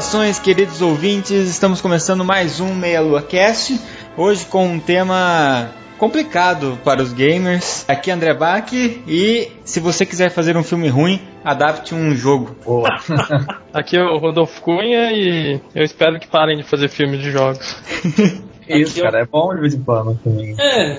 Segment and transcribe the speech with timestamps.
[0.00, 3.78] Saudações, queridos ouvintes, estamos começando mais um Meia Lua Cast,
[4.16, 7.84] hoje com um tema complicado para os gamers.
[7.86, 12.56] Aqui é André Bach e se você quiser fazer um filme ruim, adapte um jogo.
[12.64, 12.88] Boa.
[13.74, 17.76] Aqui é o Rodolfo Cunha e eu espero que parem de fazer filmes de jogos.
[18.66, 20.54] Isso, cara, é bom de vez em quando também.
[20.58, 20.96] É,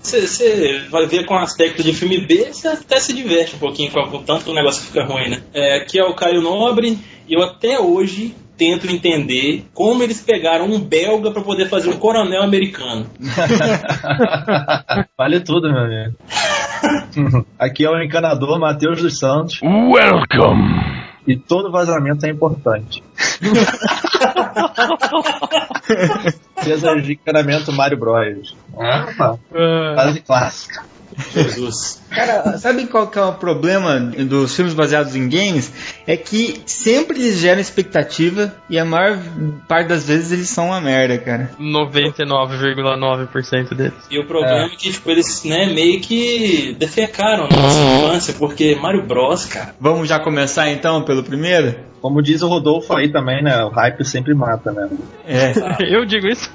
[0.00, 4.00] você vai ver com aspecto de filme B, você até se diverte um pouquinho com
[4.00, 5.42] o tanto que o negócio fica ruim, né?
[5.52, 6.98] É, aqui é o Caio Nobre
[7.30, 11.96] e eu até hoje tento entender como eles pegaram um belga para poder fazer um
[11.96, 13.06] coronel americano.
[15.16, 16.16] vale tudo, meu amigo.
[17.56, 19.60] Aqui é o encanador Matheus dos Santos.
[19.62, 20.64] Welcome!
[21.24, 23.00] E todo vazamento é importante.
[26.62, 28.56] César de encanamento Mario Bros.
[28.76, 29.06] Ah,
[29.94, 30.82] fase clássica.
[31.32, 32.02] Jesus.
[32.10, 35.72] Cara, sabe qual que é o problema dos filmes baseados em games?
[36.06, 39.18] É que sempre eles geram expectativa e a maior
[39.68, 41.50] parte das vezes eles são uma merda, cara.
[41.60, 43.94] 99,9% deles.
[44.10, 44.66] E o problema é.
[44.66, 44.70] é.
[44.70, 49.74] que, tipo, eles, né, meio que defecaram na nossa infância, porque Mario Bros, cara.
[49.80, 51.89] Vamos já começar então pelo primeiro?
[52.00, 53.62] Como diz o Rodolfo aí também, né?
[53.64, 54.88] O hype sempre mata, né?
[55.26, 55.52] É.
[55.94, 56.50] eu digo isso.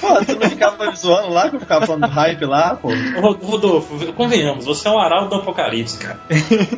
[0.00, 2.88] pô, tu não ficava me zoando lá que eu ficava falando do hype lá, pô.
[3.20, 6.20] Rodolfo, convenhamos, você é o arauto do apocalipse, cara.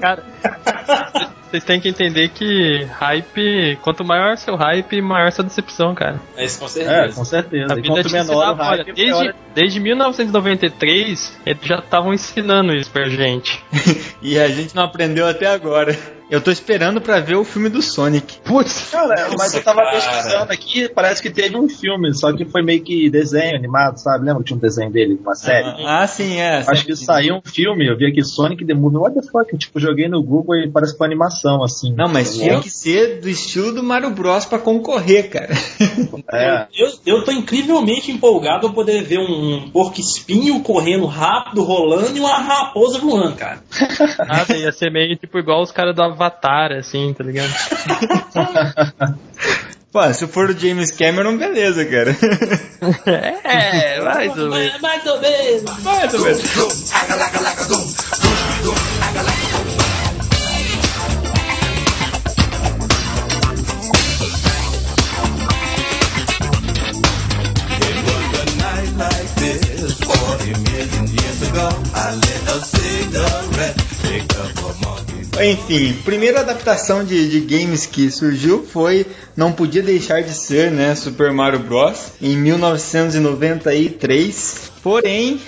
[0.01, 0.23] Cara.
[1.55, 6.21] Vocês têm que entender que hype, quanto maior seu hype, maior sua decepção, cara.
[6.37, 6.97] É isso, com certeza.
[6.97, 7.73] É, com certeza.
[7.73, 13.09] A vida te ensinava, hype, olha, desde, desde 1993, eles já estavam ensinando isso pra
[13.09, 13.62] gente.
[14.21, 15.97] e a gente não aprendeu até agora.
[16.34, 18.39] Eu tô esperando pra ver o filme do Sonic.
[18.39, 22.61] Putz, cara, mas eu tava pesquisando aqui, parece que teve um filme, só que foi
[22.61, 24.25] meio que desenho animado, sabe?
[24.25, 25.69] Lembra que tinha um desenho dele, uma série?
[25.87, 26.65] Ah, ah sim, é.
[26.67, 29.53] Acho que saiu um filme, eu vi aqui Sonic the Movie, what the fuck?
[29.53, 31.95] Eu, tipo, joguei no Google e parece que foi animação, assim.
[31.95, 35.55] Não, mas tinha que ser do estilo do Mario Bros pra concorrer, cara.
[36.33, 36.66] É.
[36.75, 42.21] Eu, eu tô incrivelmente empolgado pra poder ver um porco espinho correndo rápido, rolando e
[42.21, 43.62] uma raposa voando, cara.
[44.27, 47.53] Nada, ia ser meio tipo igual os caras do Avatar, assim, tá ligado?
[49.93, 52.17] Pô, se for o James Cameron, beleza, cara.
[53.45, 54.81] É, mais ou menos.
[54.81, 55.63] Mais ou menos.
[55.83, 56.43] Mais ou menos.
[68.97, 71.14] like this 40 million
[75.43, 79.06] Enfim, primeira adaptação de, de games que surgiu foi
[79.37, 80.94] Não Podia Deixar de Ser, né?
[80.94, 82.12] Super Mario Bros.
[82.22, 84.74] Em 1993.
[84.84, 85.41] Porém,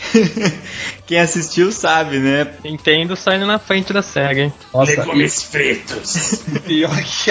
[1.07, 2.55] quem assistiu sabe, né?
[2.65, 4.53] Nintendo saindo na frente da SEGA, hein?
[4.73, 6.43] Nossa, Legumes fritos.
[6.65, 7.31] Pior que...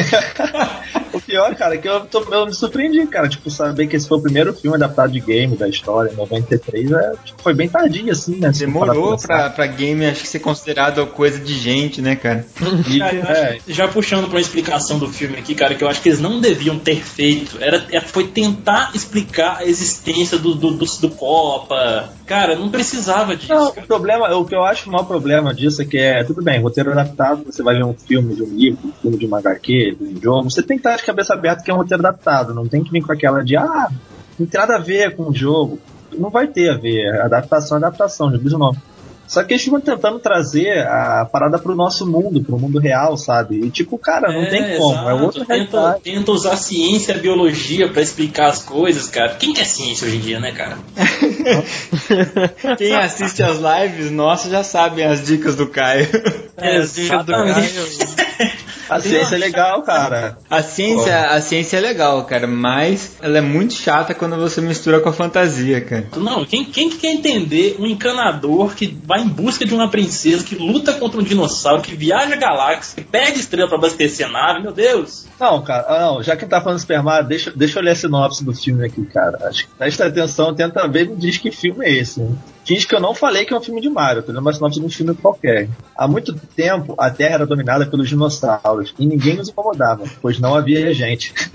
[1.17, 3.27] o pior, cara, é que eu, tô, eu me surpreendi, cara.
[3.27, 6.91] Tipo, saber que esse foi o primeiro filme adaptado de game da história, em 93,
[6.91, 8.51] é, tipo, foi bem tardio, assim, né?
[8.51, 12.45] Demorou pra, pra game, acho que ser considerado coisa de gente, né, cara?
[12.87, 13.57] E, é.
[13.67, 16.39] Já puxando pra uma explicação do filme aqui, cara, que eu acho que eles não
[16.39, 21.94] deviam ter feito, era, é, foi tentar explicar a existência do, do, do, do Copa,
[22.25, 23.53] Cara, não precisava disso.
[23.53, 26.41] Não, o problema, o que eu acho o maior problema disso é que é, tudo
[26.41, 29.39] bem, roteiro adaptado, você vai ver um filme de um livro, um filme de uma
[29.39, 32.05] HQ, de um jogo, você tem que estar de cabeça aberta que é um roteiro
[32.05, 33.89] adaptado, não tem que vir com aquela de, ah,
[34.37, 35.79] não tem nada a ver com o jogo.
[36.17, 38.77] Não vai ter a ver, adaptação é adaptação, já diz o nome.
[39.27, 43.59] Só que eles ficam tentando trazer a parada pro nosso mundo, pro mundo real, sabe?
[43.59, 45.09] E tipo, cara, não é, tem como, exato.
[45.09, 49.35] é outra tenta, tenta usar a ciência, a biologia para explicar as coisas, cara.
[49.35, 50.77] Quem quer ciência hoje em dia, né, cara?
[52.77, 56.07] Quem assiste as lives, nossa, já sabem as dicas do Caio.
[56.57, 57.65] É, as dicas do Caio.
[58.89, 60.37] A ciência é legal, cara.
[60.49, 64.99] A ciência, a ciência é legal, cara, mas ela é muito chata quando você mistura
[64.99, 66.07] com a fantasia, cara.
[66.17, 70.43] Não, quem, quem que quer entender um encanador que vai em busca de uma princesa,
[70.43, 74.29] que luta contra um dinossauro, que viaja a galáxia, que perde estrela pra abastecer a
[74.29, 75.25] nave, meu Deus!
[75.39, 77.95] Não, cara, ah, não, já que tá falando Super Mario, deixa, deixa eu ler a
[77.95, 79.47] sinopse do filme aqui, cara.
[79.47, 82.19] Acho que presta atenção, tenta ver e me diz que filme é esse.
[82.19, 82.35] Né?
[82.65, 84.85] Diz que eu não falei que é um filme de Mario, tô uma sinopse de
[84.85, 85.69] um filme qualquer.
[85.95, 90.55] Há muito tempo, a Terra era dominada pelos dinossauros e ninguém nos incomodava, pois não
[90.55, 91.31] havia gente.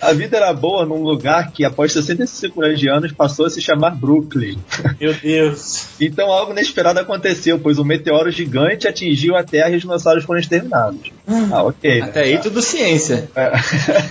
[0.00, 3.60] a vida era boa num lugar que, após 65 anos de anos, passou a se
[3.60, 4.58] chamar Brooklyn.
[4.98, 5.88] Meu Deus.
[6.00, 10.40] Então algo inesperado aconteceu, pois um meteoro gigante atingiu a Terra e os dinossauros foram
[10.40, 11.12] exterminados.
[11.52, 12.00] Ah, ok.
[12.00, 13.30] Até aí tudo ciência.
[13.34, 13.50] É.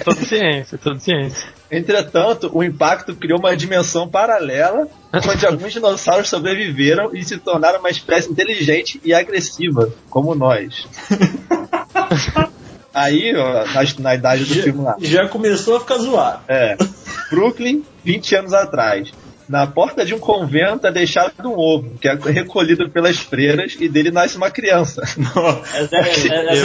[0.03, 1.58] Tudo ciência, tudo ciência.
[1.71, 7.89] Entretanto, o impacto criou uma dimensão paralela, onde alguns dinossauros sobreviveram e se tornaram uma
[7.89, 10.87] espécie inteligente e agressiva, como nós.
[12.93, 14.95] Aí, ó, na, na idade do filme lá.
[14.99, 16.41] Já começou a ficar zoado.
[16.47, 16.75] É.
[17.29, 19.11] Brooklyn, 20 anos atrás.
[19.49, 23.89] Na porta de um convento é deixado um ovo, que é recolhido pelas freiras, e
[23.89, 25.01] dele nasce uma criança.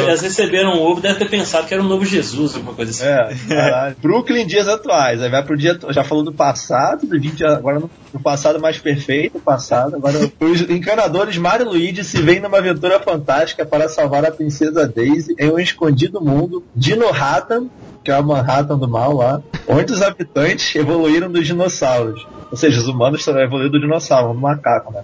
[0.04, 3.04] Elas, receberam um ovo, deve ter pensado que era o novo Jesus, alguma coisa assim.
[3.06, 3.96] É, caralho.
[4.02, 5.22] Brooklyn, dias atuais.
[5.22, 5.78] Aí vai pro dia.
[5.88, 9.96] Já falou do passado, do 20, agora no, no passado mais perfeito, passado.
[9.96, 14.86] Agora os encanadores Mario e Luigi se veem numa aventura fantástica para salvar a princesa
[14.86, 17.70] Daisy em um escondido mundo, Dino Hatton,
[18.04, 22.26] que é a Manhattan do mal lá, onde os habitantes evoluíram dos dinossauros.
[22.50, 25.02] Ou seja, os humanos estão evoluindo do dinossauro, do macaco, né?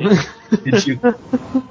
[0.64, 1.14] Ridículo.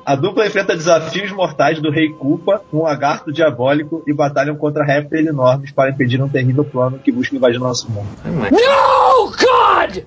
[0.06, 5.28] A dupla enfrenta desafios mortais do Rei Koopa, um lagarto diabólico, e batalham contra répteis
[5.28, 8.08] enormes para impedir um terrível plano que busca invadir nosso mundo.
[8.26, 10.04] No, God!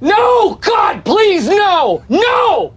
[0.00, 2.02] No, God, please, no!
[2.08, 2.72] No!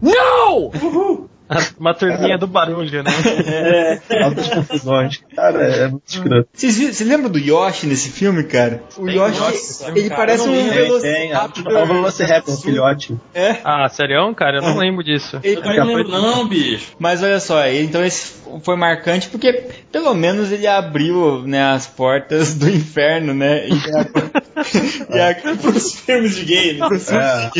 [0.00, 1.29] No!
[1.78, 3.10] Uma turminha do barulho, né?
[4.22, 5.20] Altas confusões.
[5.34, 6.48] Cara, é muito escroto.
[6.52, 8.82] Vocês, vi- vocês lembram do Yoshi nesse filme, cara?
[8.96, 11.72] O Tem Yoshi, Yoshi, ele cara, parece eu um velociraptor.
[11.72, 13.16] É o Velociraptor, um filhote.
[13.34, 14.58] É, Ah, sério, cara?
[14.58, 15.40] Eu não lembro disso.
[15.42, 16.92] ele Eu também não lembro, não, bicho.
[16.98, 21.86] Mas olha só, ele- então esse foi marcante porque pelo menos ele abriu né, as
[21.86, 23.66] portas do inferno, né?
[23.68, 26.80] E a, e a, Pros filmes de game.
[26.80, 27.50] É.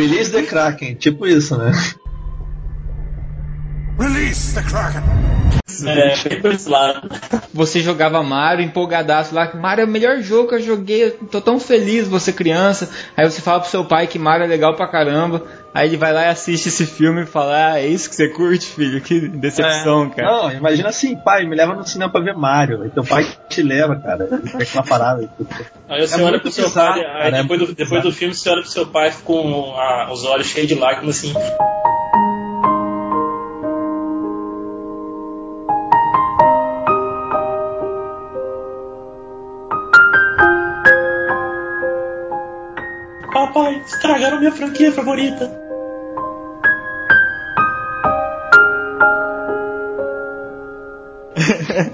[0.00, 1.72] Release the Kraken, tipo isso, né?
[5.86, 7.08] É, bem por esse lado.
[7.52, 11.40] você jogava Mario empolgadaço lá, Mario é o melhor jogo que eu joguei, eu tô
[11.40, 12.88] tão feliz você criança.
[13.16, 15.42] Aí você fala pro seu pai que Mario é legal pra caramba.
[15.74, 18.28] Aí ele vai lá e assiste esse filme e fala: Ah, é isso que você
[18.28, 19.00] curte, filho?
[19.00, 20.28] Que decepção, cara.
[20.30, 22.82] Não, imagina assim, pai, me leva no cinema pra ver Mario.
[22.82, 24.28] Aí teu pai te leva, cara.
[24.74, 25.28] Uma parada.
[25.88, 28.12] Aí você É olha pro seu bizarro, pai, aí cara, é depois, do, depois do
[28.12, 31.34] filme você olha pro seu pai com a- os olhos cheios de lágrimas assim.
[43.46, 45.66] Papai, estragaram minha franquia favorita.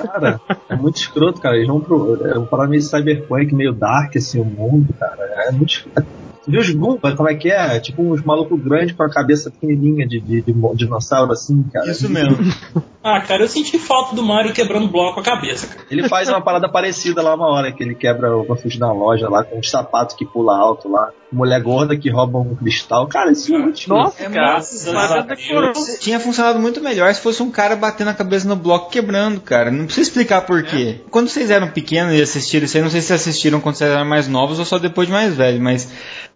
[0.02, 1.56] Cara, é muito escroto, cara.
[1.56, 2.26] Eles vão pro.
[2.26, 5.24] É uma parada meio cyberpunk, meio dark, assim, o mundo, cara.
[5.46, 6.21] É muito escroto.
[6.44, 7.14] Tu viu os Goomba?
[7.14, 7.78] Como é que é?
[7.80, 11.90] Tipo uns malucos grandes com a cabeça pequenininha de, de, de dinossauro, assim, cara.
[11.90, 12.36] Isso mesmo.
[13.04, 15.84] Ah, cara, eu senti falta do Mario quebrando bloco com a cabeça, cara.
[15.90, 19.28] Ele faz uma parada parecida lá uma hora, que ele quebra o fugir na loja
[19.28, 21.10] lá, com uns sapatos que pula alto lá.
[21.32, 23.08] Mulher gorda que rouba um cristal.
[23.08, 23.88] Cara, isso é muito.
[23.88, 24.52] Nossa, É cara.
[24.52, 25.98] Graças a Mas Deus.
[25.98, 29.40] Tinha funcionado muito melhor se fosse um cara batendo a cabeça no bloco e quebrando,
[29.40, 29.68] cara.
[29.70, 31.00] Não precisa explicar por quê.
[31.10, 33.90] Quando vocês eram pequenos e assistiram isso aí, não sei se vocês assistiram quando vocês
[33.90, 35.90] eram mais novos ou só depois de mais velho, mas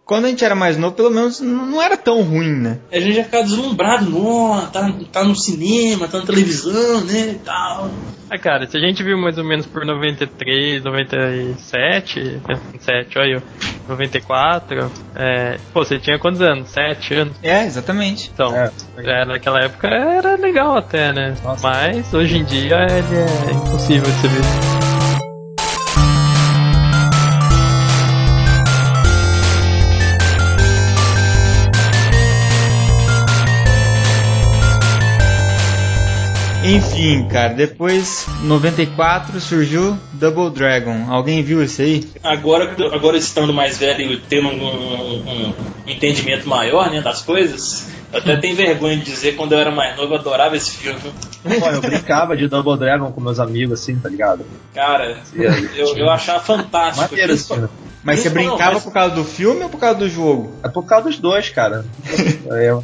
[0.07, 2.79] quando a gente era mais novo, pelo menos não era tão ruim, né?
[2.91, 7.39] A gente já fica deslumbrado, nossa, tá, tá no cinema, tá na televisão, né, e
[7.43, 7.91] tal.
[8.29, 13.41] Ah, cara, se a gente viu mais ou menos por 93, 97, 97, olha eu,
[13.87, 16.69] 94, é, pô, você tinha quantos anos?
[16.69, 17.33] 7 anos?
[17.43, 18.29] É, exatamente.
[18.33, 18.71] Então, É.
[18.97, 21.35] é, naquela época era legal até, né?
[21.43, 21.67] Nossa.
[21.67, 24.76] Mas hoje em dia ele é impossível de ser visto.
[36.67, 41.05] Enfim, cara, depois 94 surgiu Double Dragon.
[41.09, 42.05] Alguém viu isso aí?
[42.21, 45.53] Agora, agora estando mais velho e tendo um, um- um
[45.89, 49.95] entendimento maior né, das coisas, eu até tenho vergonha de dizer quando eu era mais
[49.95, 50.99] novo, eu adorava esse filme.
[51.43, 54.45] Pô, eu brincava de Double Dragon com meus amigos, assim, tá ligado?
[54.75, 57.09] Cara, eu, eu achava fantástico.
[57.09, 57.69] Maneiro filme.
[58.03, 60.51] Mas você Não, não, brincava mas- por causa do filme ou por causa do jogo?
[60.63, 61.85] É por causa dos dois, cara.
[62.51, 62.77] É,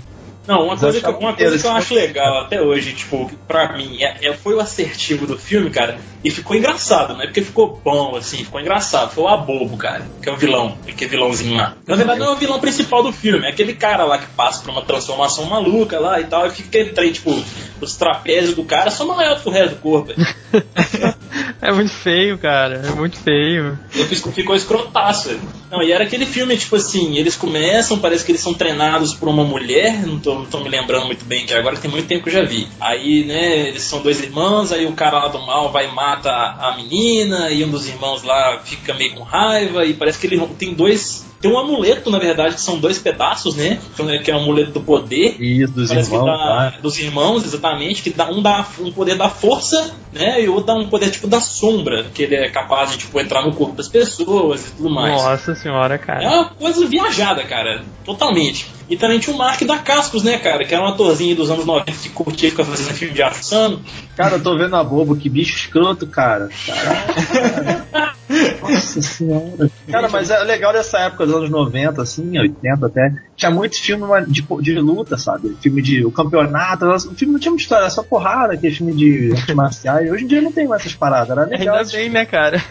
[0.47, 4.03] Não, uma coisa, que, uma coisa que eu acho legal até hoje, tipo, pra mim,
[4.03, 7.79] é, é, foi o assertivo do filme, cara, e ficou engraçado, não é porque ficou
[7.83, 9.11] bom, assim, ficou engraçado.
[9.11, 11.75] Foi o Abobo, cara, que é o vilão, que é vilãozinho lá.
[11.87, 14.61] Na verdade, não é o vilão principal do filme, é aquele cara lá que passa
[14.63, 17.43] por uma transformação maluca lá e tal, e fica aquele trem, tipo,
[17.79, 20.13] os trapézios do cara são maior que o resto do corpo.
[21.61, 23.79] é muito feio, cara, é muito feio.
[23.95, 25.39] Ele ficou escrotaço.
[25.69, 29.29] Não, e era aquele filme, tipo assim, eles começam, parece que eles são treinados por
[29.29, 32.23] uma mulher, não tô, não tô me lembrando muito bem, que agora tem muito tempo
[32.23, 32.67] que eu já vi.
[32.79, 36.29] Aí, né, eles são dois irmãos, aí o cara lá do mal vai e mata
[36.31, 40.39] a menina, e um dos irmãos lá fica meio com raiva, e parece que ele
[40.57, 43.77] tem dois tem um amuleto, na verdade, que são dois pedaços, né?
[44.23, 45.35] Que é o amuleto do poder.
[45.41, 46.25] Isso, dos irmãos.
[46.25, 48.01] Dá, dos irmãos, exatamente.
[48.01, 50.41] Que dá, um dá um poder da força, né?
[50.41, 52.05] E o outro dá um poder tipo da sombra.
[52.13, 55.21] Que ele é capaz de tipo, entrar no corpo das pessoas e tudo mais.
[55.21, 56.23] Nossa senhora, cara.
[56.23, 57.83] É uma coisa viajada, cara.
[58.05, 58.71] Totalmente.
[58.89, 60.65] E também tinha o Mark da Cascos, né, cara?
[60.65, 63.79] Que era um atorzinho dos anos 90 que curtia ficar fazendo filme de ação.
[64.15, 66.49] Cara, eu tô vendo a bobo, que bicho escroto, cara.
[66.65, 68.13] Caraca.
[68.61, 69.69] Nossa senhora.
[69.89, 73.13] Cara, mas é legal dessa época dos anos 90, assim, 80 até.
[73.35, 75.55] Tinha muito filme de, de luta, sabe?
[75.61, 76.85] Filme de o campeonato.
[76.85, 80.11] O filme não tinha muita história, era só porrada, aquele filme de artes marciais.
[80.11, 81.29] Hoje em dia não tem mais essas paradas.
[81.31, 81.75] Era legal.
[81.75, 82.63] Ainda bem, né, cara?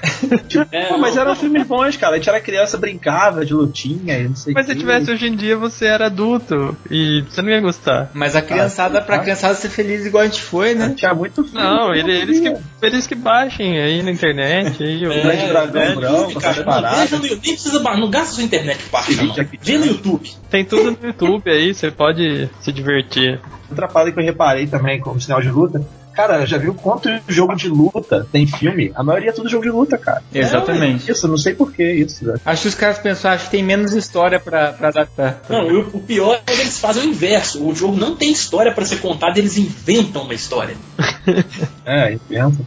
[0.49, 2.14] Tipo, é, pô, mas eram filmes bons, cara.
[2.14, 5.37] A gente era criança, brincava de lutinha e não sei Mas se tivesse hoje em
[5.37, 8.11] dia, você era adulto e você não ia gostar.
[8.14, 9.23] Mas a criançada, ah, pra tá.
[9.23, 10.94] criançada ser feliz igual a gente foi, né?
[10.97, 11.61] Tinha muito filme.
[11.61, 14.82] Não, ele, eles, que, eles que baixem aí na internet.
[14.82, 17.06] Aí, o é, Dragão é, Branco, cara.
[17.11, 19.35] Não, nem precisa, não gasta sua internet baixa, não.
[19.61, 20.30] Vê no YouTube.
[20.50, 23.40] Tem tudo no YouTube aí, você pode se divertir.
[23.71, 27.54] Outra parada que eu reparei também como sinal de luta Cara, já viu quanto jogo
[27.54, 28.92] de luta tem filme?
[28.95, 30.23] A maioria é tudo jogo de luta, cara.
[30.33, 31.09] Exatamente.
[31.09, 32.25] É isso, não sei porquê isso.
[32.25, 32.35] Né?
[32.45, 35.42] Acho que os caras pensaram, acho que tem menos história pra, pra adaptar.
[35.49, 37.66] Não, o, o pior é que eles fazem o inverso.
[37.66, 40.76] O jogo não tem história para ser contada, eles inventam uma história.
[41.87, 42.19] é.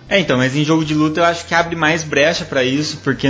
[0.09, 2.97] É, então, mas em jogo de luta eu acho que abre mais brecha para isso,
[3.03, 3.27] porque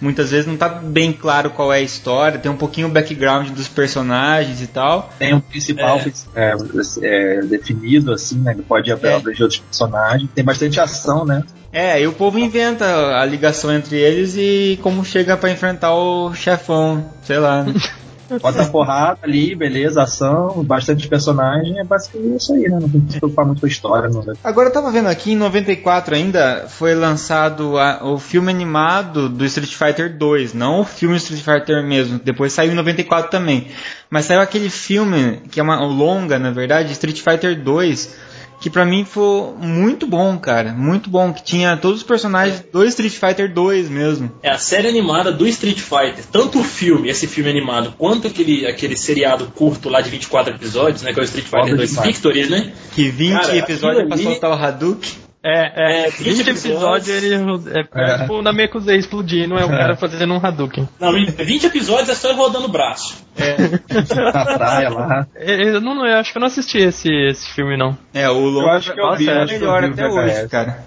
[0.00, 3.50] muitas vezes não tá bem claro qual é a história, tem um pouquinho o background
[3.50, 5.12] dos personagens e tal.
[5.18, 6.00] Tem um principal
[6.34, 6.52] é.
[6.52, 6.54] É,
[7.02, 8.54] é, definido, assim, né?
[8.54, 10.28] Que pode abrir é outros personagens.
[10.34, 11.42] Tem bastante ação, né?
[11.72, 16.32] É, e o povo inventa a ligação entre eles e como chega para enfrentar o
[16.32, 17.64] chefão, sei lá.
[17.64, 17.74] Né?
[18.40, 22.78] Bota porrada ali, beleza, ação, bastante personagem, é basicamente isso aí, né?
[22.80, 24.08] Não tem que se preocupar muito com a história.
[24.08, 24.34] Não, né?
[24.42, 29.44] Agora eu tava vendo aqui, em 94 ainda, foi lançado a, o filme animado do
[29.44, 33.68] Street Fighter 2, não o filme Street Fighter mesmo, depois saiu em 94 também.
[34.10, 38.14] Mas saiu aquele filme, que é uma longa, na verdade, Street Fighter 2,
[38.60, 40.72] que para mim foi muito bom, cara.
[40.72, 41.32] Muito bom.
[41.32, 44.32] Que tinha todos os personagens do Street Fighter 2 mesmo.
[44.42, 46.24] É a série animada do Street Fighter.
[46.30, 51.02] Tanto o filme, esse filme animado, quanto aquele, aquele seriado curto lá de 24 episódios,
[51.02, 51.12] né?
[51.12, 52.72] Que é o Street Fighter 2 Victory, né?
[52.94, 55.23] Que 20 cara, episódios é pra soltar o Hadouken.
[55.46, 60.32] É, é, 20 episódios ele é, é, tipo na Mekuzei explodindo, é o cara fazendo
[60.32, 60.88] um Hadouken.
[60.98, 63.22] Não, 20 episódios é só ele rodando o braço.
[63.36, 63.54] É.
[64.32, 65.26] Na praia lá.
[65.34, 67.94] Eu, não, eu acho que eu não assisti esse, esse filme, não.
[68.14, 70.82] É, o longo eu acho que eu Nossa, vi, é melhor até hoje, cara.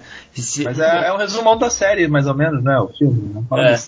[0.64, 2.78] Mas é, é, um resumão da série, mais ou menos, né?
[2.78, 3.46] O filme.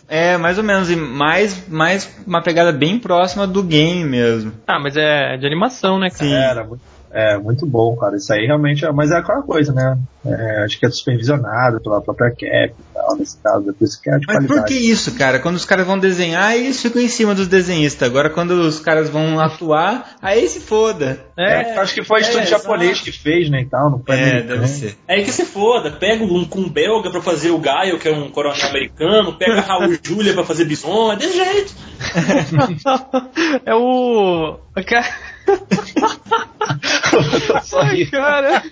[0.08, 0.32] É.
[0.34, 0.90] é, mais ou menos.
[0.90, 4.52] E mais, mais uma pegada bem próxima do game mesmo.
[4.66, 6.24] Ah, mas é de animação, né, cara?
[6.24, 6.34] Sim.
[6.34, 8.16] Era muito é, muito bom, cara.
[8.16, 8.92] Isso aí realmente é.
[8.92, 9.98] Mas é aquela coisa, né?
[10.24, 13.70] É, acho que é supervisionado pela própria Cap e tal, nesse caso.
[13.70, 14.60] É por isso que é de Mas qualidade.
[14.60, 15.40] por que isso, cara?
[15.40, 18.08] Quando os caras vão desenhar, eles ficam em cima dos desenhistas.
[18.08, 21.18] Agora, quando os caras vão atuar, aí se foda.
[21.36, 23.62] É, é acho que foi o estúdio é, japonês que fez, né?
[23.62, 24.96] E tal, no é, deve ser.
[25.08, 25.90] É aí que se foda.
[25.90, 29.36] Pega um com um belga pra fazer o Gaio, que é um coronel americano.
[29.36, 31.12] Pega Raul Júlia pra fazer Bison.
[31.12, 31.74] É desse jeito.
[33.66, 34.58] é o.
[37.82, 38.62] Ai, cara.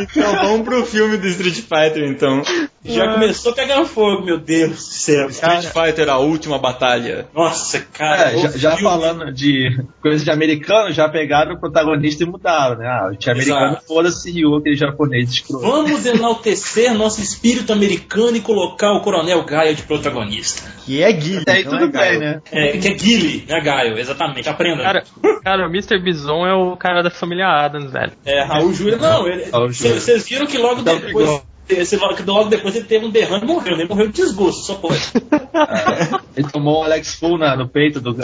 [0.00, 2.42] Então vamos pro filme do Street Fighter, então.
[2.84, 5.28] Já começou pegando fogo, meu Deus do céu.
[5.28, 5.86] Street cara.
[5.86, 7.26] Fighter, a última batalha.
[7.32, 8.32] Nossa, cara.
[8.32, 12.86] É, já, já falando de coisa de americano, já pegaram o protagonista e mudaram, né?
[12.86, 15.64] Ah, o americano foda-se e o aquele japonês escroto.
[15.64, 20.62] Vamos enaltecer nosso espírito americano e colocar o Coronel Gaio de protagonista.
[20.84, 21.42] Que é Guile.
[21.42, 22.42] Até aí tudo é bem, né?
[22.50, 24.48] É, que é Guile, né, Gaio, exatamente.
[24.48, 24.82] Aprenda.
[24.82, 25.04] Cara,
[25.44, 25.98] cara, o Mr.
[25.98, 28.12] Bison é o cara da família Adams, velho.
[28.24, 28.96] É, Raul Júlia.
[28.96, 29.21] Não,
[29.68, 31.42] vocês viram que logo depois.
[31.68, 35.00] Esse, logo depois ele teve um derrame e morreu, nem morreu de desgosto, só pode.
[35.32, 38.12] É, ele tomou um Alex Full na, no peito do.
[38.12, 38.22] do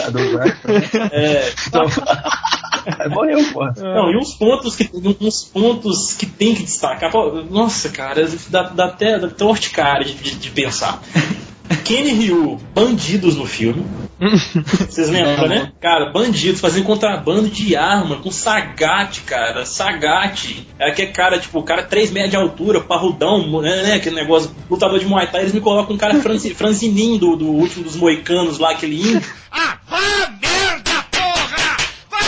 [1.11, 1.53] é.
[1.67, 1.85] Então,
[3.09, 3.65] morreu, pô.
[3.77, 7.11] Não, e uns pontos que, uns pontos que tem que destacar.
[7.49, 11.01] Nossa, cara, dá, dá até, dá até horticária de, de, de pensar.
[11.75, 13.85] Kenny Ryu, bandidos no filme.
[14.89, 15.71] Vocês lembram, né?
[15.79, 19.65] Cara, bandidos fazendo contrabando de arma com Sagat, cara.
[19.65, 20.65] Sagat.
[20.77, 23.93] É aquele cara, tipo, o cara 3 metros de altura, parrudão, né, né?
[23.93, 25.41] Aquele negócio, lutador de Muay Thai.
[25.41, 29.21] Eles me colocam um cara franzi, franzininho do, do último dos moicanos lá, aquele índio.
[29.51, 29.99] Ah, vá
[30.39, 31.77] merda, porra!
[32.11, 32.19] Vá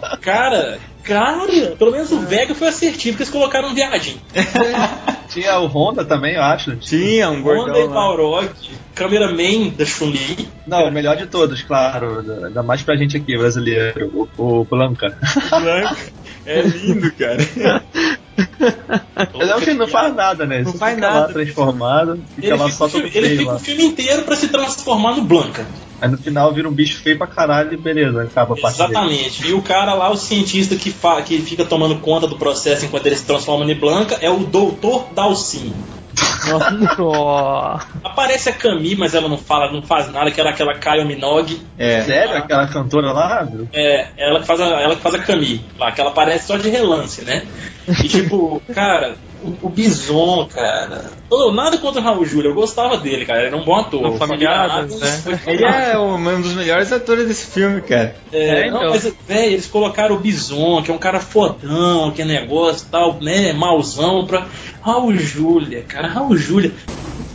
[0.00, 0.16] merda!
[0.22, 1.44] Cara, cara,
[1.76, 4.20] pelo menos o Vega foi assertivo, que eles colocaram um viadinho.
[5.28, 6.76] Tinha o Honda também, eu acho.
[6.76, 7.88] Tinha um gordão Honda e.
[7.88, 8.50] Balrog,
[8.94, 10.48] cameraman da Chun-Li.
[10.66, 12.24] Não, o melhor de todos, claro.
[12.46, 14.28] Ainda mais pra gente aqui, brasileiro.
[14.36, 15.16] O, o Blanca.
[15.50, 15.96] Blanco.
[16.46, 17.38] É lindo, cara.
[19.34, 20.62] Ele é um que não faz nada, né?
[20.62, 21.26] Não faz fica nada.
[21.26, 23.56] lá transformado, fica Ele lá fica, só o filme, todo ele fica lá.
[23.56, 25.66] o filme inteiro pra se transformar no Blanca.
[26.00, 28.90] Aí no final vira um bicho feio pra caralho e beleza, acaba a parte dele.
[28.90, 29.46] Exatamente.
[29.48, 33.06] E o cara lá, o cientista que, fa que fica tomando conta do processo enquanto
[33.06, 35.72] ele se transforma em Blanca, é o Doutor Dalsin.
[36.98, 37.78] Ó.
[38.02, 41.04] Aparece a Camille, mas ela não fala, não faz nada, que ela é aquela Kyle
[41.04, 41.60] Minogue.
[41.78, 42.02] É.
[42.02, 42.36] Sério?
[42.36, 43.46] Aquela cantora lá?
[43.50, 43.68] meu?
[43.72, 46.56] É, ela que faz a, ela que faz a Camille, lá, que ela aparece só
[46.56, 47.44] de relance, né?
[47.88, 51.10] E tipo, cara, o, o Bison, cara.
[51.28, 53.40] Oh, nada contra o Raul Júlio, eu gostava dele, cara.
[53.40, 54.02] Ele era um bom ator.
[54.02, 55.40] No Familiares, Familiares, né?
[55.46, 58.16] Ele é um dos melhores atores desse filme, cara.
[58.32, 58.90] É, É, não, então.
[58.90, 63.18] mas, velho, eles colocaram o Bison, que é um cara fodão, que negócio e tal,
[63.20, 64.46] né, mauzão, pra
[64.82, 66.72] Raul Júlia, cara, Raul Júlia.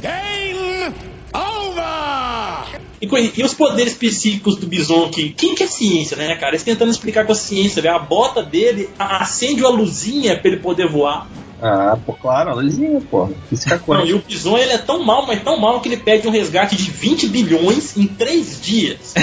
[0.01, 0.93] Game
[1.33, 2.79] over!
[3.01, 6.51] E, e os poderes psíquicos do Bison, que quem que é ciência, né, cara?
[6.51, 10.59] Eles tentando explicar com a ciência, velho, a bota dele acende uma luzinha pra ele
[10.61, 11.27] poder voar.
[11.61, 13.29] Ah, pô, claro, a luzinha, pô.
[13.49, 16.27] Física Não, e o Bison, ele é tão mal, mas tão mal que ele pede
[16.27, 19.13] um resgate de 20 bilhões em 3 dias.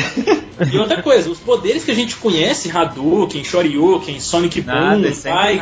[0.72, 5.28] e outra coisa, os poderes que a gente conhece, Hadouken, Shoryuken, Sonic Nada, Boom, isso
[5.28, 5.56] aí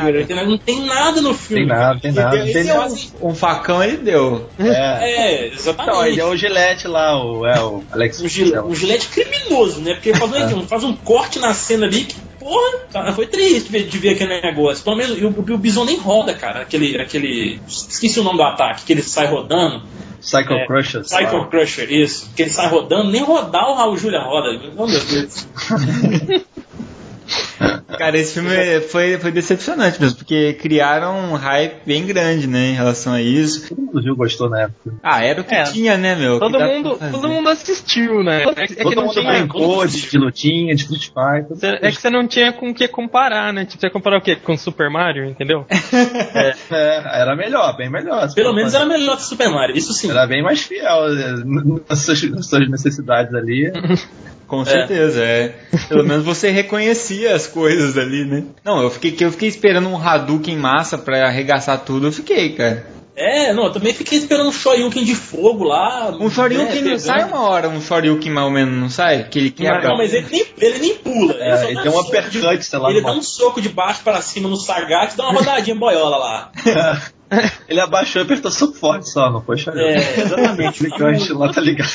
[0.45, 1.67] não tem Tiger, nada no filme.
[1.67, 2.37] Tem nada, tem nada.
[2.37, 2.93] Ele Tem deu nada.
[3.21, 4.47] um, um facão, ele deu.
[4.57, 4.67] É.
[4.67, 6.07] É, Então, exatamente.
[6.09, 9.93] ele é o Gillette lá, o, é, o Alex um, gil, um gilete criminoso, né?
[9.93, 13.69] Porque ele faz, um, faz um corte na cena ali que, porra, cara, foi triste
[13.83, 14.83] de ver, aquele negócio.
[14.83, 16.61] Pelo menos o, o Bison nem roda, cara.
[16.61, 17.61] Aquele, aquele.
[17.67, 19.83] Esqueci o nome do ataque, que ele sai rodando.
[20.19, 21.01] Psycho É, Crusher.
[21.01, 21.47] Psycho lá.
[21.47, 22.31] Crusher, isso.
[22.35, 24.59] Que ele sai rodando, nem rodar o Raul Júlia roda.
[24.75, 25.47] Oh, meu Deus.
[27.97, 28.49] Cara, esse filme
[28.89, 33.67] foi, foi decepcionante mesmo, porque criaram um hype bem grande, né, em relação a isso.
[33.69, 34.93] Todo mundo viu, gostou na época.
[35.03, 35.63] Ah, era o que É.
[35.63, 36.39] tinha, né, meu?
[36.39, 38.43] Todo mundo, todo mundo assistiu, né?
[38.43, 39.31] É que, é que Todo não mundo tinha.
[39.33, 41.57] brincou de, de lutinha, de Street Fighter.
[41.57, 43.65] Cê- É que você não tinha com o que comparar, né?
[43.65, 44.35] Tipo, você ia comparar o quê?
[44.35, 45.65] Com Super Mario, entendeu?
[46.71, 48.33] É, era melhor, bem melhor.
[48.33, 50.09] Pelo menos era melhor que Super Mario, isso sim.
[50.09, 51.07] Era bem mais fiel
[51.89, 53.71] nas suas, nas suas necessidades ali.
[54.51, 55.55] Com certeza, é.
[55.87, 58.43] Pelo menos você reconhecia as coisas ali, né?
[58.65, 62.49] Não, eu fiquei, que eu fiquei esperando um Hadouken massa pra arregaçar tudo, eu fiquei,
[62.49, 62.85] cara.
[63.15, 66.11] É, não, eu também fiquei esperando um Shoryuken de fogo lá.
[66.19, 69.23] Um Shoryuken né, não sai uma hora, um Shoryuken mais ou menos, não sai?
[69.23, 69.87] Que ele quebra.
[69.87, 71.33] Não, mas ele nem, ele nem pula.
[71.39, 74.21] É, ele dá tem um uppercut, sei lá, Ele dá um soco de baixo para
[74.21, 76.51] cima no Sagat e dá uma rodadinha boiola lá.
[77.67, 79.95] Ele abaixou e apertou super forte só, não foi Shoryuken.
[79.95, 80.89] É, exatamente.
[80.97, 81.91] Gancho lá, tá ligado?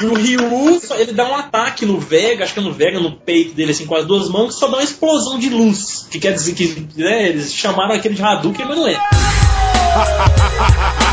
[0.00, 3.12] E o Ryu, ele dá um ataque no Vega, acho que é no Vega, no
[3.12, 6.06] peito dele, assim, com as duas mãos, que só dá uma explosão de luz.
[6.10, 8.98] Que quer dizer que né, eles chamaram aquele de Hadouken, mas não é.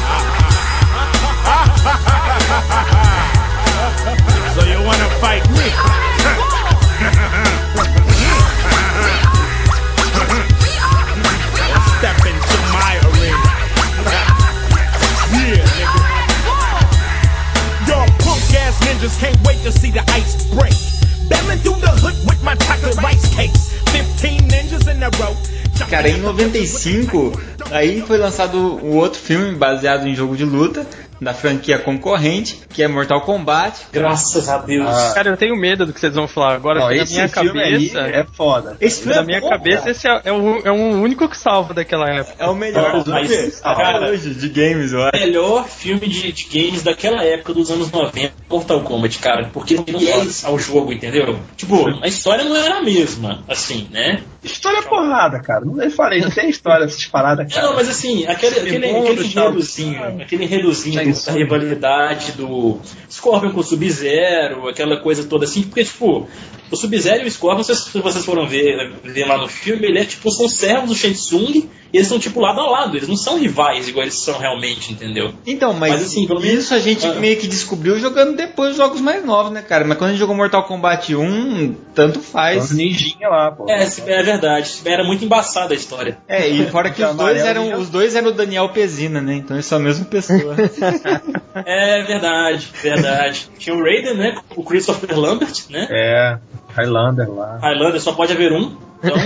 [25.89, 27.39] Cara, em 95,
[27.71, 30.87] aí foi lançado o outro filme baseado em jogo de luta,
[31.19, 33.87] da franquia concorrente, que é Mortal Kombat.
[33.91, 34.87] Graças a Deus.
[34.87, 35.11] Ah.
[35.15, 38.01] Cara, eu tenho medo do que vocês vão falar agora, Não, na minha filme cabeça.
[38.01, 38.77] aí é foda.
[38.81, 39.91] Esse filme Na é minha bom, cabeça, cara.
[39.91, 42.35] esse é, é, o, é o único que salva daquela época.
[42.43, 45.17] é o melhor Não, mas, cara, hoje de games, eu acho.
[45.17, 49.99] melhor filme de, de games daquela época dos anos 90, Mortal Kombat, cara, porque não
[49.99, 51.39] é ao jogo, entendeu?
[51.55, 54.21] Tipo, a história não era a mesma, assim, né?
[54.43, 55.63] História é porrada, cara.
[55.65, 57.67] Não falei, não tem história essas paradas, cara.
[57.67, 59.45] não, mas assim, aquele, aquele, aquele tal.
[59.45, 61.31] enredozinho, aquele enredozinho Tem isso.
[61.31, 66.27] rivalidade do Scorpion com Sub-Zero, aquela coisa toda assim, porque, tipo,
[66.71, 70.05] O Sub-Zero e o Scorpion, se vocês foram ver, ver lá no filme, ele é
[70.05, 73.87] tipo, são servos do e eles são tipo lado a lado, eles não são rivais
[73.87, 75.33] igual eles são realmente, entendeu?
[75.45, 76.63] Então, mas, mas assim, pelo menos...
[76.63, 77.13] isso a gente ah.
[77.13, 79.85] meio que descobriu jogando depois os jogos mais novos, né, cara?
[79.85, 82.71] Mas quando a gente jogou Mortal Kombat 1, tanto faz.
[82.71, 83.65] ninjinha lá, pô.
[83.69, 84.81] É, é verdade.
[84.85, 86.17] Era muito embaçada a história.
[86.27, 89.35] É, e fora que os dois eram os dois eram o Daniel Pezina, né?
[89.35, 90.55] Então eles são a mesma pessoa.
[91.65, 93.49] é verdade, verdade.
[93.57, 94.35] Tinha o Raiden, né?
[94.55, 95.87] O Christopher Lambert, né?
[95.89, 96.37] É,
[96.75, 97.57] Highlander lá.
[97.61, 98.75] Highlander só pode haver um.
[99.03, 99.17] Então...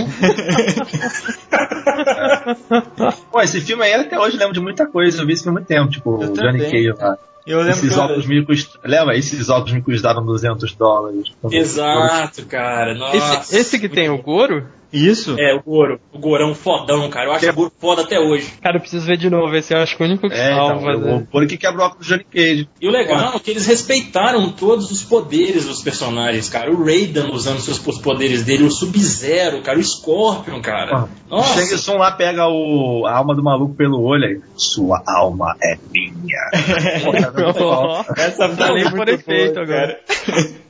[3.32, 5.22] Pô, esse filme aí até hoje lembro de muita coisa.
[5.22, 7.18] Eu vi esse filme há muito tempo, tipo, o Johnny Cage lá.
[7.46, 8.78] Eu lembro esses que óculos me cust...
[8.84, 9.16] Lembra?
[9.16, 11.32] Esses óculos me custaram 200 dólares.
[11.50, 12.94] Exato, cara.
[12.94, 13.16] Nossa.
[13.16, 14.66] Esse, esse que tem o Goro?
[14.92, 15.36] Isso?
[15.38, 16.00] É, o Goro.
[16.12, 17.26] O Gorão fodão, cara.
[17.26, 17.50] Eu acho é.
[17.50, 18.52] o Goro foda até hoje.
[18.60, 19.54] Cara, eu preciso ver de novo.
[19.54, 20.92] Esse eu acho que é o único que é, salva.
[20.92, 21.14] Então, né?
[21.16, 22.68] O Goro que quebra o óculos do Johnny Cage.
[22.80, 26.70] E o legal é que eles respeitaram todos os poderes dos personagens, cara.
[26.70, 31.04] O Raiden usando seus poderes dele, o Sub-Zero, cara, o Scorpion, cara.
[31.04, 31.60] Ah, Nossa.
[31.60, 34.40] O Shang Tsung lá pega o, a alma do maluco pelo olho aí.
[34.56, 36.50] Sua alma é minha.
[38.16, 40.00] Essa falei por efeito agora.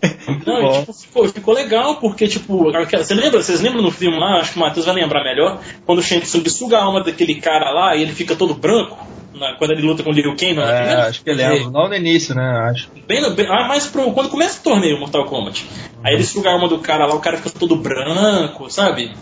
[0.47, 4.41] Não, e, tipo, ficou, ficou legal, porque, tipo, você lembra, vocês lembram no filme lá,
[4.41, 7.37] acho que o Matheus vai lembrar melhor, quando o Shang Tsung suga a alma daquele
[7.37, 8.99] cara lá e ele fica todo branco?
[9.35, 10.93] Na, quando ele luta com o Liu Kang, não é?
[10.93, 11.71] é acho que ele lembro.
[11.71, 12.43] Não no início, né?
[12.71, 12.91] Acho.
[13.07, 15.65] Bem, bem, ah, mas pro, quando começa o torneio Mortal Kombat.
[16.03, 19.13] Aí ele suga a alma do cara lá, o cara fica todo branco, sabe?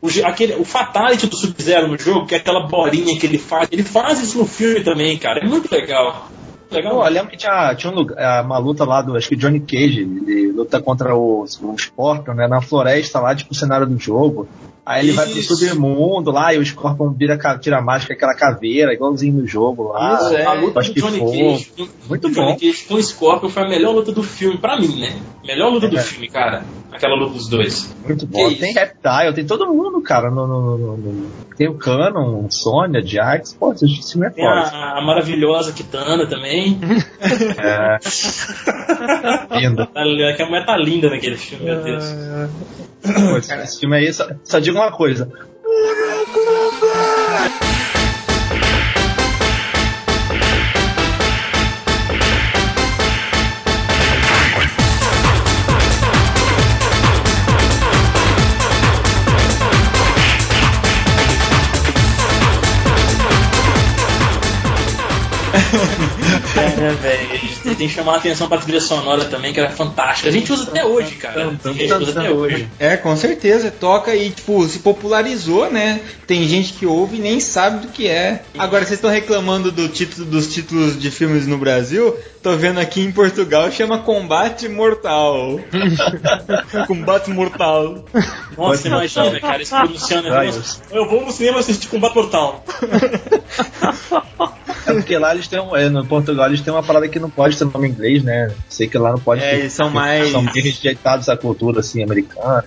[0.00, 3.68] O, aquele, o Fatality do Sub-Zero no jogo, que é aquela bolinha que ele faz,
[3.72, 5.40] ele faz isso no filme também, cara.
[5.40, 6.30] É muito legal.
[6.70, 6.94] Legal.
[6.96, 8.06] Pô, eu lembro que tinha, tinha um
[8.44, 12.48] uma luta lá do, acho que Johnny Cage, ele luta contra o, o Scorpion, né,
[12.48, 14.48] na floresta lá, tipo, o cenário do jogo.
[14.86, 15.16] Aí ele Isso.
[15.16, 19.46] vai pro submundo lá e o Scorpion vira, tira a máscara, aquela caveira, igualzinho no
[19.46, 20.14] jogo lá.
[20.14, 20.44] Isso, é.
[20.44, 21.72] A luta do Johnny Cage,
[22.08, 22.34] Muito bom.
[22.34, 25.20] Johnny Cage com o Scorpion foi a melhor luta do filme, pra mim, né?
[25.44, 25.88] Melhor luta é.
[25.88, 26.64] do filme, cara.
[26.92, 27.92] Aquela luta dos dois.
[28.06, 28.48] Muito bom.
[28.54, 30.30] tem Reptile, tem todo mundo, cara.
[30.30, 33.54] No, no, no, no, tem o Canon, Sônia, Jax.
[33.54, 34.60] Pô, esse filme é tem foda.
[34.68, 36.78] A, a maravilhosa Kitana também.
[37.58, 37.98] é.
[39.58, 39.86] linda.
[39.86, 40.02] Tá
[40.36, 42.04] que a mulher tá linda naquele filme, meu Deus.
[43.02, 45.30] Pô, esse, esse filme aí, só, só digo uma coisa.
[66.86, 67.28] É, velho.
[67.64, 70.28] Tem que chamar a atenção pra trilha sonora também, que era fantástica.
[70.28, 71.56] A gente usa até hoje, cara.
[71.64, 72.68] A gente usa até hoje.
[72.78, 73.70] É, com certeza.
[73.70, 76.00] Toca e, tipo, se popularizou, né?
[76.26, 78.42] Tem gente que ouve e nem sabe do que é.
[78.58, 82.16] Agora, vocês estão reclamando do título, dos títulos de filmes no Brasil?
[82.42, 85.58] Tô vendo aqui em Portugal, chama Combate Mortal.
[86.86, 88.04] Combate Mortal.
[88.56, 90.28] Nossa, imagina, cara, esse pronunciando.
[90.90, 92.64] Eu vou no cinema assistir Combate Mortal.
[94.86, 97.28] É porque lá eles têm um, é, no Portugal eles têm uma parada que não
[97.28, 98.52] pode ter nome inglês, né?
[98.68, 99.42] Sei que lá não pode.
[99.42, 100.30] É, ter, eles são mais.
[100.30, 102.64] São rejeitados à cultura assim americana.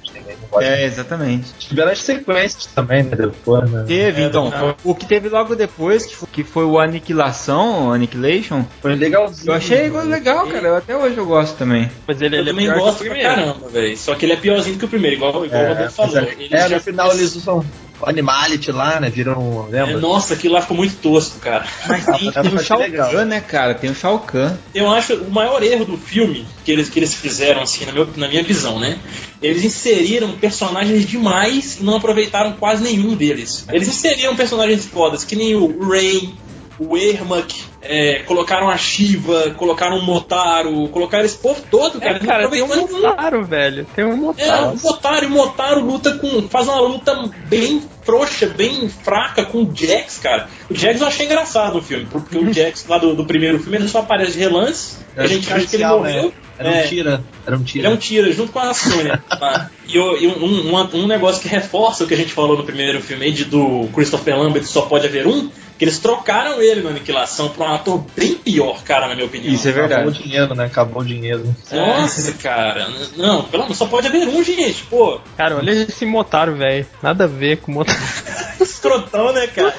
[0.60, 1.54] É, exatamente.
[1.60, 3.16] Tiveram as sequências também, né?
[3.16, 3.86] Depois, né?
[3.88, 4.48] Teve, então.
[4.48, 8.66] É, o que teve logo depois, que foi, que foi o Aniquilação, o Annihilation.
[8.82, 9.52] Foi legalzinho.
[9.52, 10.68] Eu achei legal, cara.
[10.68, 11.90] Eu, até hoje eu gosto também.
[12.08, 13.98] Mas ele, ele é também gosto pra caramba, velho.
[13.98, 16.18] Só que ele é piorzinho que o primeiro, igual, igual é, o Roberto falou.
[16.18, 17.64] É, é no final eles usam
[18.04, 19.10] Animality lá, né?
[19.10, 19.68] Viram.
[19.70, 19.94] Lembra?
[19.94, 21.66] É, nossa, aquilo lá ficou muito tosco, cara.
[21.88, 23.74] Mas tem, tem o Shao Kahn, né, cara?
[23.76, 24.56] Tem o Shao Kahn.
[24.74, 28.08] Eu acho o maior erro do filme que eles, que eles fizeram, assim, na, meu,
[28.16, 29.00] na minha visão, né?
[29.42, 33.66] Eles inseriram personagens demais e não aproveitaram quase nenhum deles.
[33.72, 36.34] Eles inseriram personagens fodas, que nem o Ray,
[36.80, 42.16] o Ermac, é, colocaram a Shiva, colocaram o Motaro, colocaram esse povo todo, é, cara.
[42.16, 43.86] É, cara, tem um Motaro, velho.
[43.96, 44.50] Tem um Motaro.
[44.50, 46.48] É, o Motaro, e o Motaro luta com.
[46.48, 50.48] faz uma luta bem frouxa, bem fraca com o Jax, cara.
[50.70, 53.78] O Jax eu achei engraçado no filme, porque o Jax lá do, do primeiro filme
[53.78, 56.24] ele só aparece de relance, a gente acha que ele morreu.
[56.26, 56.32] Né?
[56.60, 56.84] Era um é.
[56.84, 57.24] tira.
[57.48, 57.88] Era um tira.
[57.88, 59.24] É um tira, junto com a Sônia.
[59.30, 59.70] tá?
[59.88, 63.02] E, e um, um, um, negócio que reforça o que a gente falou no primeiro
[63.02, 67.48] filme de, do Christopher Lambert só pode haver um, que eles trocaram ele na aniquilação
[67.50, 69.54] pra um ator bem pior, cara, na minha opinião.
[69.54, 69.94] Isso é verdade.
[69.94, 70.66] Acabou o dinheiro, né?
[70.66, 71.56] Acabou o dinheiro.
[71.72, 72.90] Nossa, cara.
[73.16, 75.22] Não, pelo menos só pode haver um, gente, pô.
[75.38, 76.86] Cara, olha esse Motaro, velho.
[77.02, 77.98] Nada a ver com o Motaro.
[78.80, 79.76] escrotão, né, cara?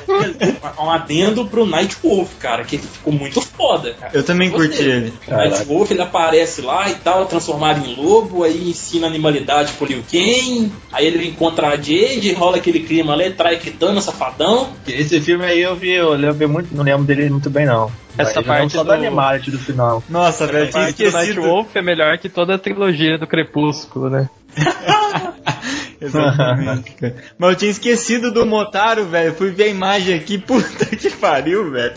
[0.79, 4.13] Um adendo pro Night Wolf, cara, que ficou muito foda, cara.
[4.15, 4.69] Eu também Gostei.
[4.69, 5.13] curti ele.
[5.27, 9.87] O Night Wolf, ele aparece lá e tal, transformado em lobo, aí ensina animalidade pro
[9.87, 14.71] Liu Kang, aí ele encontra a Jade, rola aquele clima lá, trai Kitana, safadão.
[14.87, 17.91] Esse filme aí eu vi, eu lembro muito, não lembro dele muito bem não.
[18.19, 20.03] Essa eu parte só do- do Animality do final.
[20.09, 21.43] Nossa, velho, eu tinha Parte do Night esquecido.
[21.43, 24.29] Wolf é melhor que toda a trilogia do Crepúsculo, né?
[26.01, 27.15] Exatamente, cara.
[27.39, 29.35] Mas eu tinha esquecido do Motaro, velho.
[29.35, 31.93] Fui ver a imagem aqui, puta que pariu, velho.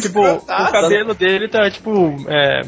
[0.00, 2.62] Tipo, o cabelo dele tá, tipo, é,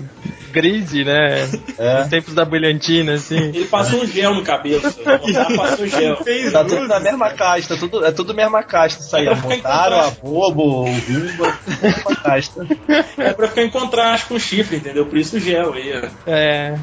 [0.53, 1.49] grise, né?
[1.79, 2.01] É.
[2.01, 3.37] Nos tempos da brilhantina, assim.
[3.37, 4.83] Ele passou um gel no cabelo,
[5.57, 6.19] passou gel.
[6.53, 9.27] Tá tudo na mesma caixa, tá tudo, é tudo mesma caixa isso aí.
[9.27, 12.51] É Montaro, a Bobo, o Vimba, mesma caixa.
[13.19, 15.07] É pra ficar em contraste com o chifre, entendeu?
[15.07, 16.31] Por isso o gel aí, ó.
[16.31, 16.79] É.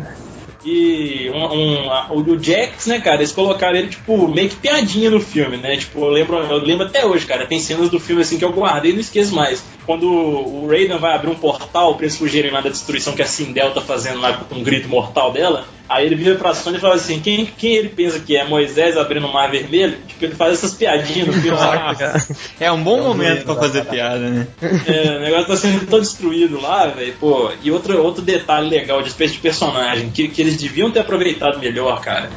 [0.65, 5.21] E um, um- o Jax, né, cara, eles colocaram ele, tipo, meio que piadinha no
[5.21, 5.77] filme, né?
[5.77, 8.51] Tipo, eu lembro, eu lembro até hoje, cara, tem cenas do filme assim que eu
[8.51, 9.63] guardei e não esqueço mais.
[9.85, 13.25] Quando o Raiden vai abrir um portal pra eles fugirem lá da destruição que a
[13.25, 16.79] Sindel tá fazendo lá com um grito mortal dela, aí ele vira pra Sony e
[16.79, 18.47] fala assim, quem, quem ele pensa que é?
[18.47, 19.97] Moisés abrindo o mar vermelho?
[20.07, 21.57] Tipo, ele faz essas piadinhas no filme.
[21.59, 22.25] Ah, cara.
[22.59, 24.47] É um bom momento pra fazer piada, né?
[24.85, 27.13] É, o negócio tá sendo todo destruído lá, velho.
[27.19, 30.99] Pô, e outro, outro detalhe legal de respeito de personagem, que, que eles deviam ter
[30.99, 32.29] aproveitado melhor, cara.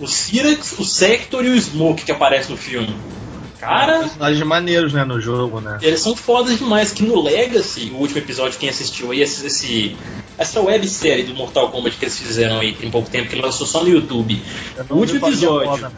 [0.00, 2.94] O Syrax, o Sector e o Smoke que aparecem no filme.
[3.60, 5.78] Cara, Personagens maneiros, né, no jogo, né?
[5.82, 6.92] eles são fodas demais.
[6.92, 9.96] Que no Legacy, o último episódio, quem assistiu aí, esse, esse-
[10.38, 13.82] essa websérie do Mortal Kombat que eles fizeram aí tem pouco tempo, que lançou só
[13.82, 14.40] no YouTube.
[14.76, 15.90] Eu O não último é episódio.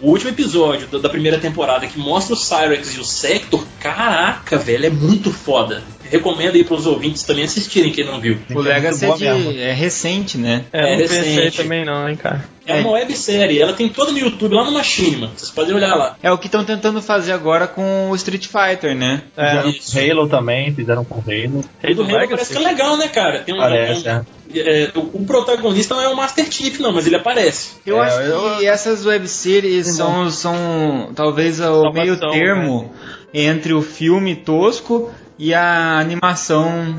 [0.00, 4.56] O último episódio da- da primeira temporada que mostra o Cyrex e o Sector, caraca,
[4.56, 5.82] velho, é muito foda.
[6.10, 8.36] Recomendo aí pros ouvintes também assistirem quem não viu.
[8.54, 10.64] O é Legacy é, de, é recente, né?
[10.72, 11.56] É, É não recente.
[11.56, 12.44] também não, hein, cara.
[12.66, 15.30] É uma websérie, ela tem toda no YouTube, lá no Machinima.
[15.36, 16.16] Vocês podem olhar lá.
[16.22, 19.22] É o que estão tentando fazer agora com o Street Fighter, né?
[19.36, 19.92] É, Fizeram Isso.
[19.92, 21.64] com Halo também, fizeram com Halo.
[21.80, 22.28] Rei O do Halo Legacy.
[22.30, 23.40] parece que é legal, né, cara?
[23.40, 24.22] Tem um, Parece, um- é.
[24.54, 27.70] é, o, o protagonista não é o Master Chief, não, mas ele aparece.
[27.84, 32.92] Eu É, acho eu- que essas webseries são, são talvez o Salvação, meio termo
[33.34, 36.94] entre o filme tosco e a animação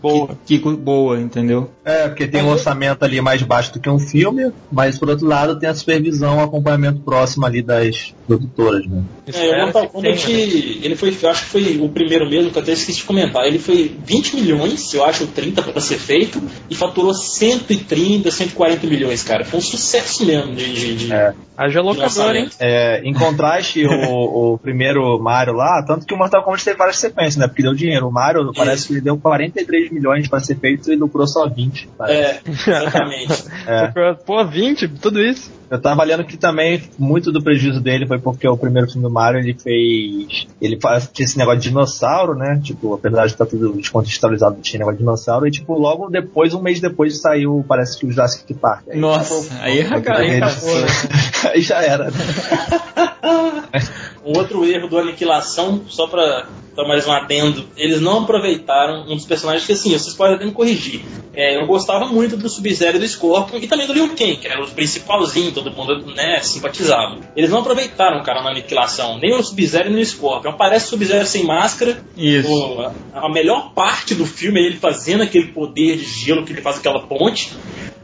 [0.00, 0.38] Boa.
[0.46, 1.70] Que, que- boa, entendeu?
[1.88, 5.26] É, porque tem um orçamento ali mais baixo do que um filme, mas por outro
[5.26, 9.02] lado tem a supervisão, o acompanhamento próximo ali das produtoras, né?
[9.26, 10.38] É, o Espero Mortal Kombat, tenha.
[10.84, 13.46] ele foi, eu acho que foi o primeiro mesmo, que eu até esqueci de comentar.
[13.46, 19.22] Ele foi 20 milhões, eu acho, 30 para ser feito, e faturou 130, 140 milhões,
[19.22, 19.44] cara.
[19.46, 21.32] Foi um sucesso mesmo de, de, de- É.
[21.56, 22.48] Haja locador, hein?
[22.60, 23.90] É, em contraste, o,
[24.54, 27.48] o primeiro Mario lá, tanto que o Mortal Kombat teve várias sequências, né?
[27.48, 28.06] Porque deu dinheiro.
[28.06, 31.77] O Mario parece que ele deu 43 milhões para ser feito e lucrou só 20.
[31.96, 32.20] Parece.
[32.20, 33.44] É, exatamente.
[33.68, 34.14] É.
[34.24, 35.50] Pô, 20, tudo isso.
[35.70, 39.10] Eu tava lendo que também muito do prejuízo dele foi porque o primeiro filme do
[39.12, 40.46] Mario ele fez.
[40.58, 42.58] Ele faz tinha esse negócio de dinossauro, né?
[42.64, 45.46] Tipo, apesar de estar tudo descontextualizado, tinha negócio de dinossauro.
[45.46, 48.84] E tipo, logo depois, um mês depois, saiu, parece que o Jurassic Park.
[48.88, 50.86] Aí, Nossa, tipo, aí, aí eles- acabou, né?
[51.52, 52.04] aí já era.
[52.06, 52.12] né?
[54.28, 59.16] Um outro erro do Aniquilação, só pra dar mais um adendo, eles não aproveitaram um
[59.16, 61.00] dos personagens que, assim, vocês podem até me corrigir.
[61.34, 64.62] É, eu gostava muito do Sub-Zero do Scorpion e também do Liu Kang, que eram
[64.62, 67.18] os principalzinhos, todo mundo né, simpatizava.
[67.34, 70.50] Eles não aproveitaram, cara, na Aniquilação, nem o Sub-Zero nem o Scorpion.
[70.50, 72.02] Aparece o Sub-Zero sem máscara.
[72.16, 72.48] Isso.
[72.52, 76.52] O- a, a melhor parte do filme é ele fazendo aquele poder de gelo que
[76.52, 77.52] ele faz aquela ponte.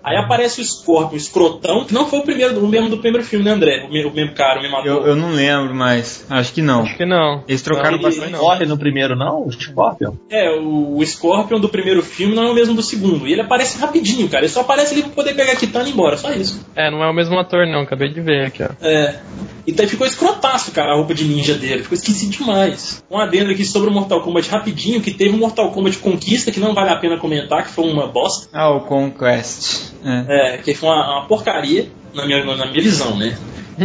[0.04, 3.26] Aí aparece o Scorpion, o escrotão, que não foi o primeiro, o mesmo do primeiro
[3.26, 3.86] filme, né, André?
[3.88, 4.86] O mesmo, o mesmo cara, o mesmo ator.
[4.86, 6.82] Eu, eu não lembro, mas acho que não.
[6.82, 7.42] Acho que não.
[7.48, 8.32] Eles trocaram Não, ele- bastante.
[8.32, 8.40] não.
[8.40, 9.46] Morre no primeiro, não?
[9.46, 10.12] O Scorpion?
[10.28, 13.26] É, o, o Scorpion do primeiro filme não é o mesmo do segundo.
[13.26, 14.44] E ele aparece rapidinho, cara.
[14.44, 16.60] Ele só aparece ali pra poder pegar a Kitana e ir embora, só isso.
[16.76, 17.80] É, não é o mesmo ator, não.
[17.80, 18.68] Acabei de ver aqui, ó.
[18.82, 19.20] É.
[19.66, 21.82] E daí ficou escrotaço, cara, a roupa de ninja dele.
[21.82, 23.02] Ficou esquisito demais.
[23.10, 26.60] Um adendo aqui sobre o Mortal Kombat rapidinho, que teve o Mortal Kombat Conquista, que
[26.60, 28.46] não vale a pena comentar, que foi uma bosta.
[28.52, 29.93] Ah, o Conquest.
[30.04, 30.54] É.
[30.54, 33.36] É, que foi uma, uma porcaria, na minha, na minha visão, né?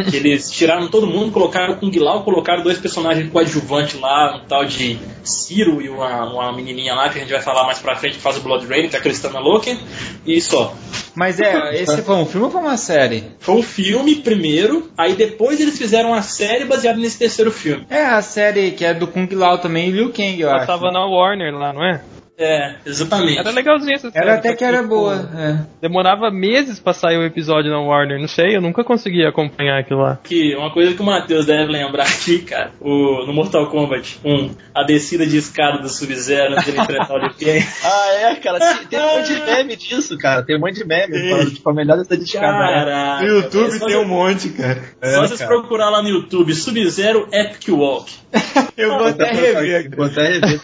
[0.10, 4.48] que eles tiraram todo mundo, colocaram o Kung Lao, colocaram dois personagens coadjuvantes lá, um
[4.48, 7.96] tal de Ciro e uma, uma menininha lá, que a gente vai falar mais pra
[7.96, 9.80] frente, que faz o Blood Rain, que é a Cristana Loken,
[10.26, 10.74] e só.
[11.16, 13.24] Mas é, esse foi um filme ou foi uma série?
[13.40, 17.86] Foi um filme primeiro, aí depois eles fizeram uma série baseada nesse terceiro filme.
[17.90, 20.68] É a série que é do Kung Lao também e Liu Kang, eu Ela acho.
[20.68, 22.02] tava na Warner lá, não é?
[22.40, 23.38] É, exatamente.
[23.38, 24.26] Era legalzinho essa série.
[24.26, 25.30] Era até que era tipo, boa.
[25.36, 25.60] É.
[25.82, 30.00] Demorava meses pra sair o episódio na Warner, não sei, eu nunca consegui acompanhar aquilo
[30.00, 30.18] lá.
[30.24, 34.52] Que uma coisa que o Matheus deve lembrar aqui, cara, o, no Mortal Kombat 1,
[34.74, 37.68] a descida de escada do Sub-Zero antes de ele enfrentar o Liu Kang.
[37.92, 38.60] Ah, é, cara.
[38.60, 40.44] Tem, tem um monte de meme disso, cara.
[40.44, 41.30] Tem um monte de meme.
[41.30, 42.48] falando, tipo, a melhor dessa de escada.
[42.48, 43.26] Caraca.
[43.26, 44.84] No YouTube é só tem um monte, cara.
[45.02, 45.52] É, Só vocês cara.
[45.52, 48.12] procurar lá no YouTube, Sub-Zero Epic Walk.
[48.78, 49.96] Eu vou até rever.
[49.96, 50.62] Vou até rever.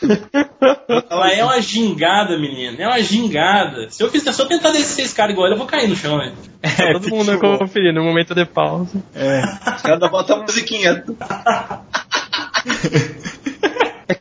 [1.10, 2.82] Mas é uma gingada, menino.
[2.82, 3.90] É uma gingada.
[3.90, 6.18] Se eu fizer só tentar descer esse cara igual ele, eu vou cair no chão,
[6.18, 6.34] velho.
[6.62, 8.98] Tá todo mundo conferindo no momento de pausa.
[8.98, 11.04] Os caras ainda botam a musiquinha.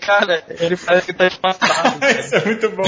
[0.00, 2.04] Cara, ele parece que tá espantado.
[2.20, 2.82] Isso é muito bom.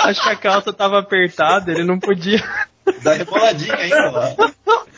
[0.00, 2.42] Acho que a calça tava apertada, ele não podia.
[3.02, 4.34] Dá reboladinha ainda lá.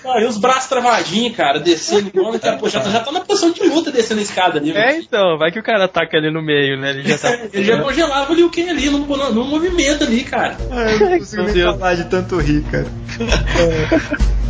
[0.04, 2.32] Ah, e os braços travadinhos, cara, descendo igual.
[2.32, 4.72] Já, tá- já tá na posição de luta descendo a escada ali.
[4.76, 6.90] É, então, vai que o cara ataca ali no meio, né?
[6.90, 7.32] Ele já tá.
[7.52, 10.56] Ele já congelava ali o Ken ali no, no, no movimento ali, cara.
[10.70, 12.86] Ai, eu não consigo nem falar de tanto rir, cara.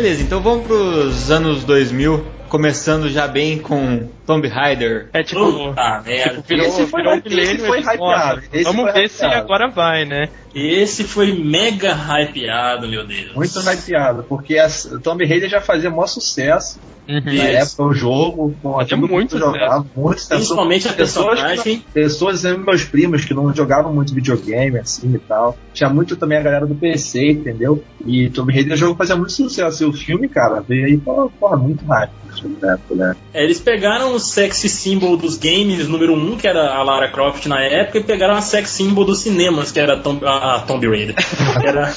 [0.00, 5.10] Beleza, então vamos pros anos 2000, começando já bem com Tomb Raider.
[5.12, 5.44] É tipo.
[5.44, 6.30] Puta merda.
[6.36, 7.98] Tipo, virou, Esse foi- virou um esse milênio, foi hypeado,
[8.36, 10.30] "Nossa, esse Vamos foi ver se hypeado." agora vai, né?
[10.54, 13.34] Esse foi mega hypeado, meu Deus.
[13.34, 14.68] Muito hypeado, porque a
[15.02, 16.78] Tomb Raider já fazia maior sucesso
[17.10, 17.20] Uhum.
[17.24, 17.72] na Isso.
[17.72, 20.28] época, o jogo, com muito jogava, muito.
[20.28, 21.84] Principalmente a Pessoas personagem.
[21.92, 25.58] Pessoas, exemplo, meus primos que não jogavam muito videogame assim e tal.
[25.74, 27.82] Tinha muito também a galera do PC, entendeu?
[28.06, 29.82] E Tomb Raider o jogo fazia muito sucesso.
[29.82, 32.20] E o filme, cara, veio aí, porra, porra muito rápido
[32.60, 33.16] na época, né?
[33.34, 37.08] É, eles pegaram o sexy symbol dos games número 1, um, que era a Lara
[37.08, 40.60] Croft na época, e pegaram a sex symbol dos cinemas, que era a a, a
[40.60, 41.14] Tomb Raider.
[41.64, 41.90] Era,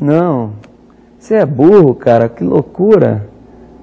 [0.00, 0.52] Não.
[1.18, 2.28] Você é burro, cara.
[2.28, 3.29] Que loucura.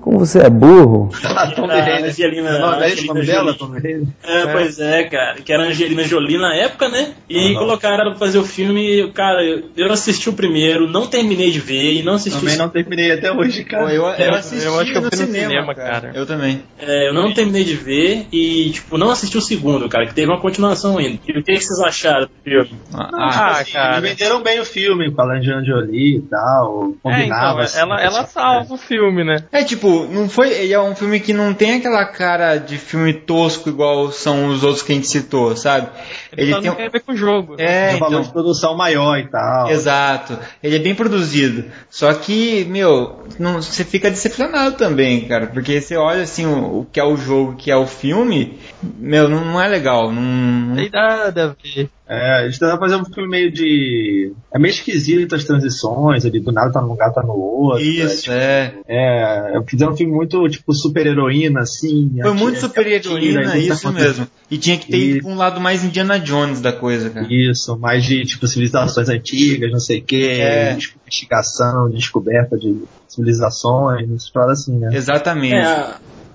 [0.08, 1.10] Como você é burro.
[1.22, 2.06] A a Raider.
[2.06, 4.04] Angelina, Não, não é esse nome dela, Raider?
[4.24, 5.36] É, pois é, cara.
[5.44, 7.10] Que era a Angelina Jolie na época, né?
[7.30, 9.12] E colocaram ela pra fazer o filme.
[9.14, 12.58] Cara, eu- eu assisti o primeiro, não terminei de ver e não assisti Também o
[12.58, 13.94] não terminei até hoje, Pô, cara.
[13.94, 16.02] eu, É, eu assisti eu acho que eu no fui no cinema, cinema, cara.
[16.02, 16.12] cara.
[16.16, 16.64] Eu também.
[16.80, 20.32] É, eu não terminei de ver e, tipo, não assisti o segundo, cara, que teve
[20.32, 21.20] uma continuação ainda.
[21.28, 22.72] E o que, que vocês acharam do filme?
[22.94, 23.98] Ah, Ah, Assim, cara.
[23.98, 26.92] eles venderam bem o filme com a Angelina Jolie e tal.
[26.92, 27.50] É, Combinava.
[27.52, 29.44] então, assim, ela, ela salva o filme, né?
[29.52, 30.50] É tipo, não foi.
[30.52, 34.64] Ele é um filme que não tem aquela cara de filme tosco igual são os
[34.64, 35.90] outros que a gente citou, sabe?
[36.36, 37.56] Ele só tem não tem a ver com o jogo.
[37.56, 37.92] né?
[37.92, 39.70] É, um valor então, de produção maior e tal.
[39.70, 40.38] Exato.
[40.62, 41.66] Ele é bem produzido.
[41.90, 45.48] Só que, meu, não, você fica decepcionado também, cara.
[45.48, 48.60] Porque você olha assim o, o que é o jogo, o que é o filme,
[48.82, 50.12] meu, não, não é legal.
[50.12, 51.90] Não, Não tem nada a ver.
[52.10, 54.32] É, eles tentaram fazer um filme meio de.
[54.54, 57.84] É meio esquisito as transições, ali do nada tá num lugar, tá no outro.
[57.84, 59.58] Isso, é, é.
[59.58, 62.12] É, fizeram um filme muito, tipo, super-heroína, assim.
[62.22, 64.28] Foi muito super atira, heroína, e tá isso mesmo.
[64.50, 67.28] E tinha que ter E- um lado mais Indiana Jones da coisa, cara.
[67.30, 70.74] Isso, mais de, tipo, civilizações antigas, não sei o quê, É.
[70.76, 74.90] de investigação, de descoberta de civilizações, paradas assim, né?
[74.94, 75.56] Exatamente.
[75.56, 75.88] É,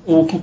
[0.07, 0.43] o, o,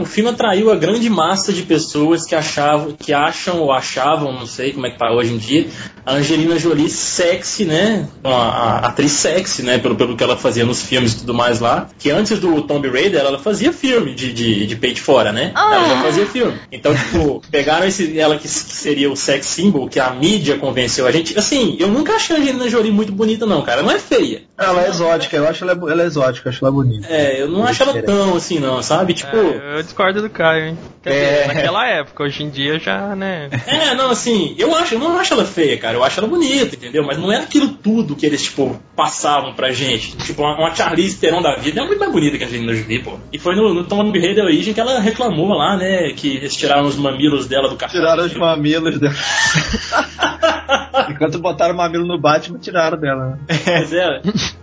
[0.00, 4.46] o- filme atraiu a grande massa de pessoas que achavam, que acham ou achavam, não
[4.46, 5.66] sei como é que tá hoje em dia,
[6.04, 8.08] a Angelina Jolie sexy, né?
[8.24, 9.78] A, a atriz sexy, né?
[9.78, 11.88] Pelo, pelo que ela fazia nos filmes e tudo mais lá.
[11.98, 15.52] Que antes do Tomb Raider ela fazia filme de, de, de peito fora, né?
[15.76, 16.58] Ela já fazia filme.
[16.70, 21.06] Então, tipo, pegaram esse, ela que, que seria o sex symbol, que a mídia convenceu
[21.06, 21.38] a gente.
[21.38, 23.82] Assim, eu nunca achei a Angelina Jolie muito bonita, não, cara.
[23.82, 24.42] Não é feia.
[24.58, 27.06] Ela é exótica, eu acho ela, ela é exótica, eu acho ela bonita.
[27.10, 29.14] É, eu não acho ela tão assim, não, sabe?
[29.14, 29.34] Tipo.
[29.36, 30.78] É, eu discordo do Caio, hein?
[31.02, 31.40] Quer É.
[31.42, 33.48] dizer, naquela época, hoje em dia já, né?
[33.66, 35.96] É, não, assim, eu acho, eu não acho ela feia, cara.
[35.96, 37.02] Eu acho ela bonita, entendeu?
[37.04, 40.16] Mas não é aquilo tudo que eles, tipo, passavam pra gente.
[40.18, 43.02] Tipo, uma, uma Charlize Theron da vida é muito mais bonita que a Angelina Jolie,
[43.02, 43.18] pô.
[43.32, 46.12] E foi no, no Tomb Raider Origin que ela reclamou lá, né?
[46.12, 47.98] Que eles tiraram os mamilos dela do cartão.
[47.98, 49.14] Tiraram os mamilos dela.
[51.08, 53.38] Enquanto botaram o mamilo no Batman, tiraram dela.
[53.48, 53.58] né?
[53.64, 53.92] Pois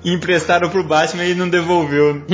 [0.05, 0.09] é.
[0.09, 2.21] Emprestaram pro Batman e não devolveu.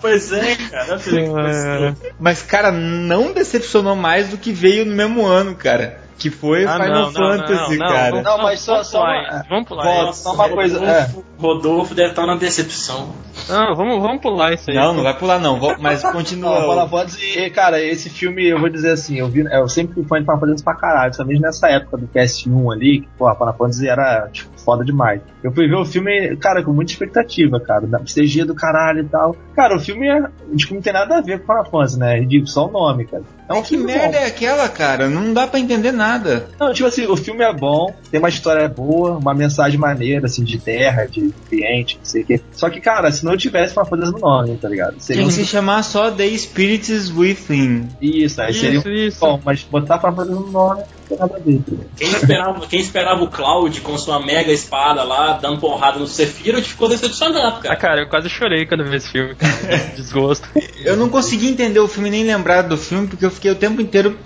[0.00, 0.98] Pois é, cara.
[0.98, 1.96] Coisa.
[2.18, 6.00] Mas, cara, não decepcionou mais do que veio no mesmo ano, cara.
[6.18, 8.22] Que foi Ah, Final não, não, Fantasy, não, não, cara.
[8.22, 9.44] Não, mas só- vamos só pular, uma-?
[9.48, 9.84] Vamos pular.
[9.84, 10.78] Volta, só uma coisa.
[10.84, 11.00] É.
[11.00, 13.12] Rodolfo, Rodolfo deve estar na decepção.
[13.48, 14.76] Não, vamos, vamos pular isso aí.
[14.76, 16.60] Não, não vai pular não, mas continua.
[16.60, 20.04] Não, Final Fantasy, cara, esse filme, eu vou dizer assim, eu, vi, eu sempre fui
[20.04, 23.56] fã de Final Fantasy pra caralho, principalmente nessa época do PS1 ali, que, pô, Final
[23.56, 25.20] Fantasy era, tipo, foda demais.
[25.42, 29.04] Eu fui ver o filme, cara, com muita expectativa, cara, da CG do caralho e
[29.08, 29.36] tal.
[29.54, 30.22] Cara, o filme é,
[30.56, 32.16] tipo, não tem nada a ver com Final Fantasy, né?
[32.16, 33.22] É ridículo, só o nome, cara.
[33.48, 34.24] É um Que filme merda bom.
[34.24, 35.08] é aquela, cara?
[35.08, 36.46] Não dá pra entender nada.
[36.58, 40.44] Não, tipo assim, o filme é bom, tem uma história boa, uma mensagem maneira, assim,
[40.44, 42.40] de terra, de ambiente, não sei o quê.
[42.52, 44.94] Só que, cara, se não tivesse Final Fantasy no nome, tá ligado?
[44.98, 45.28] Seria Tem um...
[45.28, 47.88] que se chamar só The Spirits Within.
[48.00, 49.20] Isso, aí seria Isso, isso.
[49.20, 50.82] bom, mas botar Final Fantasy no nome
[51.18, 51.40] nada?
[51.96, 56.64] Quem esperava, quem esperava o Cloud com sua mega espada lá, dando porrada no Sephiroth,
[56.64, 57.76] ficou decepcionado, Ah, cara.
[57.76, 59.52] cara, eu quase chorei quando vi esse filme, cara.
[59.96, 60.48] Desgosto.
[60.84, 63.80] Eu não consegui entender o filme nem lembrar do filme porque eu fiquei o tempo
[63.80, 64.16] inteiro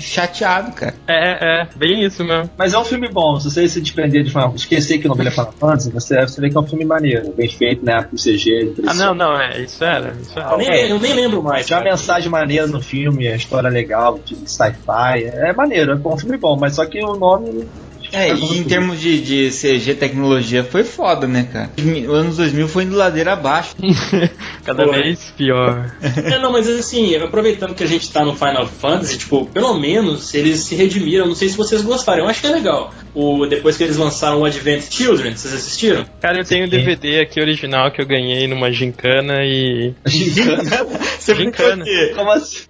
[0.00, 0.94] chateado, cara.
[1.06, 2.50] É, é, bem isso mesmo.
[2.56, 5.30] Mas é um filme bom, se você se desprender de esquecer que o nome é
[5.30, 8.02] Final Fantasy, você, você vê que é um filme maneiro, bem feito, né?
[8.02, 10.50] Com CG, Ah, não, não, é, isso era, isso era.
[10.50, 11.66] Eu nem, eu nem lembro mais.
[11.66, 15.24] Tinha uma mensagem maneira no filme, a história legal, de sci-fi.
[15.24, 17.66] É maneiro, é um filme bom, mas só que o nome.
[18.12, 21.70] É, e em termos de, de CG tecnologia foi foda, né, cara?
[21.76, 23.74] Os anos 2000 foi indo ladeira abaixo.
[24.64, 25.90] Cada Pô, vez pior.
[26.02, 30.34] É, não, mas assim, aproveitando que a gente tá no Final Fantasy, tipo, pelo menos
[30.34, 31.26] eles se redimiram.
[31.26, 32.92] Não sei se vocês gostaram, eu acho que é legal.
[33.14, 36.04] O, depois que eles lançaram o Advent Children, vocês assistiram?
[36.20, 39.94] Cara, eu tenho o DVD aqui original que eu ganhei numa gincana e.
[40.06, 40.84] Gincana.
[41.18, 41.84] Você Gincana.
[42.14, 42.66] Como assim?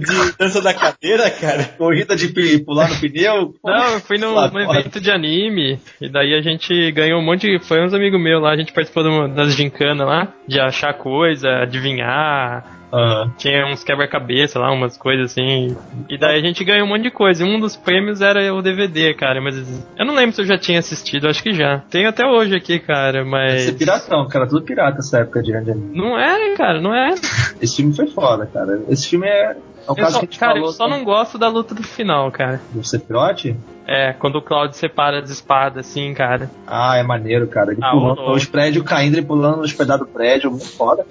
[0.00, 1.64] De dança da cadeira, cara?
[1.78, 2.28] Corrida de
[2.64, 3.54] pular no pneu?
[3.64, 7.64] Não, eu fui num, evento de anime, e daí a gente ganhou um monte de.
[7.64, 12.80] Foi uns amigos meus lá, a gente participou das gincanas lá, de achar coisa, adivinhar.
[12.92, 13.32] Aham.
[13.38, 15.76] Tinha uns quebra-cabeça lá, umas coisas assim.
[16.08, 17.44] E daí a gente ganhou um monte de coisa.
[17.44, 19.40] E um dos prêmios era o DVD, cara.
[19.40, 19.56] Mas
[19.96, 21.78] eu não lembro se eu já tinha assistido, acho que já.
[21.90, 23.62] Tenho até hoje aqui, cara, mas.
[23.62, 25.96] Esse piratão, cara, tudo pirata essa época de anime.
[25.96, 27.14] Não era, cara, não era.
[27.60, 28.80] Esse filme foi foda, cara.
[28.88, 29.56] Esse filme é.
[29.86, 31.48] É o Eu caso só, que a gente cara, falou eu só não gosto da
[31.48, 32.60] luta do final, cara.
[32.72, 33.54] do Sephiroth.
[33.92, 36.48] É, quando o Cloud separa as espadas, assim, cara.
[36.64, 37.72] Ah, é maneiro, cara.
[37.72, 41.04] Ele Ah, pulando, o- os prédios caindo, ele pulando nos pedaços do prédio, muito foda.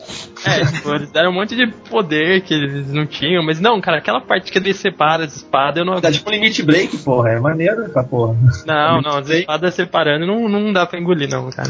[0.46, 3.98] É, tipo, eles deram um monte de poder que eles não tinham, mas não, cara,
[3.98, 6.00] aquela parte que ele separa as espadas, eu não.
[6.00, 7.32] Dá tipo limite break, porra.
[7.32, 8.38] É maneiro essa porra.
[8.66, 11.70] Não, não, as espadas separando não, não dá pra engolir, não, cara.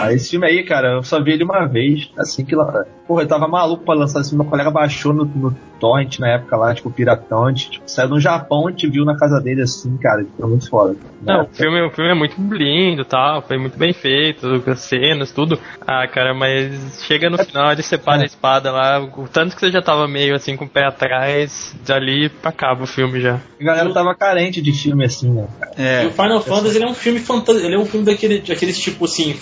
[0.00, 2.84] Ah, esse filme aí, cara, eu só vi ele uma vez, assim que lá.
[3.06, 6.28] Porra, eu tava maluco pra lançar esse filme, meu colega baixou no, no Torrent na
[6.28, 9.40] época lá, tipo, Piratão, a gente, tipo, saiu no Japão, a gente viu na casa
[9.40, 10.96] dele assim, cara, foi muito foda.
[11.20, 15.30] Não, o filme, o filme é muito lindo tal, foi muito bem feito, as cenas,
[15.32, 15.58] tudo.
[15.86, 19.70] Ah, cara, mas chega no final, ele separa a espada lá, o tanto que você
[19.70, 23.40] já tava meio assim com o pé atrás, dali acaba o filme já.
[23.60, 25.72] A galera tava carente de filme assim, né, cara?
[25.78, 26.06] E É.
[26.06, 29.04] o Final Fantasy ele é um filme fantasi ele é um filme daquele, daqueles tipo
[29.04, 29.32] assim,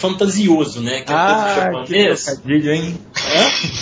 [0.49, 1.01] fantasioso, né?
[1.01, 2.25] Que é Ah, que japonês.
[2.25, 2.99] trocadilho, hein?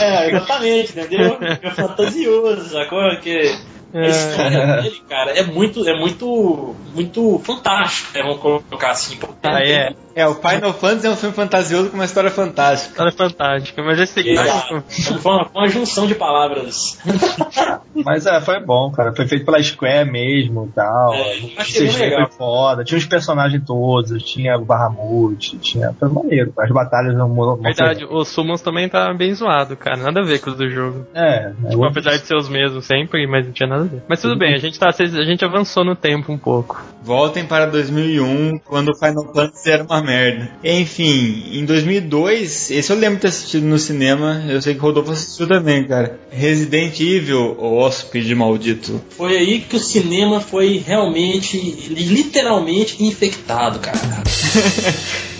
[0.00, 1.38] É, é, exatamente, entendeu?
[1.40, 3.16] É fantasioso, sacou?
[3.20, 3.54] Que
[3.94, 8.22] a história dele, cara, é muito, é muito, muito fantástico, né?
[8.22, 9.16] Vamos colocar assim.
[9.16, 9.94] porque Ah, é.
[10.18, 13.04] É, o Final Fantasy é um filme fantasioso com uma história fantástica.
[13.06, 14.82] É fantástica, mas esse Exato.
[15.20, 16.98] Foi uma, foi uma junção de palavras.
[18.04, 19.12] Mas é, foi bom, cara.
[19.14, 21.14] Foi feito pela Square mesmo e tal.
[21.14, 22.28] É, O achei legal.
[22.28, 22.84] foi foda.
[22.84, 25.92] Tinha os personagens todos, tinha o Bahamut, tinha.
[25.98, 26.52] Foi maneiro.
[26.58, 29.96] As batalhas não não Verdade, o Summons também tá bem zoado, cara.
[29.96, 31.06] Nada a ver com os do jogo.
[31.14, 33.86] É, é Tipo, outro- apesar de ser os mesmos sempre, mas não tinha nada a
[33.86, 34.02] ver.
[34.08, 36.80] Mas tudo bem, a gente, tá, a gente avançou no tempo um pouco.
[37.02, 40.50] Voltem para 2001, quando o Final Fantasy era uma merda.
[40.64, 44.82] Enfim, em 2002, esse eu lembro de ter assistido no cinema, eu sei que o
[44.82, 46.18] Rodolfo assistiu também, cara.
[46.30, 49.02] Resident Evil, o hóspede maldito.
[49.10, 51.58] Foi aí que o cinema foi realmente,
[51.90, 53.98] literalmente infectado, cara.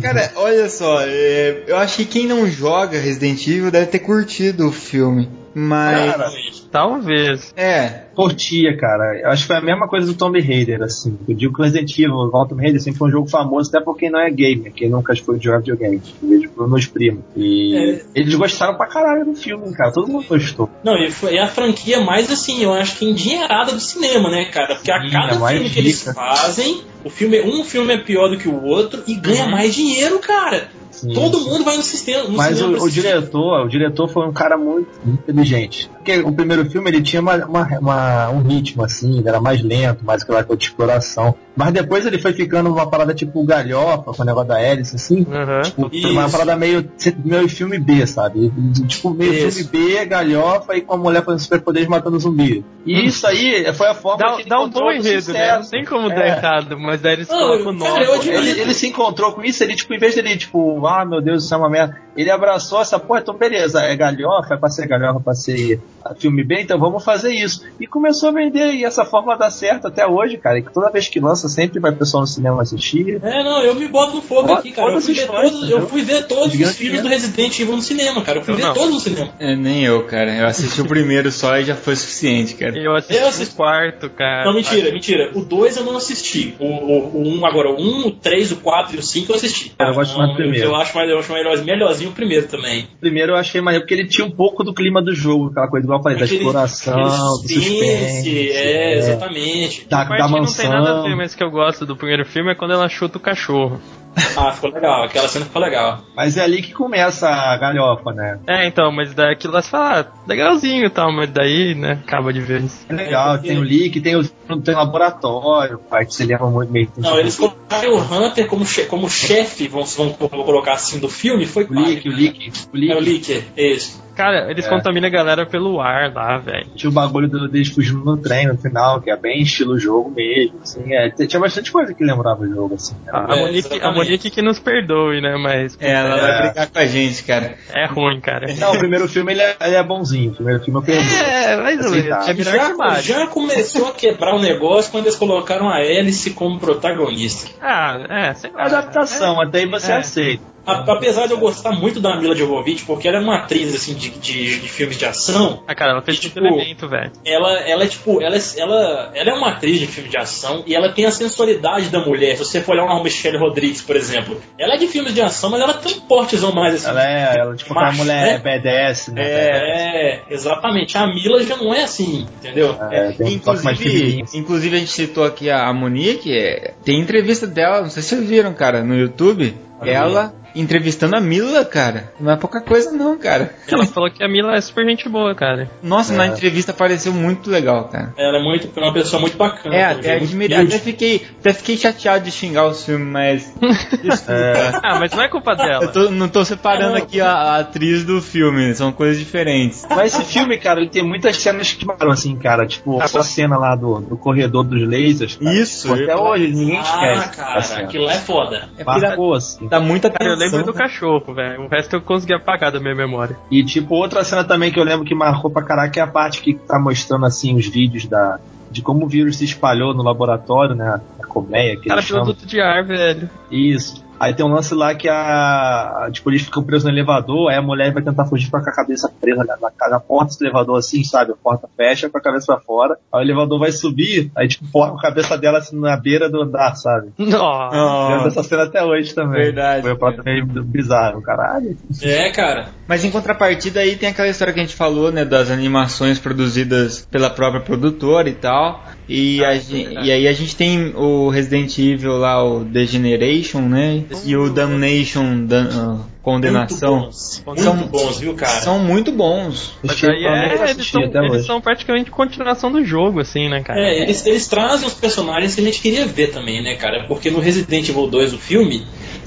[0.00, 4.66] Cara, olha só, é, eu acho que quem não joga Resident Evil deve ter curtido
[4.66, 5.28] o filme.
[5.58, 6.10] Mas.
[6.12, 6.30] Cara,
[6.70, 7.54] Talvez.
[7.56, 9.18] É, curtia, cara.
[9.22, 11.18] Eu acho que foi a mesma coisa do Tomb Raider, assim.
[11.26, 13.80] Eu digo que o Resident Evil, o Tomb Raider, sempre foi um jogo famoso, até
[13.82, 16.02] por quem não é gamer, quem nunca foi jogar videogame.
[16.22, 17.24] Eu vejo pelos meus primos.
[17.34, 18.02] E É.
[18.14, 19.90] eles gostaram pra caralho do filme, cara.
[19.92, 20.68] Todo mundo gostou.
[20.84, 24.74] Não, e foi a franquia mais assim, eu acho que endinheirada do cinema, né, cara?
[24.74, 26.12] Porque a Sim, cada é mais filme que eles rica.
[26.14, 30.18] fazem, o filme, um filme é pior do que o outro e ganha mais dinheiro,
[30.18, 30.68] cara.
[30.96, 31.50] Sim, Todo sim.
[31.50, 32.24] mundo vai no sistema.
[32.24, 35.90] No Mas cinema o, o diretor, o diretor foi um cara muito inteligente.
[35.94, 39.62] porque o primeiro filme ele tinha uma, uma, uma, um ritmo assim, ele era mais
[39.62, 41.34] lento, mais aquela coisa de exploração.
[41.54, 45.20] Mas depois ele foi ficando uma parada tipo galhofa, com o negócio da hélice, assim.
[45.20, 45.62] Uhum.
[45.62, 46.86] Tipo, uma parada meio,
[47.24, 48.52] meio filme B, sabe?
[48.86, 49.68] Tipo, meio Isso.
[49.70, 52.62] filme B, galhofa e com a mulher fazendo superpoderes matando zumbi.
[52.84, 55.56] E isso aí foi a forma Dá, que ele dá um bom do enredo, né?
[55.58, 56.28] Não tem como dar É.
[56.36, 58.04] errado, mas daí eles colocam o nome.
[58.26, 61.44] Ele, ele se encontrou com isso, ele, tipo, em vez dele, tipo, ah, meu Deus,
[61.44, 64.86] isso é uma merda, ele abraçou essa porra, então beleza, é galhofa, é pra ser
[64.86, 65.80] galhofa, pra ser
[66.18, 67.64] filme bem, então vamos fazer isso.
[67.80, 70.90] E começou a vender, e essa forma dá certo até hoje, cara, e que toda
[70.90, 73.18] vez que lança, sempre vai o pessoal no cinema assistir.
[73.22, 74.92] É, não, eu me boto no fogo aqui, cara.
[74.92, 77.08] Eu fui, ver fãs, todos, eu fui ver todos Gigante os filmes do.
[77.08, 78.38] Resident Evil no cinema, cara.
[78.38, 78.74] Eu fui Eu ver não.
[78.74, 79.28] todos no cinema.
[79.38, 80.34] É, nem eu, cara.
[80.34, 82.76] Eu assisti o primeiro só e já foi suficiente, cara.
[82.78, 84.44] Eu assisti Eu assisti- o quarto, cara.
[84.44, 85.30] Não, mentira, mentira.
[85.34, 86.54] O 2 eu não assisti.
[86.58, 89.36] O 1 o, um, agora, o 1, o 3, o 4 e o 5 eu
[89.36, 89.72] assisti.
[89.78, 90.66] Eu gosto mais do Então, eu- primeiro.
[90.68, 92.86] Eu acho mais, eu acho melhor, melhorzinho o primeiro também.
[93.00, 95.84] Primeiro eu achei maneiro, porque ele tinha um pouco do clima do jogo, aquela coisa,
[95.86, 99.88] igual eu falei, da Aquele- exploração, aquele do suspense, é, exatamente.
[99.88, 101.16] da, A parte da que não tem nada a ver, mansão.
[101.16, 103.80] mas que eu gosto do primeiro filme é quando ela chuta o cachorro.
[104.36, 105.04] Ah, ficou legal.
[105.04, 106.00] Aquela cena ficou legal.
[106.14, 108.38] Mas é ali que começa a galhofa, né?
[108.46, 112.32] É, então, mas daquilo lá você fala, ah, legalzinho e tal, mas daí, né, acaba
[112.32, 112.84] de vez.
[112.88, 114.24] É legal, É, tem o leak, tem o,
[114.60, 118.64] tem o laboratório, pai, que você leva muito meio Não, eles colocaram o Hunter como,
[118.66, 122.76] che como chefe, vamos, vamos colocar assim, do filme, foi O leak, o leak, o
[122.76, 122.92] leak.
[122.92, 124.04] É o Licker, isso.
[124.16, 124.68] Cara, eles É.
[124.70, 126.66] contaminam a galera pelo ar lá, velho.
[126.74, 130.10] Tinha o bagulho do- deles fugindo no trem no final, que é bem estilo jogo
[130.10, 132.94] mesmo, assim, é, tinha bastante coisa que lembrava o jogo, assim.
[133.04, 133.10] né?
[133.12, 133.92] A, a É, Monique, a.
[134.06, 136.20] Monique que nos perdoe, né, mas É, ela É.
[136.20, 137.54] vai brigar com a gente, cara.
[137.74, 138.46] é ruim, cara.
[138.58, 141.14] Não, o primeiro filme ele é, ele é bonzinho, o primeiro filme eu perdi.
[141.24, 142.12] É, mais ou menos.
[142.12, 142.84] Aceitável.
[142.84, 147.50] É Já, já começou a quebrar o negócio quando eles colocaram a Alice como protagonista.
[147.60, 148.64] Ah, é, sei lá.
[148.64, 149.96] Adaptação, até aí você É.
[149.96, 150.55] aceita.
[150.66, 153.94] A- apesar de eu gostar muito da Mila Jovovich, porque ela é uma atriz assim
[153.94, 157.12] de, de, de filmes de ação, Ah, cara, ela fez Tipo, tipo elemento, velho.
[157.24, 160.62] ela, ela é tipo, ela, é- ela, ela é uma atriz de filme de ação
[160.66, 162.36] e ela tem a sensualidade da mulher.
[162.36, 165.50] Se você for olhar uma Michelle Rodrigues, por exemplo, ela é de filmes de ação,
[165.50, 166.88] mas ela tem um portezão mais assim.
[166.88, 168.58] Ela é, ela, tipo, Macho, mulher né?
[168.58, 169.22] BDS, né?
[169.24, 170.96] É, exatamente.
[170.98, 172.76] A Mila já não é assim, entendeu?
[172.90, 176.32] É, mais Inclusive, inclusive, a gente citou aqui a, a Monique.
[176.36, 179.54] é, tem entrevista dela, não sei se vocês viram, cara, no YouTube.
[179.84, 182.12] Ela entrevistando a Mila, cara.
[182.18, 183.54] Não é pouca coisa, não, cara.
[183.70, 185.70] Ela falou que a Mila é super gente boa, cara.
[185.82, 186.16] Nossa, É.
[186.16, 188.12] na entrevista pareceu muito legal, cara.
[188.16, 189.74] Ela é muito, é uma pessoa muito bacana.
[189.74, 190.54] É, até, humilde.
[190.54, 193.54] até, fiquei, até fiquei chateado de xingar os filmes, mas.
[194.02, 194.80] Desculpa.
[194.82, 195.84] Ah, mas não é culpa dela.
[195.84, 196.96] Eu tô- não tô separando Não.
[196.98, 199.86] aqui a, a atriz do filme, são coisas diferentes.
[199.88, 202.66] Mas esse filme, cara, ele tem muitas cenas que marcam, assim, cara.
[202.66, 205.36] Tipo, a cena lá do, do corredor dos lasers.
[205.36, 205.54] cara.
[205.54, 207.36] Isso, Tipo, Até hoje, ninguém Ah, esquece.
[207.36, 207.86] cara, essa cena.
[207.88, 208.68] aquilo lá é foda.
[208.78, 209.66] É dá, Marcou, assim.
[209.68, 210.45] dá muita Cara, atenção.
[210.50, 211.62] Lembro do cachorro, velho.
[211.62, 213.36] O resto eu consegui apagar da minha memória.
[213.50, 216.40] E, tipo, outra cena também que eu lembro que marcou pra caraca é a parte
[216.40, 218.38] que tá mostrando, assim, os vídeos da,
[218.70, 221.00] de como o vírus se espalhou no laboratório, né?
[221.20, 222.24] A colmeia que Cara, eles chamam.
[222.24, 223.28] produto de ar, velho.
[223.50, 224.05] Isso.
[224.18, 226.08] Aí tem um lance lá que a.
[226.12, 229.10] Tipo, eles ficam presos no elevador, aí a mulher vai tentar fugir com a cabeça
[229.20, 231.32] presa na, na, na porta do elevador, assim, sabe?
[231.32, 232.98] A porta fecha com a cabeça pra fora.
[233.12, 236.28] Aí o elevador vai subir, aí, tipo, porra com a cabeça dela assim na beira
[236.30, 237.12] do andar, sabe?
[237.18, 237.76] Nossa.
[237.76, 239.44] Ah, dessa cena até hoje também.
[239.44, 239.82] Verdade.
[239.82, 241.76] Foi plata meio bizarro, caralho.
[242.02, 242.68] É, cara.
[242.88, 247.06] Mas em contrapartida aí tem aquela história que a gente falou, né, das animações produzidas
[247.10, 248.82] pela própria produtora e tal.
[249.08, 254.02] E, a gen- e aí a gente tem o Resident Evil lá, o Degeneration, né?
[254.24, 257.02] E o Damnation, Dan- ah, Condenação.
[257.02, 258.60] Muito bons, muito São- bons viu, cara?
[258.60, 259.74] São muito bons.
[259.80, 263.78] Mas aí é, eles, são, eles são praticamente continuação do jogo, assim, né, cara?
[263.80, 267.04] É, eles, eles trazem os personagens que a gente queria ver também, né, cara?
[267.06, 268.84] Porque no Resident Evil 2, o filme,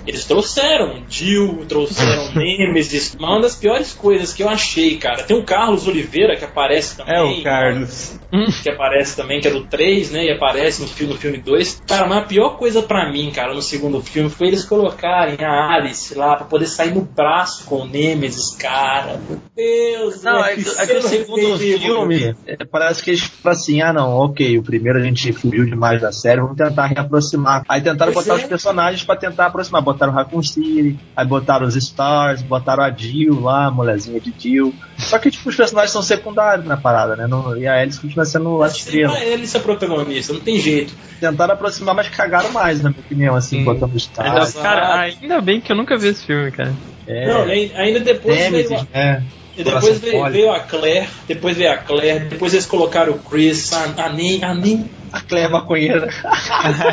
[0.09, 3.15] eles trouxeram Jill, trouxeram Nemesis.
[3.19, 6.97] Mas uma das piores coisas que eu achei, cara, tem o Carlos Oliveira que aparece
[6.97, 7.15] também.
[7.15, 8.19] É o Carlos.
[8.61, 10.25] Que aparece também, que é do 3, né?
[10.25, 11.81] E aparece no filme, no filme 2.
[11.87, 15.73] Cara, mas a pior coisa pra mim, cara, no segundo filme foi eles colocarem a
[15.73, 19.19] Alice lá pra poder sair no braço com o Nemesis, cara.
[19.27, 20.53] Meu Deus, Não, né?
[20.53, 21.79] é que, Que é que no cena segundo terrível.
[21.79, 25.65] filme, é, parece que eles falam assim, ah não, ok, o primeiro a gente fugiu
[25.65, 27.63] demais da série, vamos tentar reaproximar.
[27.67, 28.43] Aí tentaram Pois botar é.
[28.43, 32.91] os personagens pra tentar aproximar, botaram o Raccoon City, aí botaram os Stars, botaram a
[32.91, 34.73] Jill lá, a molezinha de Jill.
[34.97, 37.27] Só que, tipo, os personagens são secundários na parada, né?
[37.27, 39.13] Não- e a Alice continua sendo a estrela.
[39.17, 40.93] Ah, ele ser protagonista, não tem jeito.
[41.19, 43.63] Tentaram aproximar, mas cagaram mais, na minha opinião, assim, Sim.
[43.65, 44.53] botando os Ainda, Stars.
[44.63, 46.73] cara, ainda bem que eu nunca vi esse filme, cara.
[47.07, 47.41] É, Não,
[47.81, 49.23] ainda depois veio, Nemesis, a- né?
[49.57, 53.73] e depois veio, veio a Claire, depois veio a Claire, depois eles colocaram o Chris,
[53.73, 54.85] a, a a.
[55.11, 56.07] A Claire maconheira.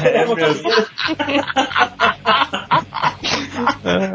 [0.04, 0.24] É,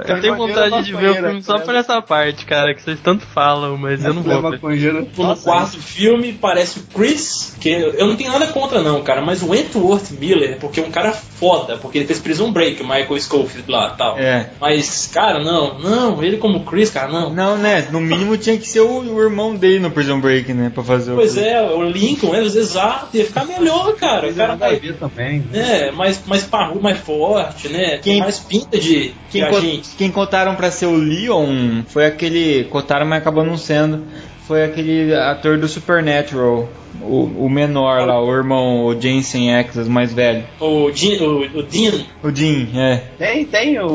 [0.07, 3.25] eu tenho vontade de ver o filme só por essa parte, cara, que vocês tanto
[3.25, 4.51] falam, mas eu não vou.
[4.51, 4.93] ver.
[4.93, 9.41] No quarto filme parece o Chris, que eu não tenho nada contra não, cara, mas
[9.41, 13.19] o Wentworth Miller, porque é um cara foda, porque ele fez Prison Break, o Michael
[13.19, 14.17] Schofield lá tal.
[14.17, 14.49] É.
[14.59, 17.33] Mas, cara, não, não, ele como Chris, cara, não.
[17.33, 17.87] Não, né?
[17.91, 20.71] No mínimo tinha que ser o, o irmão dele no Prison Break, né?
[20.73, 21.39] Pra fazer Pois o.
[21.39, 24.29] é, o Lincoln, é, exato, ia ficar melhor, cara.
[24.29, 25.39] O cara vai também.
[25.51, 25.87] né?
[25.87, 27.91] é, mais, mais parrudo, mais forte, né?
[27.91, 29.89] Tem Quem- mais pinta de, Quem, co- agente.
[29.97, 32.65] quem contaram pra ser o Leon foi aquele.
[32.65, 34.03] Cotaram, mas acabou não sendo.
[34.47, 36.67] Foi aquele ator do Supernatural.
[37.01, 40.43] O, o menor lá, o irmão, o Jensen Ackles, mais velho.
[40.59, 42.97] O, Dean- o, o Dean, O Dean, é.
[43.17, 43.85] Tem, tem o.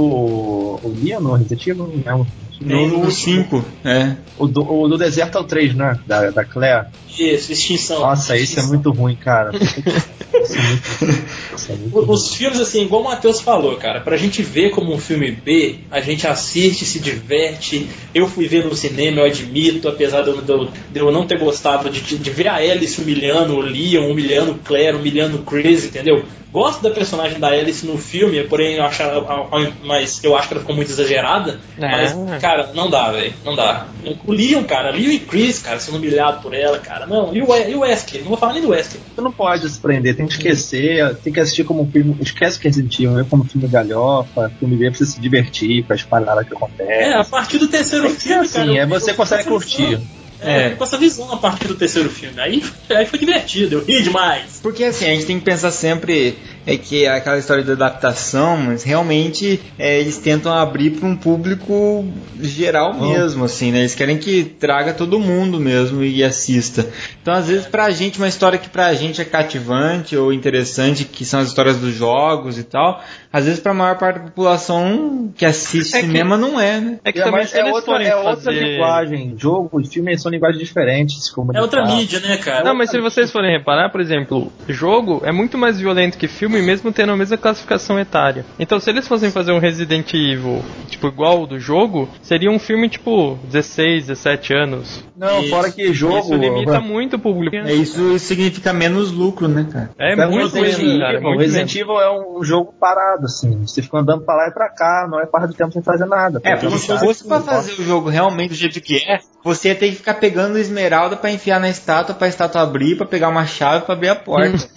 [0.83, 2.03] O Leon no Resident Evil?
[2.05, 2.27] Não.
[2.59, 4.13] Tem No no 5, é.
[4.39, 5.99] O do, o do deserto é o 3, né?
[6.07, 6.87] Da, da Claire.
[7.07, 8.01] isso, Extinção.
[8.01, 8.69] Nossa, esse é Extinção.
[8.69, 9.51] muito ruim, cara.
[9.55, 12.05] Esse é muito, esse ruim.
[12.09, 15.77] Os filmes, assim, igual o Matheus falou, cara, pra gente ver como um filme B,
[15.91, 17.89] a gente assiste, se diverte.
[18.15, 21.89] Eu fui ver no cinema, eu admito, apesar de eu- de eu não ter gostado
[21.91, 26.25] de, de ver a Alice humilhando o Leon, humilhando o Claire, humilhando o Chris, entendeu?
[26.57, 29.47] Gosto da personagem da Alice no filme, porém eu acho, ela-
[29.85, 31.61] mas eu acho que ela ficou muito exagerada.
[31.77, 31.91] É.
[31.91, 33.87] Mas, cara, não dá, velho, não dá.
[34.27, 37.35] O Leon, cara, Leon e Chris, cara, sendo humilhado por ela, cara, não.
[37.37, 39.03] E o, e o Wesley, não vou falar nem do Wesley.
[39.15, 42.17] Você não pode se prender, tem que esquecer, tem que assistir como um filme.
[42.23, 45.83] Esquece que é Resident Evil, vê como filme galhofa, filme B pra você se divertir,
[45.85, 46.91] com as paradas que acontecem.
[46.91, 48.67] É, a partir do terceiro ser filme, assim, cara.
[48.71, 50.01] eu- é você consegue eu-
[50.41, 52.41] É, com essa visão a partir do terceiro filme.
[52.41, 54.61] Aí, aí foi divertido, eu ri demais.
[54.63, 58.83] Porque assim, a gente tem que pensar sempre é que aquela história da adaptação, mas
[58.83, 62.05] realmente é, eles tentam abrir para um público
[62.41, 63.81] geral mesmo, assim, né?
[63.81, 66.85] Eles querem que traga todo mundo mesmo e assista.
[67.23, 71.25] Então, às vezes, pra gente, uma história que pra gente é cativante ou interessante, que
[71.25, 73.01] são as histórias dos jogos e tal,
[73.37, 76.99] às vezes pra maior parte da população que assiste É que- cinema não é, né?
[77.05, 78.53] É que É, também é eles outra, é outra fazer...
[78.53, 79.35] linguagem.
[79.37, 81.33] Jogo e filme são linguagens diferentes.
[81.55, 82.65] É outra mídia, né, cara?
[82.65, 86.63] Não, mas se vocês forem reparar, por exemplo, jogo é muito mais violento que filme,
[86.63, 88.45] mesmo tendo a mesma classificação etária.
[88.59, 92.59] Então, se eles fossem fazer um Resident Evil, tipo, igual o do jogo, seria um
[92.59, 95.05] filme, tipo, 16, 17 anos.
[95.17, 95.51] Não, Isso.
[95.51, 96.19] fora que jogo.
[96.19, 97.57] Isso limita muito o público.
[97.57, 99.91] É, isso significa menos lucro, né, cara?
[99.99, 101.01] É Pega o muito Resident menos, Evil.
[101.01, 101.19] cara.
[101.19, 101.75] o Muito Resident.
[101.77, 103.67] Evil é um jogo parado, assim.
[103.67, 106.07] Você fica andando pra lá e pra cá, não é parte do tempo sem fazer
[106.07, 106.41] nada.
[106.43, 109.69] É, Porque se você fosse pra fazer o jogo realmente do jeito que é, você
[109.69, 113.29] ia ter que ficar pegando esmeralda pra enfiar na estátua, pra estátua abrir, pra pegar
[113.29, 114.57] uma chave pra abrir a porta.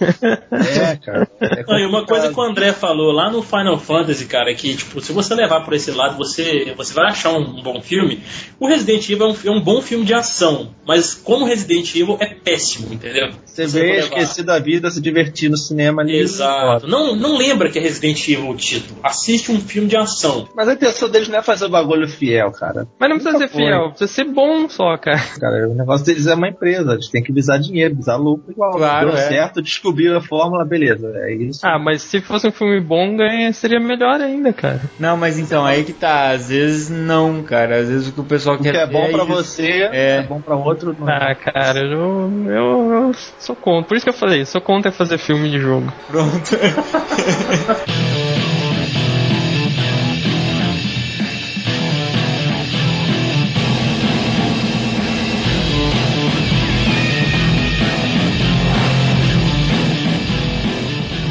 [0.50, 1.28] É, cara.
[1.40, 4.54] É Não, e uma coisa que o André falou lá no Final Fantasy, cara, é
[4.54, 8.22] que, tipo, se você levar por esse lado, você, você vai achar um bom filme.
[8.58, 12.16] O Resident Evil é um, é um bom filme de ação, mas como Resident Evil
[12.20, 13.30] é péssimo, entendeu?
[13.44, 16.16] Você for vê esquecer da vida, se divertir no cinema ali.
[16.16, 16.86] Exato.
[16.86, 19.00] Não, não lembra que é Resident O título.
[19.02, 20.48] Assiste um filme de ação.
[20.54, 22.86] Mas a intenção deles não é fazer o bagulho fiel, cara.
[22.98, 23.62] Mas não precisa Nunca ser foi.
[23.64, 25.20] fiel, precisa ser bom só, cara.
[25.40, 28.72] Cara, o negócio deles é uma empresa, eles têm que visar dinheiro, visar lucro igual.
[28.72, 29.28] Claro, Deu é.
[29.28, 31.10] certo, descobriu a fórmula, beleza.
[31.16, 31.60] É isso.
[31.64, 34.80] Ah, mas se fosse um filme bom, ganha, seria melhor ainda, cara.
[34.98, 36.30] Não, mas então, aí que tá.
[36.30, 37.76] Às vezes não, cara.
[37.80, 39.32] Às vezes o que o pessoal o que quer é bom ver pra isso.
[39.34, 40.16] você, É.
[40.18, 40.94] é, bom pra outro.
[40.98, 41.08] Não.
[41.08, 43.88] Ah, cara, eu, eu, eu sou contra.
[43.88, 45.92] Por isso que eu falei, sou contra fazer filme de jogo.
[46.08, 46.50] Pronto.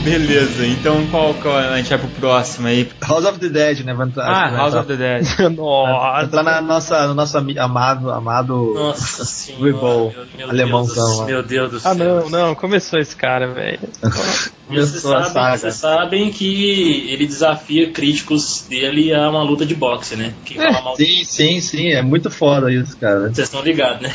[0.03, 2.89] Beleza, então qual, qual a gente vai pro próximo aí?
[3.01, 3.91] House of the Dead, né?
[3.91, 5.25] Entrar- Ah, vai House of the Dead.
[5.55, 6.25] Nossa.
[6.25, 9.65] entrar na nossa, no nosso amado, amado Nossa senhora.
[9.65, 11.25] Rebol, meu, meu alemãozão Deus, lá.
[11.25, 11.91] Meu Deus do céu.
[11.91, 13.79] Ah, não, não, começou esse cara, velho.
[14.69, 20.33] Vocês sabem, vocês sabem que ele desafia críticos dele a uma luta de boxe, né?
[20.45, 23.21] Quem fala mal dele, Sim, sim, sim, é muito foda isso, cara.
[23.29, 24.13] vocês estão ligados, né?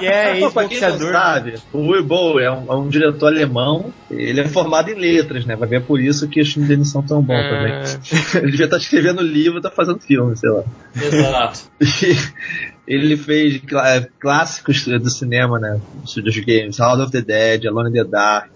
[0.00, 1.12] Ele é ex-boxeador.
[1.12, 5.56] sabe, o Weibol é, um, é um diretor alemão, ele é formado em letras, né?
[5.56, 7.48] Vai ver por isso que os filmes dele não são tão bons É.
[7.50, 7.72] também.
[8.42, 10.62] ele devia estar escrevendo livro, tá fazendo filme, sei lá.
[10.96, 11.60] Exato.
[12.88, 15.78] ele fez clá- clássicos do cinema, né?
[16.04, 18.48] Dos games, House of the Dead, Alone in the Dark,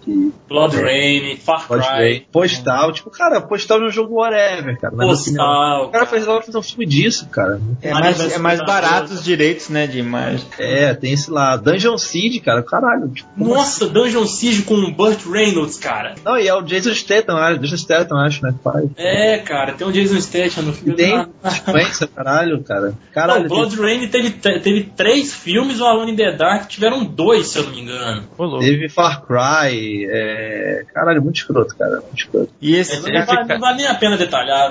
[0.48, 2.26] Blood Rain, Far Cry, ver.
[2.32, 4.94] Postal, tipo, cara, postal de um jogo whatever, cara.
[4.96, 5.86] Postal.
[5.86, 7.60] O cara fez logo fazer um filme disso, cara.
[7.82, 10.46] É mais, é mais barato os direitos, né, de imagem.
[10.58, 11.56] É, tem esse lá.
[11.56, 13.08] Dungeon Seed, cara, caralho.
[13.10, 16.14] Tipo, Nossa, Dungeon Siege com o Burt Reynolds, cara.
[16.24, 17.60] Não, e é o Jason Statham, acho.
[17.60, 18.52] Jason Statham, acho, né?
[18.52, 18.88] que faz.
[18.96, 20.94] É, cara, tem o Jason Statham no E filme.
[20.94, 22.86] tem Ah, sequência, caralho, cara.
[22.86, 27.48] Não, Caralho, Blood Rain teve, teve três filmes, o Alone in the Dark tiveram dois,
[27.48, 28.24] se eu não me engano.
[28.38, 28.64] Ô, louco.
[28.64, 30.84] teve Far Cry, é...
[30.94, 31.96] Caralho, muito escroto, cara.
[32.00, 32.50] Muito escroto.
[32.60, 34.70] E esse, É, não, esse vale, ca- não vale nem a pena detalhar,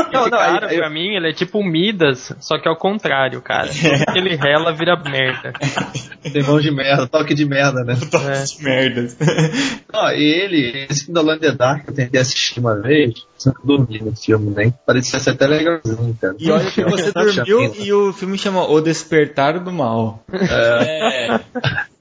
[0.00, 0.78] Esse não, cara, eu...
[0.78, 3.68] pra mim, ele é tipo o Midas, só que ao contrário, cara.
[4.14, 5.52] Ele rela vira merda.
[6.32, 7.96] Tem mão de merda, toque de merda, né?
[8.10, 8.42] Toque é.
[8.42, 9.08] de merda.
[9.92, 14.14] Ó, e ele, esse da Land Dark, eu tentei assistir uma vez, que dormi no
[14.14, 14.72] filme, né?
[14.86, 16.36] Parecia ser até legalzinho, cara.
[16.38, 20.22] E olha que você dormiu e o filme chama O Despertar do Mal.
[20.32, 21.40] É.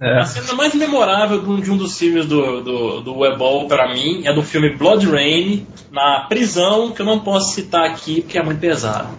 [0.01, 0.19] é.
[0.19, 4.33] A cena mais memorável de um dos filmes do, do, do Webol, pra mim, é
[4.33, 8.59] do filme Blood Rain, na prisão, que eu não posso citar aqui porque é muito
[8.59, 9.09] pesado.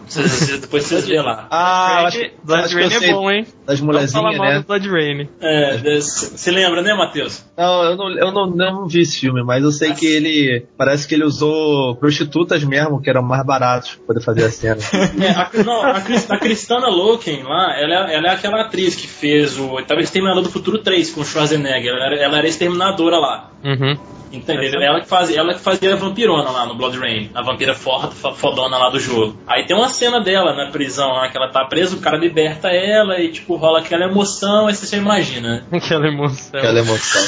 [0.60, 1.48] depois vocês vê lá.
[1.50, 3.46] Ah, acho que Blood Rain é bom, hein?
[3.66, 4.64] Das mulherzinhas, né?
[4.66, 5.28] Blood Rain.
[5.40, 7.44] É, você lembra, né, Matheus?
[7.56, 10.66] Não, eu não, eu não, não vi esse filme, mas eu sei que ele.
[10.76, 14.80] Parece que ele usou prostitutas mesmo, que eram mais baratos pra poder fazer a cena.
[15.20, 19.06] é, a, não, a, a Cristana Loken lá, ela, é, ela é aquela atriz que
[19.06, 19.80] fez o.
[19.82, 21.92] Tava Exterminador do Futuro 3 com Schwarzenegger.
[21.92, 23.50] Ela era, ela era exterminadora lá.
[23.64, 23.98] Uhum.
[24.32, 24.80] Entendeu?
[24.80, 28.08] Ela que, fazia, ela que fazia a vampirona lá no Blood Rain, a vampira foda,
[28.08, 29.36] fodona lá do jogo.
[29.46, 32.68] Aí tem uma cena dela na prisão lá, que ela tá presa, o cara liberta
[32.68, 35.64] ela e tipo rola aquela emoção, aí você já imagina.
[35.72, 36.58] Aquela emoção.
[36.60, 37.22] Aquela emoção.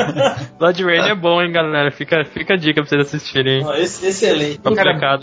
[0.58, 1.90] Blood Rain é bom, hein, galera?
[1.90, 3.64] Fica, fica a dica pra vocês assistirem.
[3.64, 4.60] Oh, excelente.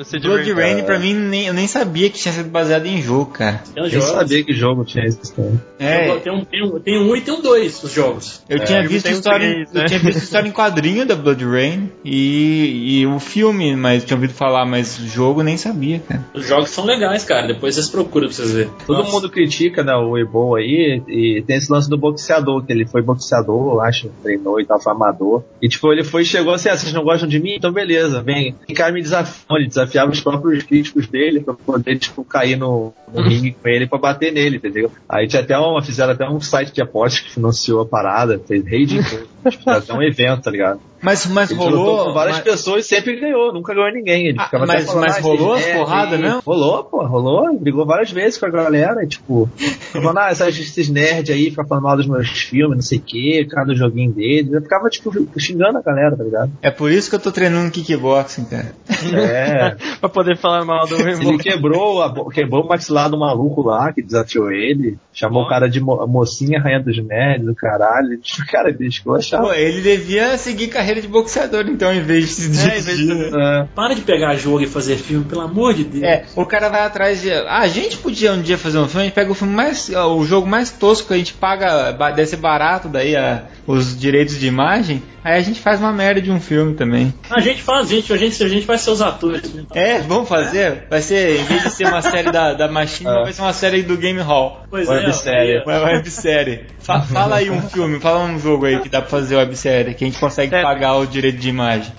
[0.03, 3.31] Se Blood Rain pra mim nem, eu nem sabia que tinha sido baseado em jogo,
[3.31, 3.61] cara.
[3.75, 5.33] Eu nem sabia que jogo tinha esse
[5.79, 6.17] É.
[6.19, 8.43] Tem um, tem, um, tem um e tem um dois os jogos.
[8.49, 9.81] Eu é, tinha visto história, três, né?
[9.81, 10.51] eu tinha visto história em
[10.97, 15.43] quadrinho da Blood Rain e, e o filme, mas tinha ouvido falar, mas o jogo
[15.43, 16.23] nem sabia, cara.
[16.33, 17.47] Os jogos são legais, cara.
[17.47, 18.71] Depois vocês procuram pra vocês verem.
[18.85, 19.11] Todo Nossa.
[19.11, 23.01] mundo critica né, o Ebo aí, e tem esse lance do boxeador, que ele foi
[23.01, 25.43] boxeador, eu acho, treinou e tal, foi amador.
[25.61, 27.55] E tipo, ele foi chegou assim, ah, vocês não gostam de mim?
[27.55, 28.55] Então beleza, vem.
[28.67, 32.93] E cara me desafiou, ele desafiava os próprios críticos dele pra poder, tipo, cair no,
[33.13, 33.27] no uhum.
[33.27, 34.91] ringue com ele pra bater nele, entendeu?
[35.07, 38.65] Aí tinha até uma, fizeram até um site de apostas que financiou a parada, fez
[38.65, 38.99] rede,
[39.65, 40.81] até um evento, tá ligado?
[41.01, 42.05] Mas, mas ele rolou.
[42.05, 42.45] com várias mas...
[42.45, 44.27] pessoas e sempre ganhou, nunca ganhou ninguém.
[44.27, 46.39] Ele ah, ficava mas, falando, mas ah, rolou as porradas, né?
[46.45, 47.59] Rolou, pô, rolou.
[47.59, 49.03] Brigou várias vezes com a galera.
[49.03, 49.49] E, tipo,
[49.91, 53.45] falando, ah, esses nerds aí ficam falando mal dos meus filmes, não sei o que,
[53.45, 54.49] cara do joguinho dele.
[54.53, 56.51] Eu ficava, tipo, xingando a galera, tá ligado?
[56.61, 58.73] É por isso que eu tô treinando kickboxing, cara.
[59.13, 59.75] É.
[59.99, 64.01] pra poder falar mal do Ele quebrou, a, quebrou o maxilar do maluco lá que
[64.01, 64.97] desafiou ele.
[65.13, 68.19] Chamou o cara de mo mocinha rainha dos nerds, do caralho.
[68.49, 69.47] Cara, bicho, eu achava.
[69.47, 72.59] Pô, ele devia seguir carreira de boxeador, então, em vez de.
[72.59, 73.11] É, em vez de...
[73.11, 73.67] É.
[73.75, 76.03] Para de pegar jogo e fazer filme, pelo amor de Deus.
[76.03, 77.31] É, o cara vai atrás de.
[77.31, 79.89] Ah, a gente podia um dia fazer um filme, a gente pega o filme mais.
[79.89, 84.39] o jogo mais tosco que a gente paga, deve ser barato daí a, os direitos
[84.39, 85.03] de imagem.
[85.27, 87.13] Aí a gente faz uma merda de um filme também.
[87.29, 89.53] A gente faz, gente, a gente, a gente vai ser os atores.
[89.75, 90.85] É, vamos fazer?
[90.89, 93.23] Vai ser, em vez de ser uma série da, da Machine, é.
[93.23, 94.61] vai ser uma série do Game Hall.
[94.69, 95.63] Pois é, websérie.
[95.65, 96.61] Uma websérie.
[96.79, 100.05] Fa fala aí um filme, fala um jogo aí que dá pra fazer websérie, que
[100.05, 100.65] a gente consegue Tetris.
[100.65, 101.91] pagar o direito de imagem.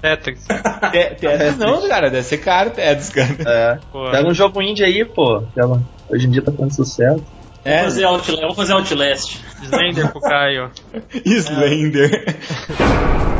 [0.00, 0.46] Tetris.
[0.90, 3.36] Tetris não, cara, deve ser caro Tetris, cara.
[3.46, 3.78] É.
[4.10, 5.42] Pega um jogo indie aí, pô.
[6.08, 7.39] Hoje em dia tá fazendo sucesso.
[7.64, 7.76] É.
[7.76, 8.40] Vou fazer Outlast.
[8.42, 9.40] Vou fazer Outlast.
[9.62, 10.70] Slender pro Caio.
[11.24, 12.36] Slender.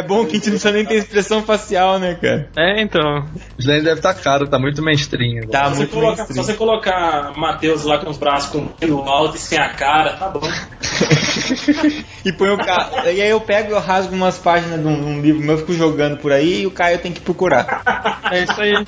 [0.00, 2.48] É bom que a gente não precisa nem ter expressão facial, né, cara?
[2.56, 3.26] É, então.
[3.58, 5.46] O Slender deve estar tá caro, tá muito mainstream.
[5.46, 6.44] Tá se muito colocar, mainstream.
[6.44, 10.14] Se você colocar Matheus lá com os braços com o alto e sem a cara,
[10.14, 10.40] tá bom.
[12.24, 13.12] e põe o cara.
[13.12, 15.58] E aí eu pego e eu rasgo umas páginas de um, um livro meu, eu
[15.58, 18.22] fico jogando por aí e o Caio tem que procurar.
[18.32, 18.86] É isso aí.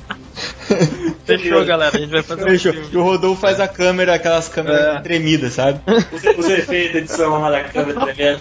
[1.25, 1.95] Fechou, galera.
[1.95, 2.73] A gente vai fazer Fechou.
[2.73, 4.99] Um e o Rodolfo faz a câmera, aquelas câmeras é.
[4.99, 5.79] tremidas, sabe?
[6.11, 8.39] Os, efeitos de edição lá da câmera tremendo.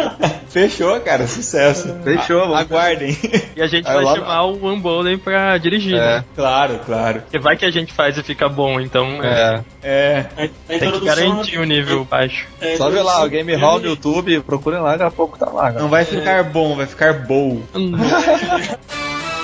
[0.48, 1.26] Fechou, cara.
[1.26, 1.94] Sucesso.
[2.02, 2.58] Fechou, vamos.
[2.58, 3.16] Aguardem.
[3.56, 4.14] E a gente vai lá...
[4.14, 5.98] chamar o Unbolding pra dirigir, é.
[5.98, 6.24] né?
[6.34, 7.20] Claro, claro.
[7.22, 9.22] Porque vai que a gente faz e fica bom, então.
[9.22, 9.64] É.
[9.82, 10.26] É.
[10.36, 10.78] é.
[10.78, 12.46] Tem que garantir o nível baixo.
[12.60, 15.46] É, Só ver lá, o Game Hall no YouTube, procurem lá, daqui a pouco tá
[15.46, 15.72] lá.
[15.72, 15.80] Cara.
[15.80, 17.60] Não vai ficar bom, vai ficar bom.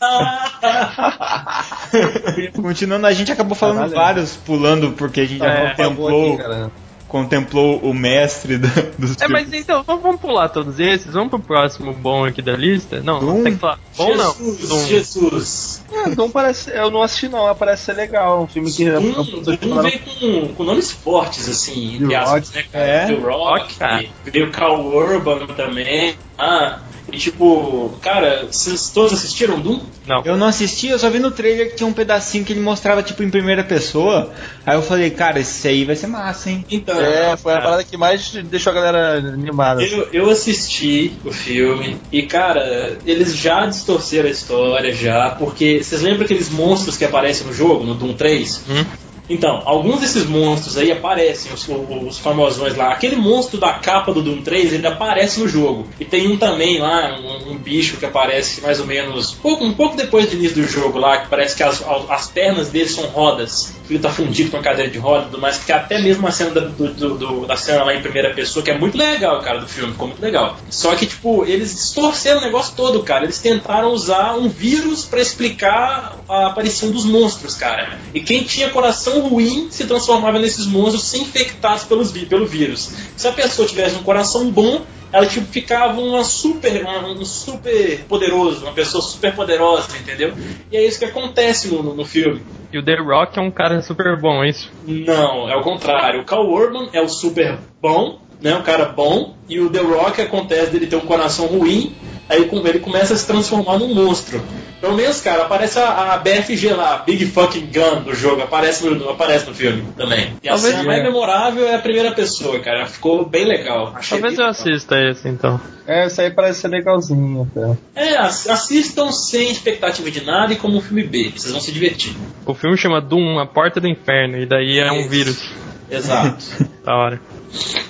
[2.54, 3.94] Continuando, a gente acabou falando Caralho.
[3.94, 6.34] vários pulando porque a gente já é, contemplou.
[6.34, 6.70] Aqui,
[7.08, 8.68] contemplou o mestre do,
[8.98, 13.00] dos É, mas então, vamos pular todos esses, vamos pro próximo bom aqui da lista?
[13.00, 13.42] Não, Doom?
[13.42, 13.80] tem que falar.
[13.96, 14.86] Bom Jesus, não.
[14.86, 15.84] Jesus.
[15.90, 16.70] É, Doom parece.
[16.70, 18.42] Eu não assisti não, parece ser legal.
[18.42, 18.88] Um filme que.
[18.88, 22.64] Doom, Doom veio com, com nomes fortes, assim, entre aspas, né?
[22.72, 23.06] É.
[23.06, 26.14] The Rock, Rock veio Carl Urban também.
[26.38, 26.78] Ah.
[27.12, 29.80] E tipo, cara, vocês todos assistiram Doom?
[30.06, 30.22] Não.
[30.24, 33.02] Eu não assisti, eu só vi no trailer que tinha um pedacinho que ele mostrava
[33.02, 34.30] tipo em primeira pessoa.
[34.64, 36.64] Aí eu falei, cara, esse aí vai ser massa, hein?
[36.70, 37.00] Então.
[37.00, 39.82] É, foi a parada que mais deixou a galera animada.
[39.82, 46.02] Eu, eu assisti o filme e, cara, eles já distorceram a história, já, porque vocês
[46.02, 48.64] lembram aqueles monstros que aparecem no jogo, no Doom 3?
[48.68, 48.84] Hum?
[49.28, 51.68] Então, alguns desses monstros aí aparecem, os,
[52.06, 52.92] os famosões lá.
[52.92, 55.86] Aquele monstro da capa do Doom 3, ele aparece no jogo.
[56.00, 59.64] E tem um também lá, um, um bicho que aparece mais ou menos um pouco,
[59.64, 62.88] um pouco depois do início do jogo lá, que parece que as, as pernas dele
[62.88, 63.74] são rodas.
[63.88, 66.60] Ele tá fundido com a cadeira de roda, mas que até mesmo a cena da,
[66.60, 69.92] do, do, da cena lá em primeira pessoa, que é muito legal, cara, do filme,
[69.92, 70.56] ficou muito legal.
[70.70, 73.24] Só que, tipo, eles distorceram o negócio todo, cara.
[73.24, 77.98] Eles tentaram usar um vírus para explicar a aparição dos monstros, cara.
[78.12, 82.92] E quem tinha coração ruim se transformava nesses monstros sem infectados pelos, pelo vírus.
[83.16, 88.64] Se a pessoa tivesse um coração bom, ela tipo ficava uma super, um super poderoso,
[88.64, 90.34] uma pessoa super poderosa, entendeu?
[90.70, 92.42] E é isso que acontece no, no, no filme.
[92.72, 94.70] E o The Rock é um cara super bom, é isso?
[94.86, 96.20] Não, é o contrário.
[96.20, 100.20] O Cal Urban é o super bom, né, um cara bom, e o The Rock
[100.20, 101.94] acontece dele ter um coração ruim,
[102.28, 104.42] aí ele começa a se transformar num monstro.
[104.80, 109.10] Pelo menos, cara, aparece a, a, BFG lá, Big Fucking Gun do jogo, aparece no,
[109.10, 110.34] aparece no filme também.
[110.42, 110.86] E a Talvez cena é.
[110.86, 112.86] mais memorável é a primeira pessoa, cara.
[112.86, 113.92] Ficou bem legal.
[113.96, 115.60] Achei Talvez eu assista esse então.
[115.84, 117.76] É, isso aí parece ser legalzinho até.
[117.96, 121.32] É, assistam sem expectativa de nada e como um filme B.
[121.34, 122.14] Vocês vão se divertir.
[122.46, 125.50] O filme chama Doom, A Porta do Inferno, e daí é um vírus.
[125.90, 126.44] Exato.
[126.84, 127.20] da hora.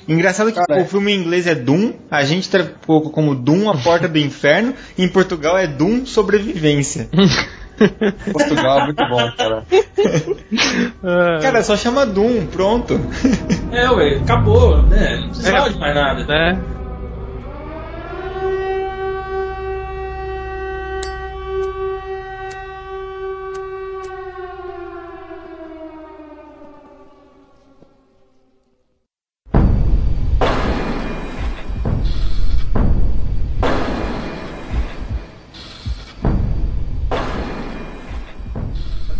[0.09, 4.09] Engraçado que o filme em inglês é Doom, a gente trocou como Doom, a porta
[4.09, 7.09] do inferno, e em Portugal é Doom, sobrevivência.
[8.33, 9.65] Portugal é muito bom, cara.
[11.41, 12.99] cara, só chama Doom, pronto.
[13.71, 15.19] É, ué, acabou, né?
[15.21, 16.35] Não precisava é, de mais nada.
[16.35, 16.78] É.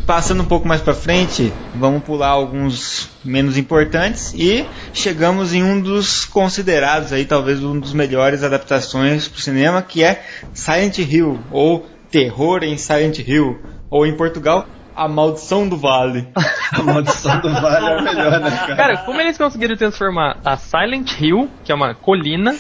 [0.09, 5.79] Passando um pouco mais para frente, vamos pular alguns menos importantes e chegamos em um
[5.79, 10.23] dos considerados aí talvez um dos melhores adaptações para o cinema, que é
[10.55, 16.27] Silent Hill ou Terror em Silent Hill ou em Portugal a Maldição do Vale.
[16.73, 18.77] a Maldição do Vale é a melhor, né, cara?
[18.77, 22.57] Cara, como eles conseguiram transformar a Silent Hill, que é uma colina,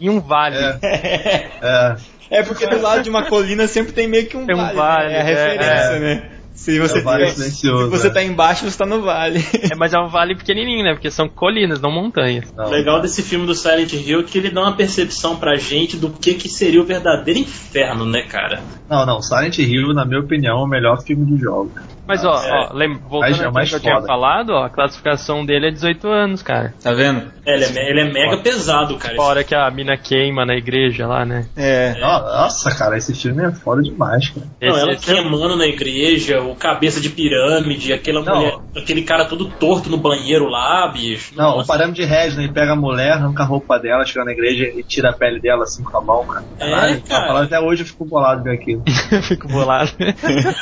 [0.00, 0.56] em um vale?
[0.56, 1.48] É.
[1.62, 1.96] é.
[2.28, 2.42] é.
[2.42, 4.76] porque do lado de uma colina sempre tem meio que um, tem um vale.
[4.76, 5.14] vale né?
[5.14, 5.98] É a referência, é.
[6.00, 6.41] né?
[6.54, 9.40] Se você, é vale se você tá embaixo, você tá no vale.
[9.72, 10.92] É, mas é um vale pequenininho, né?
[10.92, 12.52] Porque são colinas, não montanhas.
[12.56, 15.96] O legal desse filme do Silent Hill é que ele dá uma percepção pra gente
[15.96, 18.62] do que, que seria o verdadeiro inferno, né, cara?
[18.88, 19.22] Não, não.
[19.22, 21.72] Silent Hill, na minha opinião, é o melhor filme de jogo.
[22.06, 22.50] Mas, ó, é.
[22.50, 26.42] ó lem voltando ao que eu tinha falado, ó, a classificação dele é 18 anos,
[26.42, 26.74] cara.
[26.82, 27.30] Tá vendo?
[27.46, 29.14] É, ele é, ele é mega pesado, cara.
[29.14, 31.46] Fora que a mina queima na igreja lá, né?
[31.56, 31.94] É.
[31.96, 32.00] é.
[32.00, 34.46] Nossa, cara, esse filme é foda demais, cara.
[34.60, 35.56] Não, ela esse queimando é...
[35.56, 38.36] na igreja, o cabeça de pirâmide, aquela não.
[38.36, 41.32] mulher, aquele cara todo torto no banheiro lá, bicho.
[41.36, 41.62] Não, Nossa.
[41.62, 44.64] o parâmetro de Regina, ele pega a mulher, arranca a roupa dela, chega na igreja
[44.76, 46.44] e tira a pele dela assim com a mão, cara.
[46.58, 47.42] É, cara.
[47.42, 48.82] Até hoje eu fico bolado ver aquilo.
[49.22, 49.92] fico bolado.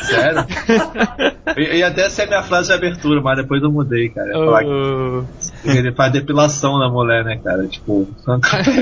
[0.02, 0.46] Sério?
[1.56, 4.38] E, e até ser minha frase de abertura, mas depois eu mudei, cara.
[4.38, 5.26] Uh...
[5.64, 7.66] Ele faz depilação na mulher, né, cara?
[7.66, 8.08] Tipo,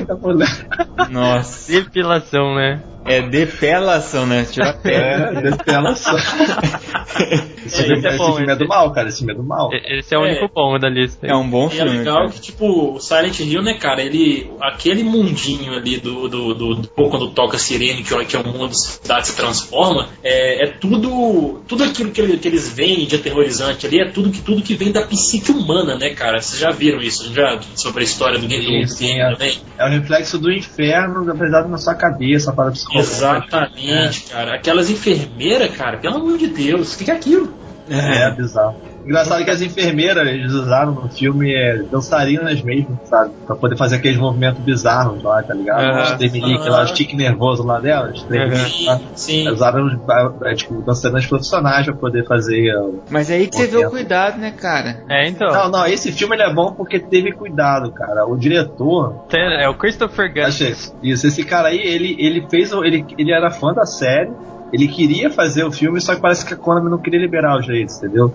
[0.07, 0.66] da mulher.
[1.11, 1.72] Nossa.
[1.72, 2.83] Depilação, né?
[3.09, 4.45] É depelação, né?
[4.45, 4.97] Tira a pele.
[4.97, 6.14] É, depelação.
[7.64, 9.09] esse, é, esse, é, bom, filme é do mal, cara.
[9.09, 9.70] Esse filme é do mal.
[9.72, 10.49] Esse é o único é.
[10.49, 11.26] bom da lista.
[11.26, 11.91] É um bom filme.
[11.91, 12.29] E é legal cara.
[12.29, 14.51] que, tipo, o Silent Hill, né, cara, ele.
[14.61, 16.29] Aquele mundinho ali do.
[16.29, 19.37] do, do, do quando toca a sirene, que, que é o mundo da cidade se
[19.37, 21.62] transforma, é, é tudo.
[21.66, 24.93] Tudo aquilo que, que eles veem de aterrorizante ali é tudo que, tudo que vem
[24.93, 26.43] da psique humana, né, cara?
[26.43, 27.33] Vocês já viram isso?
[27.33, 29.59] Já sobre a história do game sim, é, também?
[29.79, 34.33] É o reflexo do inferno apresentado na sua cabeça para Exatamente, é.
[34.33, 34.55] cara.
[34.55, 37.53] Aquelas enfermeiras, cara, pelo amor de Deus, o que, que é aquilo?
[37.89, 38.77] É, é bizarro.
[39.05, 43.33] Engraçado que as enfermeiras eles usaram no filme é, dançarinas mesmo, sabe?
[43.47, 45.83] Pra poder fazer aqueles movimentos bizarros lá, tá ligado?
[45.83, 46.03] Uhum.
[46.03, 49.01] Os tremelique lá, os tique nervoso lá delas, tremelique uhum.
[49.15, 49.49] Sim.
[49.49, 50.01] Usaram
[50.45, 52.73] é, tipo, dançarinas profissionais pra poder fazer.
[53.11, 55.03] Mas é aí que você vê o cuidado, né, cara?
[55.09, 55.49] É, então.
[55.53, 58.27] Não, não, esse filme ele é bom porque teve cuidado, cara.
[58.27, 59.25] O diretor.
[59.33, 60.61] É o Christopher Guest.
[61.03, 62.73] Isso, esse cara aí, ele, ele fez.
[62.73, 64.31] Ele, ele era fã da série.
[64.73, 67.65] Ele queria fazer o filme, só que parece que a Konami não queria liberar os
[67.65, 68.33] direitos, entendeu?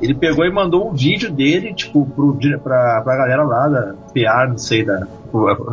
[0.00, 4.48] Ele pegou e mandou um vídeo dele, tipo, pro, pra, pra galera lá da PR,
[4.48, 5.06] não sei, da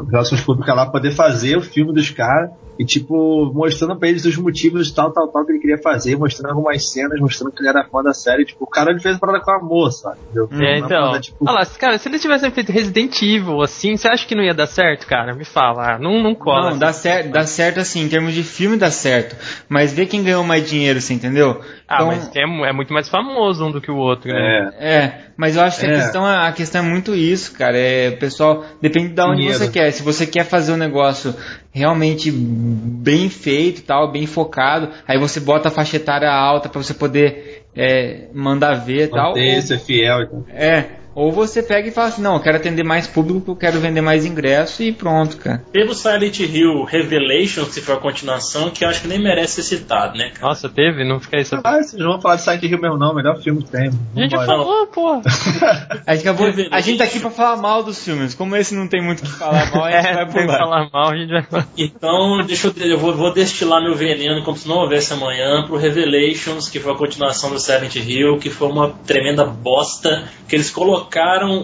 [0.09, 4.35] relações públicas lá poder fazer o filme dos caras e, tipo, mostrando pra eles os
[4.37, 7.83] motivos tal, tal, tal que ele queria fazer, mostrando algumas cenas, mostrando que ele era
[7.85, 8.45] fã da série.
[8.45, 10.47] Tipo, o cara ele fez a parada com a moça, entendeu?
[10.51, 10.87] É, Uma então.
[10.89, 14.33] parada, tipo, Olha lá, cara, se eles tivessem feito Resident Evil assim, você acha que
[14.35, 15.35] não ia dar certo, cara?
[15.35, 15.93] Me fala.
[15.95, 16.71] Ah, Não, não cola.
[16.71, 19.35] Não, dá certo, dá certo assim, em termos de filme dá certo.
[19.69, 21.61] Mas vê quem ganhou mais dinheiro, você entendeu?
[21.87, 24.71] Ah, Então, mas é, é muito mais famoso um do que o outro, né?
[24.79, 24.93] é.
[24.95, 25.95] É, mas eu acho que a É.
[25.95, 27.77] questão, é- a questão é muito isso, cara.
[27.77, 29.57] É, pessoal, depende de onde Dinheiro.
[29.59, 29.91] você quer.
[29.91, 31.35] Se você quer fazer um negócio
[31.73, 36.93] realmente bem feito, tal, bem focado, aí você bota a faixa etária alta pra você
[36.93, 39.29] poder é, mandar ver, tal.
[39.29, 40.45] Manter, ser fiel e tal.
[40.49, 40.85] é,
[41.15, 44.01] ou você pega e fala assim, não, eu quero atender mais público, eu quero vender
[44.01, 45.63] mais ingresso e pronto, cara.
[45.71, 49.61] Teve o Silent Hill Revelations, que foi a continuação, que eu acho que nem merece
[49.61, 50.47] ser citado, né, cara?
[50.47, 51.03] Nossa, teve?
[51.03, 51.67] Não fiquei sabendo.
[51.67, 53.89] Ah, vocês não vão falar de Silent Hill mesmo não, melhor filme que tem.
[54.15, 55.21] A gente já falou, pô.
[56.05, 58.33] A gente, acabou, a gente tá aqui pra falar mal dos filmes.
[58.33, 60.41] Como esse não tem muito o que falar mal, a gente É, vai tem que
[60.45, 60.57] pular.
[60.57, 61.67] falar mal, a gente vai falar.
[61.77, 65.77] Então, deixa eu, eu vou, vou destilar meu veneno como se não houvesse amanhã pro
[65.77, 70.69] Revelations, que foi a continuação do Silent Hill, que foi uma tremenda bosta, que eles
[70.69, 71.02] colocaram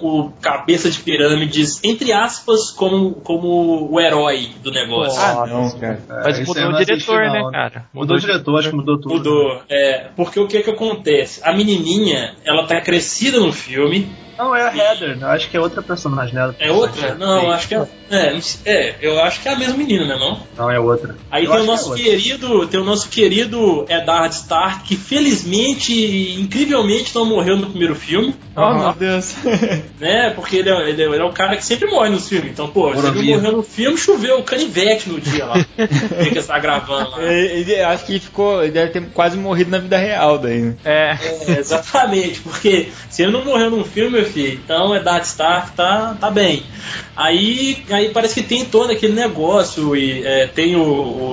[0.03, 5.21] o cabeça de pirâmides, entre aspas, como, como o herói do negócio.
[5.21, 6.01] Ah, não, cara.
[6.09, 7.33] É, Mas mudou eu o diretor, não.
[7.33, 7.85] né, cara?
[7.93, 9.15] Mudou o diretor, acho que mudou tudo.
[9.15, 9.61] Mudou.
[9.69, 11.41] É, porque o que que acontece?
[11.43, 14.09] A menininha, ela tá crescida no filme.
[14.39, 16.55] Não, é a Heather, eu acho que é outra personagem dela.
[16.59, 17.13] É outra?
[17.15, 17.85] Não, acho que é.
[18.11, 20.41] É, é, eu acho que é a mesma menina, né, não?
[20.57, 21.15] Não, é outra.
[21.29, 22.03] Aí Eu tem o acho que é nosso outra.
[22.03, 28.33] querido, tem o nosso querido Eddard Stark, que felizmente, incrivelmente, não morreu no primeiro filme,
[28.55, 29.35] Oh, meu Deus.
[29.99, 30.31] né?
[30.31, 32.51] Porque ele é, ele é- ele é o cara que sempre morre nos filmes.
[32.51, 35.65] Então, pô, se ele morreu no filme, choveu canivete no dia lá.
[35.77, 37.23] Tem que estar gravando lá.
[37.23, 38.61] ele, ele- acho que ele ficou.
[38.63, 40.61] Ele deve ter quase morrido na vida real daí.
[40.61, 40.75] né?
[40.83, 41.17] É.
[41.53, 46.15] É, exatamente, porque se ele não morreu num filme, meu filho, então Eddard Stark tá,
[46.19, 46.63] tá bem.
[47.15, 50.81] Aí, aí parece que tem todo aquele negócio, e é, tem o,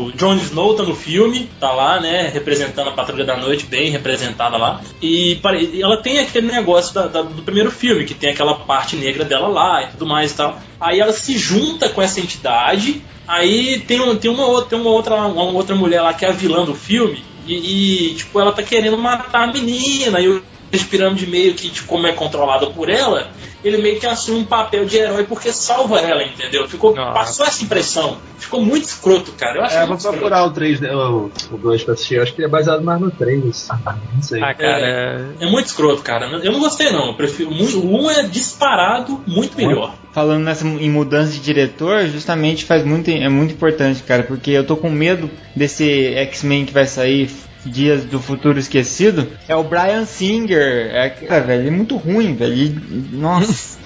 [0.07, 3.91] o Jon Snow tá no filme, tá lá, né, representando a Patrulha da Noite, bem
[3.91, 4.81] representada lá.
[5.01, 5.39] E
[5.81, 9.49] ela tem aquele negócio da- da- do primeiro filme, que tem aquela parte negra dela
[9.49, 10.59] lá e tudo mais e tal.
[10.81, 14.91] Aí ela se junta com essa entidade, aí tem, um, tem, uma, outra, tem uma,
[14.91, 18.51] outra, uma outra mulher lá que é a vilã do filme, e, e, tipo, ela
[18.53, 20.43] tá querendo matar a menina, e o
[20.85, 23.29] pirâmide meio que, tipo, como é controlado por ela,
[23.64, 26.68] ele meio que assume um papel de herói porque salva ela, entendeu?
[26.68, 27.12] Ficou, Nossa.
[27.12, 28.18] passou essa impressão.
[28.39, 29.59] Ficou muito escroto, cara.
[29.59, 32.16] Eu acho É, vou procurar o 3, né, o, o 2 pra assistir.
[32.16, 33.68] Eu acho que ele é baseado mais no 3.
[34.14, 34.43] Não sei.
[34.43, 35.35] Ah, cara.
[35.41, 36.27] É muito escroto, cara.
[36.27, 37.09] Eu não gostei, não.
[37.09, 37.51] Eu prefiro.
[37.51, 39.95] muito- O 1 é disparado muito melhor.
[40.12, 44.64] Falando nessa em mudança de diretor, justamente faz muito, é muito importante, cara, porque eu
[44.64, 47.31] tô com medo desse X-Men que vai sair
[47.71, 49.27] Dias do Futuro Esquecido.
[49.49, 50.91] É o Brian Singer.
[50.95, 52.53] É, cara, velho, ele é muito ruim, velho.
[52.53, 53.77] Ele- nossa.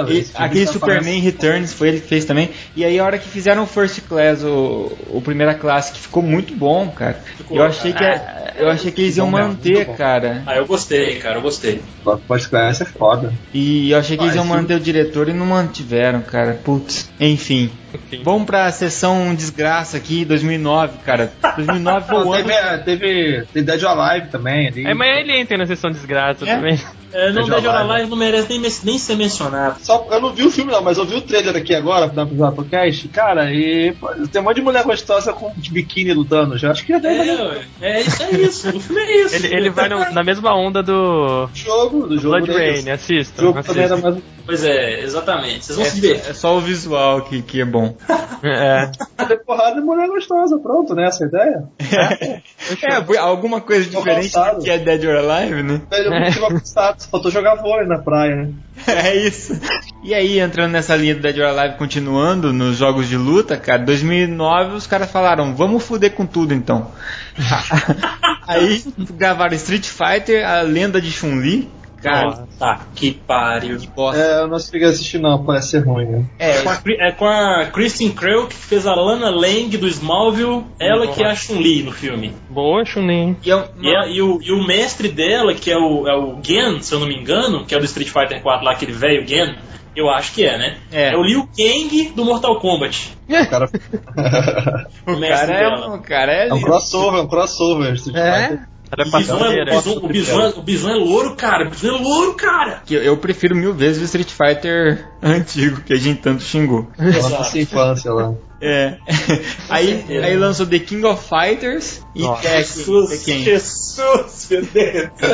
[0.10, 2.50] E aquele Superman Returns foi ele que fez também.
[2.76, 6.24] E aí a hora que fizeram o First Class, o, o primeira classe, que ficou
[6.24, 7.20] muito bom, cara.
[7.38, 8.54] Ficou, eu achei que cara.
[8.58, 9.96] eu achei que eles iam manter, muito bom.
[9.96, 10.44] cara.
[10.46, 11.38] Ah, eu gostei, cara.
[11.38, 11.82] Eu gostei.
[12.28, 13.34] Pós-classe é foda.
[13.54, 16.54] E eu achei que eles Ah, iam manter o diretor e não mantiveram, cara.
[16.64, 17.10] Putz.
[17.20, 17.70] Enfim.
[17.94, 18.22] Enfim.
[18.24, 21.32] Vamos pra sessão desgraça aqui, 2009, cara.
[21.56, 22.44] 2009 foi o ano.
[22.44, 24.68] teve, teve, teve Dead Alive também.
[24.68, 24.86] Ali.
[24.86, 26.56] É, mas ele entra na sessão desgraça É?
[26.56, 26.80] também.
[27.14, 28.10] É, não Dead or Alive.
[28.10, 29.78] Não merece nem, nem ser mencionado.
[29.82, 32.24] Só, eu não vi o filme não, mas eu vi o trailer aqui agora pra
[32.24, 33.08] dar pro podcast.
[33.10, 36.58] Cara, e pô, tem um monte de mulher gostosa com de biquíni lutando.
[36.58, 37.62] Já acho que já É, deve ué.
[37.82, 38.70] é, isso, é isso.
[38.76, 39.36] O filme é isso.
[39.36, 42.84] Ele, ele vai no- na mesma onda do jogo, do jogo Blood deles.
[42.84, 43.42] Rain, assista.
[43.42, 44.12] O jogo também era assista.
[44.12, 45.66] mais Pois é, exatamente.
[45.66, 46.30] Vocês vão se divertir.
[46.30, 47.96] É só o visual que, que é bom.
[48.44, 48.92] É.
[49.28, 51.06] ter porrada de mulher gostosa, pronto, né?
[51.08, 51.64] Essa é a ideia.
[52.84, 55.82] É, alguma coisa diferente do que é Dead or Alive, né?
[55.92, 58.50] Eu tive cansado, só faltou jogar vôlei na praia, né?
[58.88, 59.60] É isso.
[60.04, 63.84] E aí, entrando nessa linha do Dead or Alive, continuando nos jogos de luta, cara,
[63.84, 66.92] 2009 os caras falaram, vamos fuder com tudo então.
[68.48, 71.70] aí gravaram Street Fighter, a lenda de Chun-Li.
[72.10, 73.78] Cara, Tá, que pariu.
[73.78, 74.20] que bosta.
[74.22, 76.26] É, eu não cheguei a assistir não, parece ser ruim, né?
[76.40, 80.64] É, Com a É com a Kristen Krell, que fez a Lana Lang do Smallville,
[80.80, 82.34] ela que é a Chun-Li no filme.
[82.50, 83.36] Boa, Chunin.
[83.44, 86.16] e é um- E, a- e o, e o mestre dela, que é o, é
[86.18, 88.92] o Gen, se eu não me engano, que é do Street Fighter 4 lá, aquele
[88.94, 89.56] velho Gen,
[89.96, 90.78] eu acho que é, né?
[90.92, 91.16] É.
[91.18, 93.16] o Liu Kang do Mortal Kombat.
[93.28, 93.68] O cara
[95.06, 95.96] o mestre cara é, dela.
[95.96, 97.94] o cara é, é um crossover, é um crossover.
[97.96, 98.42] Street É?
[98.48, 98.68] Fighter.
[98.92, 99.66] Ela é O Bison é.
[99.66, 101.68] Bison, o, Bison é, o Bison é louro, cara.
[101.68, 102.82] O Bison é louro, cara.
[102.86, 106.88] que eu, eu prefiro mil vezes o Street Fighter antigo, que a gente tanto xingou.
[106.98, 108.34] Nossa infância lá.
[108.62, 108.98] É.
[109.70, 112.24] aí, aí lançou The King of Fighters e.
[112.24, 112.58] Tekken.
[112.58, 113.44] Jesus, Tekken.
[113.44, 115.10] Jesus, meu Deus.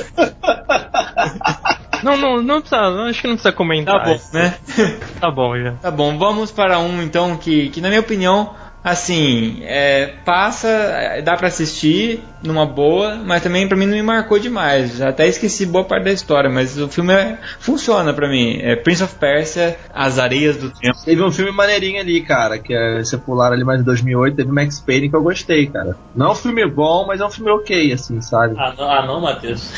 [2.04, 3.96] Não, não, não precisa, não, acho que não precisa comentar.
[3.96, 4.58] Tá bom, né?
[5.22, 5.72] tá bom já.
[5.76, 8.54] Tá bom, vamos para um então que, que na minha opinião
[8.84, 14.04] assim, é, passa, é, dá para assistir numa boa, mas também para mim não me
[14.04, 15.02] marcou demais.
[15.02, 18.60] Até esqueci boa parte da história, mas o filme é, funciona para mim.
[18.62, 20.98] É Prince of Persia, As Areias do Tempo.
[21.06, 24.52] Teve um filme maneirinho ali, cara, que é, você pular ali mais em 2008, teve
[24.52, 25.96] Max Payne que eu gostei, cara.
[26.14, 28.56] Não é um filme bom, mas é um filme ok, assim, sabe?
[28.58, 29.72] Ah, não, ah, não Matheus.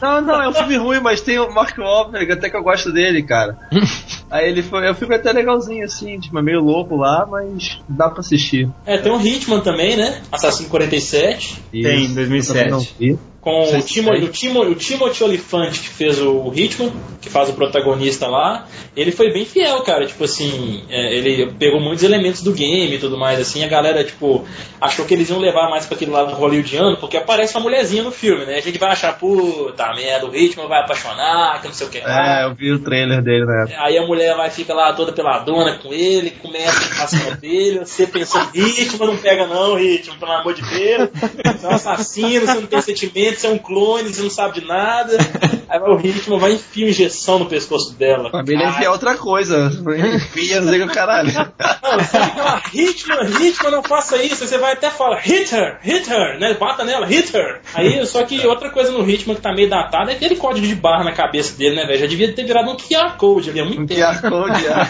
[0.00, 2.92] Não, não, é um filme ruim, mas tem o Mark Wahlberg, até que eu gosto
[2.92, 3.56] dele, cara.
[4.30, 8.08] Aí ele foi, eu fico até legalzinho, assim, tipo, é meio louco lá, mas dá
[8.10, 8.68] pra assistir.
[8.84, 10.20] É, tem o Hitman também, né?
[10.32, 11.62] Assassino 47.
[11.70, 13.18] Tem, Isso, 2007.
[13.46, 17.52] Com o, Timo, o, Timo, o Timothy Olyphant, que fez o Hitman, que faz o
[17.52, 18.66] protagonista lá,
[18.96, 20.04] ele foi bem fiel, cara.
[20.04, 23.62] Tipo assim, é, ele pegou muitos elementos do game e tudo mais, assim.
[23.62, 24.44] A galera, tipo,
[24.80, 28.10] achou que eles iam levar mais pra aquele lado hollywoodiano, porque aparece uma mulherzinha no
[28.10, 28.56] filme, né?
[28.56, 32.00] A gente vai achar, puta merda, o Hitman vai apaixonar, que não sei o que.
[32.00, 32.40] lá.
[32.40, 33.76] É, eu vi o trailer dele, né?
[33.78, 38.08] Aí a mulher vai fica lá toda peladona com ele, começa a passar dele, você
[38.08, 41.10] pensando, ritmo não pega não, ritmo, pelo amor de Deus.
[41.56, 44.66] Você é um assassino, você não tem sentimento, é um clone, você não sabe de
[44.66, 45.18] nada.
[45.68, 48.30] Aí o ritmo, vai enfiar injeção no pescoço dela.
[48.30, 49.70] Família é outra coisa.
[50.14, 51.32] Enfia, não sei o que caralho.
[51.32, 54.42] Não, você fica lá, ritmo, ritmo, não faça isso.
[54.42, 56.54] Aí você vai até falar, hit her, hit her, né?
[56.54, 57.60] Bata nela, hit her.
[57.74, 60.74] Aí, só que outra coisa no ritmo que tá meio datado é aquele código de
[60.74, 62.00] barra na cabeça dele, né, velho?
[62.00, 64.00] Já devia ter virado um QR Code ali há muito Um tempo.
[64.00, 64.86] QR Code, é.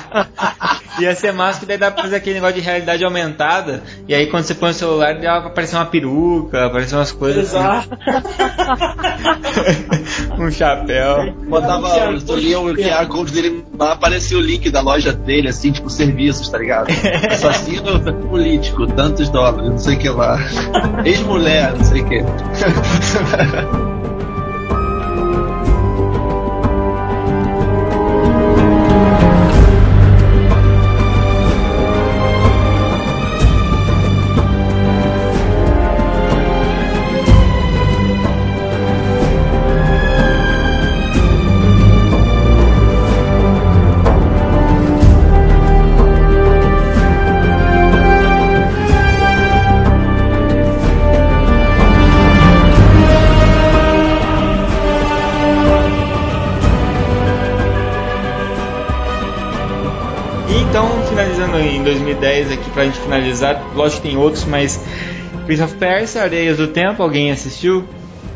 [0.99, 3.83] Ia ser massa que daí dá pra fazer aquele negócio de realidade aumentada.
[4.09, 7.49] E aí quando você põe o celular, dá pra aparecer uma peruca, aparecer umas coisas
[7.49, 7.91] Exato.
[8.07, 8.27] assim.
[10.41, 11.33] um chapéu.
[11.49, 15.71] Botava, eu lia o QR Code dele, lá aparecia o link da loja dele, assim,
[15.71, 16.89] tipo, serviços, tá ligado?
[17.31, 20.39] Assassino político, tantos dólares, não sei o que lá.
[21.05, 22.25] Ex-mulher, não sei o que.
[62.17, 63.63] 10 aqui pra gente finalizar.
[63.75, 64.81] Lógico que tem outros, mas
[65.47, 67.85] Prince of Persia, Areias do Tempo, alguém assistiu?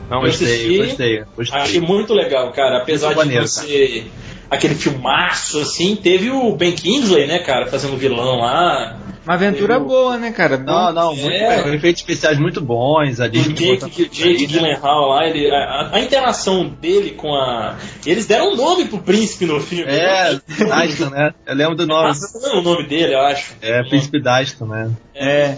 [0.09, 1.61] Não, gostei, assisti, gostei, gostei.
[1.61, 2.79] Achei muito legal, cara.
[2.79, 3.89] Apesar muito de maneiro, você.
[3.99, 4.31] Cara.
[4.51, 8.99] Aquele filmaço, assim, teve o Ben Kingsley, né, cara, fazendo vilão lá.
[9.25, 10.57] Uma aventura Eu- boa, né, cara?
[10.57, 11.75] Não, não, muito É.
[11.75, 13.21] Efeitos especiais muito bons.
[13.21, 14.47] A O Disney Jake, botando Jake isso aí, né?
[14.47, 17.77] Gyllenhaal lá, ele, a, a interação dele com a.
[18.07, 19.91] Eles deram um nome pro príncipe no filme.
[19.91, 20.41] É, né?
[20.67, 21.35] Daston, né?
[21.47, 22.13] Eu lembro do nome.
[22.45, 23.55] É o nome dele, eu acho.
[23.61, 24.91] É, Príncipe Daston, né?
[25.23, 25.55] É.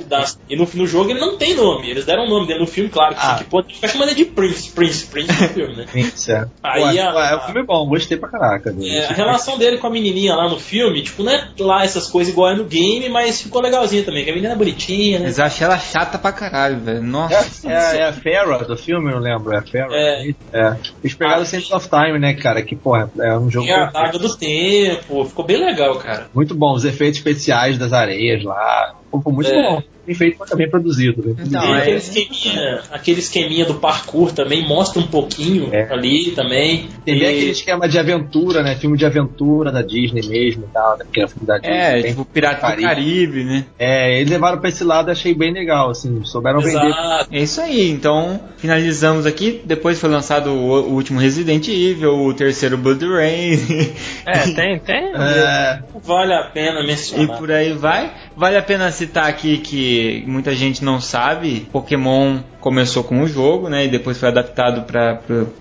[0.49, 1.89] E no, no jogo ele não tem nome.
[1.89, 3.15] Eles deram um nome dele no filme, claro.
[3.15, 3.37] Que, Ah.
[3.39, 5.87] que pode ficar chamando ele de Prince, Prince, Prince no filme, né?
[5.95, 6.47] Isso, é.
[6.63, 8.75] Aí Ué, a- ué, é um filme bom, gostei pra caraca.
[8.83, 12.09] É, a relação dele com a menininha lá no filme, tipo, não é lá essas
[12.11, 15.27] coisas igual é no game, mas ficou legalzinho também, que a menina é bonitinha, né?
[15.27, 17.03] Mas eu achei ela chata pra caralho, velho.
[17.03, 17.71] Nossa.
[17.71, 19.53] É, é, é a Farrah do filme, eu não lembro.
[19.55, 19.95] É a Farrah.
[19.95, 20.31] É.
[20.53, 20.77] é.
[21.05, 22.63] Eles pegaram o Sense of Time, né, cara?
[22.63, 26.27] Que, porra, é um jogo Tem a Daga do Tempo, ficou bem legal, cara.
[26.35, 26.73] muito bom.
[26.75, 28.95] Os efeitos especiais das areias lá.
[29.13, 29.63] Pô, foi muito É.
[29.63, 29.83] bom.
[30.07, 31.23] Bem feito, mas bem produzido.
[31.25, 31.45] Né?
[31.47, 35.93] Então, e é- aquele, esqueminha, aquele esqueminha do parkour também mostra um pouquinho É.
[35.93, 36.89] ali também.
[37.05, 38.75] Tem bem E- aquele esquema de aventura, né?
[38.75, 41.05] Filme de aventura da Disney mesmo e tal, né?
[41.05, 41.77] Porque é filme da Disney.
[41.77, 43.45] É, bem- tipo Pirata do Caribe.
[43.45, 43.65] Né?
[43.79, 46.85] É, eles levaram pra esse lado, achei bem legal, assim, souberam vender.
[46.87, 47.29] Exato.
[47.31, 49.61] É isso aí, então finalizamos aqui.
[49.65, 53.53] Depois foi lançado o, o último Resident Evil, o terceiro Blood Rain
[54.27, 55.13] É, tem, tem.
[55.15, 57.39] É, Vale a pena e mencionar.
[57.39, 58.13] por aí vai.
[58.37, 59.92] Vale a pena citar aqui que
[60.27, 63.85] muita gente não sabe, Pokémon começou com o jogo, né?
[63.85, 65.17] E depois foi adaptado para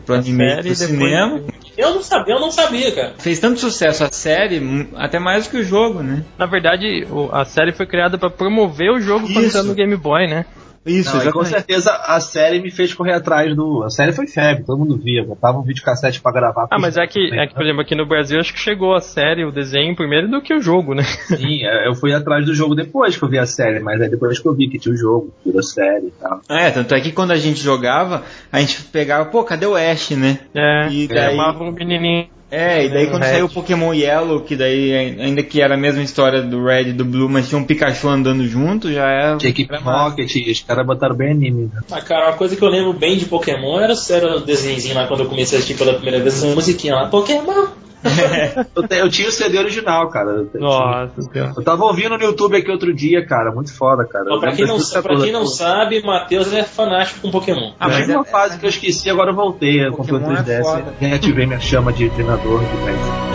[0.05, 1.41] pro anime série, pro depois- cinema.
[1.77, 3.13] Eu não sabia, eu não sabia, cara.
[3.17, 6.23] Fez tanto sucesso a série, até mais do que o jogo, né?
[6.37, 9.57] Na verdade, o- a série foi criada pra promover o jogo quando Isso.
[9.57, 10.45] tá no Game Boy, né?
[10.85, 13.83] Isso, não, com certeza a série me fez correr atrás do.
[13.83, 15.23] A série foi febre, todo mundo via.
[15.23, 16.67] Botava um videocassete pra gravar.
[16.71, 18.99] Ah, mas é que, é que, por exemplo, aqui no Brasil acho que chegou a
[18.99, 21.03] série, o desenho primeiro do que o jogo, né?
[21.03, 24.09] Sim, é, eu fui atrás do jogo depois que eu vi a série, mas aí
[24.09, 26.41] depois que eu vi que tinha o jogo, virou série e tal.
[26.49, 30.11] É, tanto é que quando a gente jogava, a gente pegava, pô, cadê o Ash,
[30.11, 30.39] né?
[30.55, 32.27] É, E daí- chamava um menininho.
[32.51, 33.31] É, e daí quando Red.
[33.31, 36.93] saiu o Pokémon Yellow, que daí ainda que era a mesma história do Red e
[36.93, 39.37] do Blue, mas tinha um Pikachu andando junto, já é.
[39.37, 39.73] Tinha equipe.
[39.77, 41.71] Rocket, os caras botaram bem anime.
[41.73, 41.81] Né?
[41.89, 45.07] Ah, cara, uma coisa que eu lembro bem de Pokémon era, era o desenhozinho lá
[45.07, 47.07] quando eu comecei a assistir pela primeira vez, essa musiquinha lá.
[47.07, 47.67] Pokémon,
[48.75, 50.31] eu, te- eu tinha o CD original, cara.
[50.31, 51.53] Eu, eu Nossa tinha.
[51.55, 53.51] Eu tava ouvindo no YouTube aqui outro dia, cara.
[53.51, 54.25] Muito foda, cara.
[54.29, 57.73] Ó, pra, quem não, pra quem não sabe, Matheus é fanático com Pokémon.
[57.79, 59.85] Ah, mas Tive uma é- fase que eu esqueci, agora eu voltei.
[59.85, 60.93] Eu comprei o Pokémon é 3DS foda.
[60.99, 62.61] e reativei minha chama de treinador.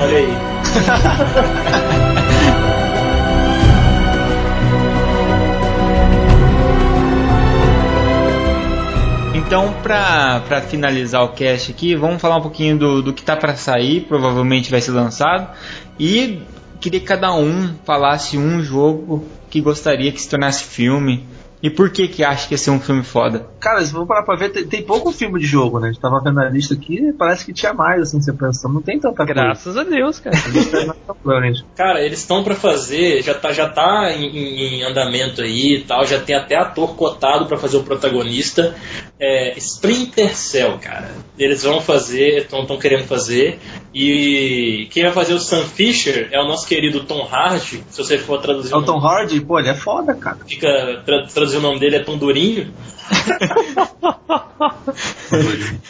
[0.00, 0.28] Olha aí.
[9.46, 13.54] Então, pra finalizar o cast aqui, vamos falar um pouquinho do, do que tá pra
[13.54, 15.48] sair, provavelmente vai ser lançado.
[16.00, 16.42] E
[16.80, 21.24] queria que cada um falasse um jogo que gostaria que se tornasse filme.
[21.66, 23.46] E por que que acha que ia ser um filme foda?
[23.58, 25.88] Cara, se for parar pra ver, tem, tem pouco filme de jogo, né?
[25.88, 28.68] A gente tava vendo a lista aqui parece que tinha mais, assim, você pensa.
[28.68, 30.36] Não tem tanta Graças a Deus, cara.
[30.40, 30.94] coisa.
[31.22, 31.64] Provavelmente.
[31.76, 34.26] Cara, eles estão pra fazer, já tá, já tá em,
[34.78, 38.74] em- andamento aí e tal, já tem até ator cotado pra fazer o protagonista.
[39.18, 41.10] É, Splinter Cell, cara.
[41.38, 43.58] Eles vão fazer, estão querendo fazer.
[43.94, 47.82] E quem vai fazer o Sam Fisher é o nosso querido Tom Hardy.
[47.88, 50.36] Se você for traduzir É o Tom Hardy, pô, ele é foda, cara.
[50.46, 52.72] fica, tra- traduzir o nome dele é Tom Durinho.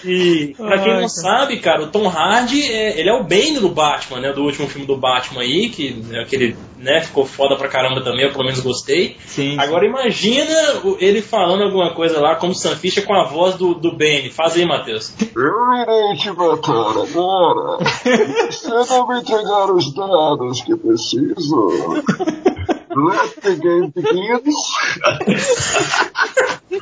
[0.04, 3.68] E pra quem não sabe, cara, o Tom Hardy, é, ele é o Bane do
[3.68, 4.32] Batman, né?
[4.32, 8.24] Do último filme do Batman aí, que é aquele, né, ficou foda pra caramba também,
[8.24, 9.16] eu pelo menos gostei.
[9.26, 9.58] Sim.
[9.58, 10.54] Agora imagina
[11.00, 14.30] ele falando alguma coisa lá, como Sam Fisher com a voz do, do Bane.
[14.30, 15.12] Faz aí, Matheus.
[15.34, 17.84] Eu irei te matar agora.
[18.50, 22.04] Se não me entregar os dados que preciso.
[22.96, 24.54] Game begins.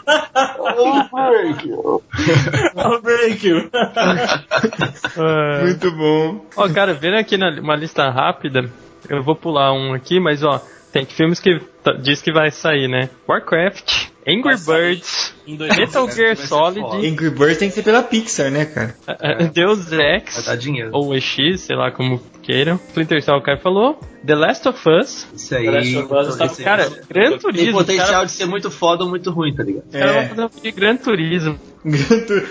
[0.06, 2.02] I'll break you.
[2.76, 3.70] I'll break you.
[5.62, 6.46] Muito bom.
[6.56, 8.70] Ó, cara, vendo aqui na uma lista rápida,
[9.08, 10.62] eu vou pular um aqui, mas ó,
[10.92, 11.60] tem filmes que
[12.00, 13.10] diz que vai sair, né?
[13.28, 14.56] Warcraft, Angry.
[14.66, 17.06] Birds, Em 2017 Metal Gear Solid.
[17.06, 18.94] Angry Birds tem que ser pela Pixar, né, cara?
[19.06, 20.90] eh, Deus Vai Ex, dar dinheiro.
[20.92, 22.76] ou EX, sei lá como queiram.
[22.88, 23.98] Splinter Cell, o cara falou.
[24.26, 25.26] The Last of Us.
[25.34, 25.64] Isso aí.
[25.64, 26.64] The Last of Us tá- esse aí.
[26.64, 27.72] Cara, Gran tem Turismo.
[27.78, 29.84] potencial cara, de ser muito foda ou muito ruim, tá ligado?
[29.86, 30.20] os caras É.
[30.34, 31.58] vão fazer um Gran Turismo.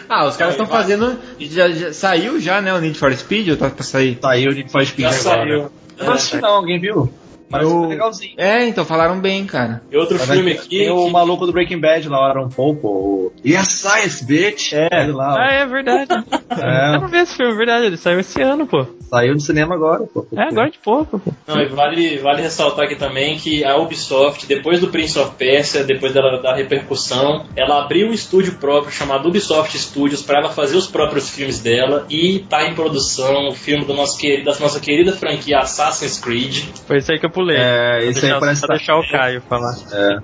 [0.10, 1.18] ah, os caras estão fazendo.
[1.40, 2.72] Já, já- saiu já, né?
[2.74, 4.18] O Need for Speed ou tá pra sair?
[4.22, 5.22] Saiu de Need for Speed Já agora.
[5.48, 5.72] saiu.
[5.98, 7.12] Eu não assisti não, alguém viu?
[7.50, 8.34] Parece Eu- que tá legalzinho.
[8.38, 9.82] É, então falaram bem, cara.
[9.92, 10.80] E outro Mas filme aqui.
[10.80, 12.88] Tem o que- maluco do Breaking Bad lá, o Aaron Paul, pô.
[12.90, 14.74] o- Yes, Science, bitch!
[14.74, 15.36] É, ele lá.
[15.40, 16.10] Ah, é verdade.
[16.54, 16.96] É.
[16.96, 17.88] Eu não vi esse filme, verdade.
[17.88, 18.86] Ele saiu esse ano, pô.
[19.10, 20.24] Saiu do cinema agora, pô.
[20.38, 21.34] É, agora de pouco, pô.
[21.48, 25.84] Não, e vale, vale ressaltar aqui também que a Ubisoft, depois do Prince of Persia,
[25.84, 30.78] depois dela da repercussão, ela abriu um estúdio próprio chamado Ubisoft Studios para ela fazer
[30.78, 34.80] os próprios filmes dela e tá em produção o filme do nosso querido, da nossa
[34.80, 36.66] querida franquia Assassin's Creed.
[36.86, 37.43] Foi isso aí que eu pulei.
[37.52, 39.76] É, Pra esse aí deixar- parece pra tá- deixar o Caio falar.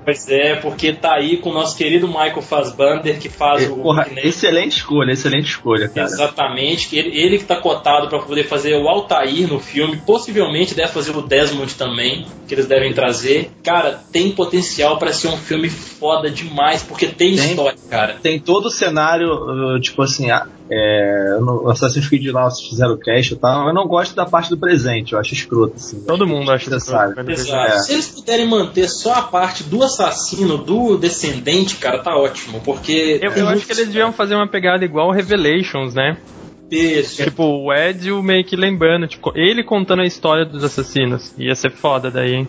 [0.04, 3.78] Pois é, porque tá aí com o nosso querido Michael Fassbender que faz É, o
[3.78, 6.08] Porra, excelente escolha, excelente escolha, cara.
[6.08, 10.74] Exatamente, que ele, ele que tá cotado para poder fazer o Altair no filme, possivelmente
[10.74, 13.52] deve fazer o Desmond também, que eles devem trazer.
[13.64, 17.50] Cara, tem potencial para ser um filme foda demais, porque tem, Tem.
[17.50, 18.18] história, cara.
[18.22, 19.30] Tem todo o cenário,
[19.76, 20.30] uh, tipo assim,
[20.72, 24.26] é, no Assassin's Creed lá, vocês fizeram o cast e tal, eu não gosto da
[24.26, 26.02] parte do presente, eu acho escroto, assim.
[26.02, 27.16] Todo mundo acha necessário.
[27.16, 27.72] que Exato.
[27.72, 27.78] É.
[27.80, 33.20] Se eles puderem manter só a parte do assassino, do descendente, cara, tá ótimo, porque.
[33.22, 36.18] Eu, eu acho que eles deviam fazer uma pegada igual Revelations, né?
[36.72, 37.24] Isso.
[37.24, 41.34] Tipo, o Ezio meio que lembrando, tipo, ele contando a história dos assassinos.
[41.38, 42.48] Ia ser foda daí, hein?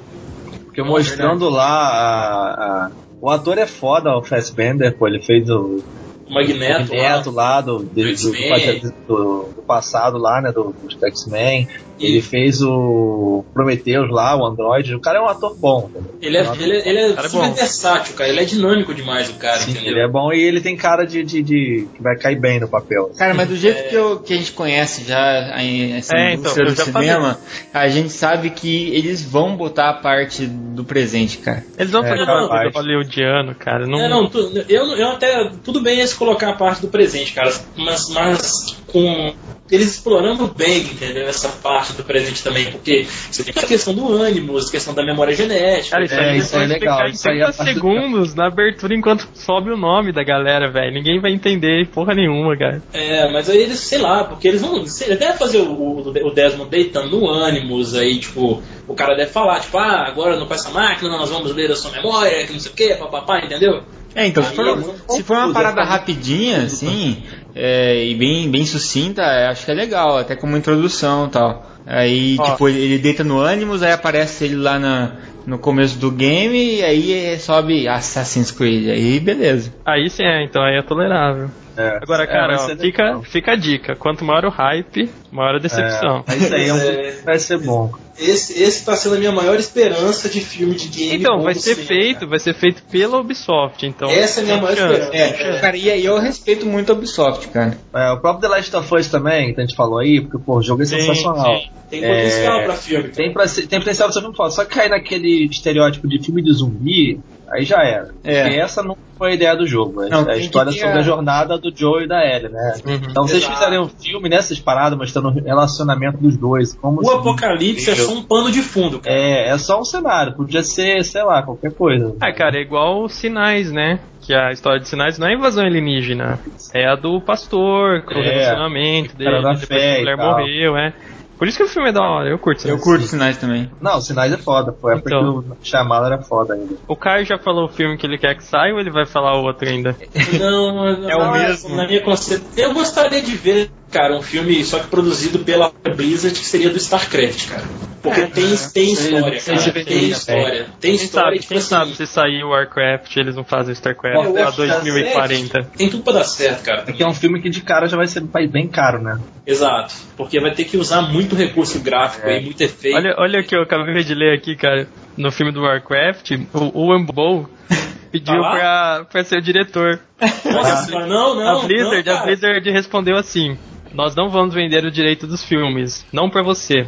[0.66, 2.90] Porque mostrando lá a, a-
[3.20, 5.82] O ator é foda, o Fassbender, pô, ele fez o
[6.31, 7.02] O Magneto, lá.
[7.11, 11.69] Magneto lá do, do, do, do- do passado lá, né, do, do X-Men.
[12.01, 14.94] Ele fez o Prometheus lá, o Android.
[14.94, 15.90] O cara é um ator bom.
[16.20, 17.55] Ele é, um ele é, ele é Cara, é super bom.
[17.55, 18.31] versátil, cara.
[18.31, 19.93] Ele é dinâmico demais, o cara, Sim, entendeu?
[19.93, 22.68] ele é bom e ele tem cara de, de, de- que vai cair bem no
[22.68, 23.10] papel.
[23.18, 25.18] Cara, mas do jeito que, eu- que a gente conhece já
[25.55, 27.39] a, essa É, então, indústria do cinema,
[27.72, 31.64] a gente sabe que eles vão botar a parte do presente, cara.
[31.78, 32.44] Eles vão É, fazer capaz.
[32.44, 33.86] um bagulho hollywoodiano, cara.
[33.86, 35.51] Não, É, não, tu- eu, eu até.
[35.64, 39.35] Tudo bem eles colocar a parte do presente, cara, mas, mas com.
[39.70, 41.28] Eles explorando bem, entendeu?
[41.28, 45.05] Essa parte do presente também, porque você tem a questão do ânimo, a questão da
[45.05, 45.90] memória genética.
[45.90, 48.34] Cara, isso É, aí isso é legal, isso aí é 30 a parte do- segundos
[48.34, 50.92] na abertura enquanto sobe o nome da galera, velho.
[50.92, 52.82] Ninguém vai entender porra nenhuma, cara.
[52.92, 54.76] É, mas aí eles, sei lá, porque eles vão.
[54.78, 59.30] Eles devem fazer o, o, o Desmond deitando no ânimos, aí, tipo, o cara deve
[59.30, 62.52] falar, tipo, ah, agora não com essa máquina, nós vamos ler a sua memória, que
[62.52, 63.82] não sei o que, papapá, entendeu?
[64.12, 67.22] É, então, se for, se for uma parada rapidinha, assim,
[67.55, 71.66] é, e bem, bem sucinta, eu acho que é legal, até como introdução e tal.
[71.86, 72.51] Aí, Ó.
[72.51, 75.12] tipo, ele deita no Animus, aí aparece ele lá na,
[75.47, 79.72] no começo do game, e aí é, sobe Assassin's Creed, aí beleza.
[79.85, 81.51] Aí sim é, então aí é tolerável.
[81.77, 81.98] É.
[82.02, 83.22] Agora, É, cara, vai ó, fica, legal.
[83.22, 83.97] fica a dica.
[83.97, 86.24] Quanto maior o hype, maior a decepção.
[86.28, 87.10] É, isso aí é um- É.
[87.24, 87.90] vai ser bom.
[88.20, 91.16] Esse, esse tá sendo a minha maior esperança de filme de game.
[91.16, 92.26] Então, vai ser cinema, feito, cara.
[92.28, 94.09] vai ser feito pela Ubisoft, então.
[94.10, 95.01] Essa é a minha maior chance.
[95.01, 95.42] esperança.
[95.44, 97.78] É, cara, e aí eu respeito muito a Ubisoft, cara.
[97.94, 100.59] É, o próprio The Last of Us também, que a gente falou aí, porque pô,
[100.59, 101.56] o jogo é Sim, sensacional.
[101.56, 101.68] sim.
[101.90, 103.02] Tem potencial É, pra filme.
[103.05, 103.14] cara.
[103.16, 104.51] Tem, pra tem potencial pra ser muito foda.
[104.51, 107.18] Só que cair naquele estereótipo de filme de zumbi,
[107.52, 108.10] aí já era.
[108.22, 108.42] É.
[108.44, 110.09] Porque essa não foi a ideia do jogo.
[110.09, 112.74] Não, a história sobre a- a jornada do Joe e da Ellie, né?
[112.86, 112.94] Uhum.
[113.10, 113.59] Então vocês Exato.
[113.59, 116.74] fizerem um filme nessas paradas, mostrando o relacionamento dos dois.
[116.74, 119.15] Como O se- Apocalipse é só um pano de fundo, cara.
[119.15, 120.35] É, é só um cenário.
[120.35, 122.15] Podia ser, sei lá, qualquer coisa.
[122.20, 124.01] Ah, cara, é igual sinais, né?
[124.20, 126.39] Que a história de sinais não é invasão alienígena.
[126.74, 129.97] É a do pastor, com o É, relacionamento o dele, cara da depois fé que
[129.97, 130.93] a mulher morreu, é.
[131.39, 132.85] Por isso que o filme é da hora, eu curto Eu sinais.
[132.85, 133.70] curto sinais também.
[133.81, 134.74] Não, Sinais é foda.
[134.78, 135.43] Foi a época Então.
[135.43, 136.74] que o chamado era foda ainda.
[136.87, 139.37] O Caio já falou o filme que ele quer que saia ou ele vai falar
[139.41, 139.97] outro ainda?
[140.39, 141.74] Não, não, É o não, mesmo.
[141.74, 146.39] Na minha concepção, eu gostaria de ver, cara, um filme só que produzido pela Blizzard
[146.39, 147.65] que seria do StarCraft, cara.
[148.03, 149.59] Porque tem, tem sei, história, cara.
[149.59, 150.67] Tem venderia história.
[150.81, 153.73] Tem Quem história sabe, tipo quem assim, sabe se sair o Warcraft, eles não fazem
[153.73, 155.62] StarCraft Pô, pra Warcraft 2040.
[155.77, 156.83] Tem tudo pra dar certo, cara.
[156.83, 159.21] Porque é um filme que de cara já vai ser bem caro, né?
[159.47, 159.95] Exato.
[160.17, 162.97] Porque vai ter que usar muito recurso gráfico aí, muito efeito.
[162.97, 164.89] Olha, olha o que eu acabei de ler aqui, cara.
[165.17, 167.51] No filme do Warcraft, o Owen Bow
[168.11, 170.01] pediu Tá pra, pra ser o diretor.
[170.21, 171.61] Nossa, senhora, não, não.
[171.61, 172.23] a Blizzard, não, a.
[172.23, 173.59] Blizzard respondeu assim:
[173.93, 176.87] Nós não vamos vender o direito dos filmes, não pra você.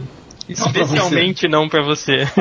[0.52, 2.26] Especialmente não pra você.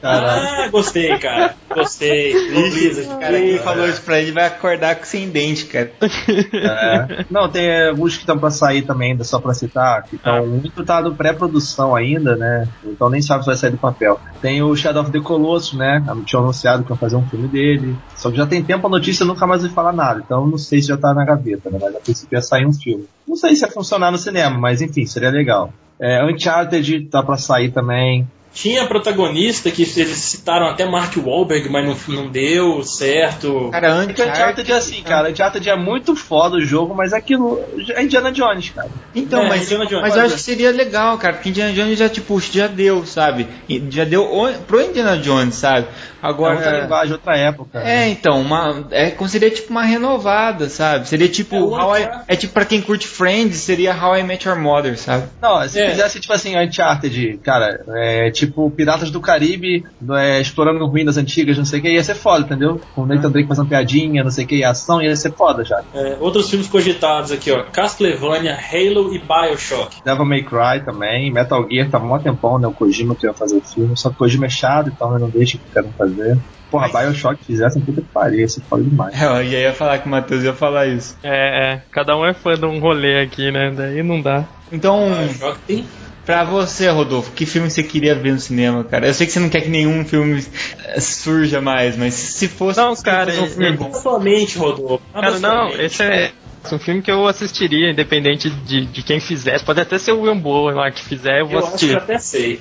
[0.00, 0.42] Caralho.
[0.42, 1.54] Ah, gostei, cara.
[1.74, 2.32] Gostei.
[2.50, 3.38] Blizzard, cara.
[3.38, 5.92] Quem falou isso pra ele vai acordar com sem dente, cara.
[6.00, 7.24] É.
[7.30, 10.84] Não, tem alguns que estão pra sair também, ainda só pra citar, que estão muito
[10.84, 12.68] tá no pré-produção ainda, né?
[12.84, 14.20] Então nem sabe se vai sair do papel.
[14.40, 16.04] Tem o Shadow of the Colossus, né?
[16.26, 17.96] Tinha anunciado que ia fazer um filme dele.
[18.16, 20.22] Só que já tem tempo a notícia, nunca mais ouvi falar nada.
[20.24, 21.78] Então não sei se já tá na gaveta, né?
[21.80, 23.06] Mas a princípio ia sair um filme.
[23.26, 25.72] Não sei se ia funcionar no cinema, mas enfim, seria legal.
[26.02, 28.26] É, Uncharted tá pra sair também.
[28.52, 33.70] Tinha protagonista que eles citaram até Mark Wahlberg, mas não, não deu certo.
[33.72, 34.72] Cara, Porque Uncharted Uncharted...
[34.72, 35.30] é assim, cara.
[35.30, 37.60] Uncharted é muito foda o jogo, mas aquilo
[37.94, 38.88] é Indiana Jones, cara.
[39.14, 40.02] Então, É, mas, Indiana Jones.
[40.02, 43.46] mas eu acho que seria legal, cara, porque Indiana Jones já, tipo, já deu, sabe?
[43.90, 44.28] Já deu
[44.66, 45.86] pro Indiana Jones, sabe?
[46.22, 46.54] É Agora...
[46.54, 47.80] outra linguagem, outra época.
[47.82, 51.08] É, então, uma, é, como seria tipo uma renovada, sabe?
[51.08, 54.58] Seria tipo, É, I- é tipo pra quem curte Friends, seria How I Met Your
[54.58, 55.24] Mother, sabe?
[55.40, 55.90] Não, se É.
[55.90, 61.64] fizesse tipo assim, Uncharted, cara, é tipo Piratas do Caribe, é, explorando ruínas antigas, não
[61.64, 62.80] sei o que, ia ser foda, entendeu?
[62.94, 65.82] Com o Nathan Drake fazendo piadinha, não sei o que, ação, ia ser foda já.
[65.94, 67.62] É, outros filmes cogitados aqui, ó.
[67.64, 70.02] Castlevania, Halo e Bioshock.
[70.04, 72.66] Devil May Cry também, Metal Gear, tá mó tempão, né?
[72.66, 75.18] O Kojima que ia fazer o filme, só que o Kojima é chato, então eu
[75.18, 76.38] não deixo que querem fazer.
[76.70, 79.20] Porra, Bioshock fizessem puta que pariu, ia ser foda demais.
[79.20, 81.18] É, eu ia falar que o Matheus ia falar isso.
[81.22, 83.70] É, é, cada um é fã de um rolê aqui, né?
[83.70, 84.46] Daí não dá.
[84.72, 85.84] Então, Bioshock tem.
[86.32, 89.06] Pra você, Rodolfo, que filme você queria ver no cinema, cara?
[89.06, 90.42] Eu sei que você não quer que nenhum filme
[90.84, 92.78] eh, surja mais, mas se fosse.
[92.80, 93.92] Não, cara, um filme é- bom.
[93.92, 95.02] Somente, Rodolfo.
[95.12, 96.32] Cara, não, esse é
[96.72, 99.62] um filme que eu assistiria, independente de, de quem fizer.
[99.64, 101.96] Pode até ser o William Bowen lá que fizer, eu vou Eu acho que eu
[101.96, 101.96] assistir.
[101.96, 102.60] até sei.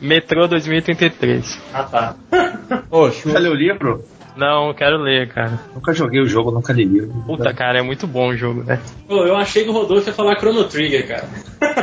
[0.00, 1.58] Metrô 2033.
[1.72, 2.16] ah, tá.
[2.90, 3.10] Ô.
[3.10, 4.04] Já leu o livro?
[4.36, 5.58] Não, eu quero ler, cara.
[5.74, 7.12] Nunca joguei o jogo, nunca li livro.
[7.26, 8.78] Puta, cara, é muito bom o jogo, né?
[9.06, 11.28] Pô, eu achei que o Rodolfo ia falar Chrono Trigger, cara.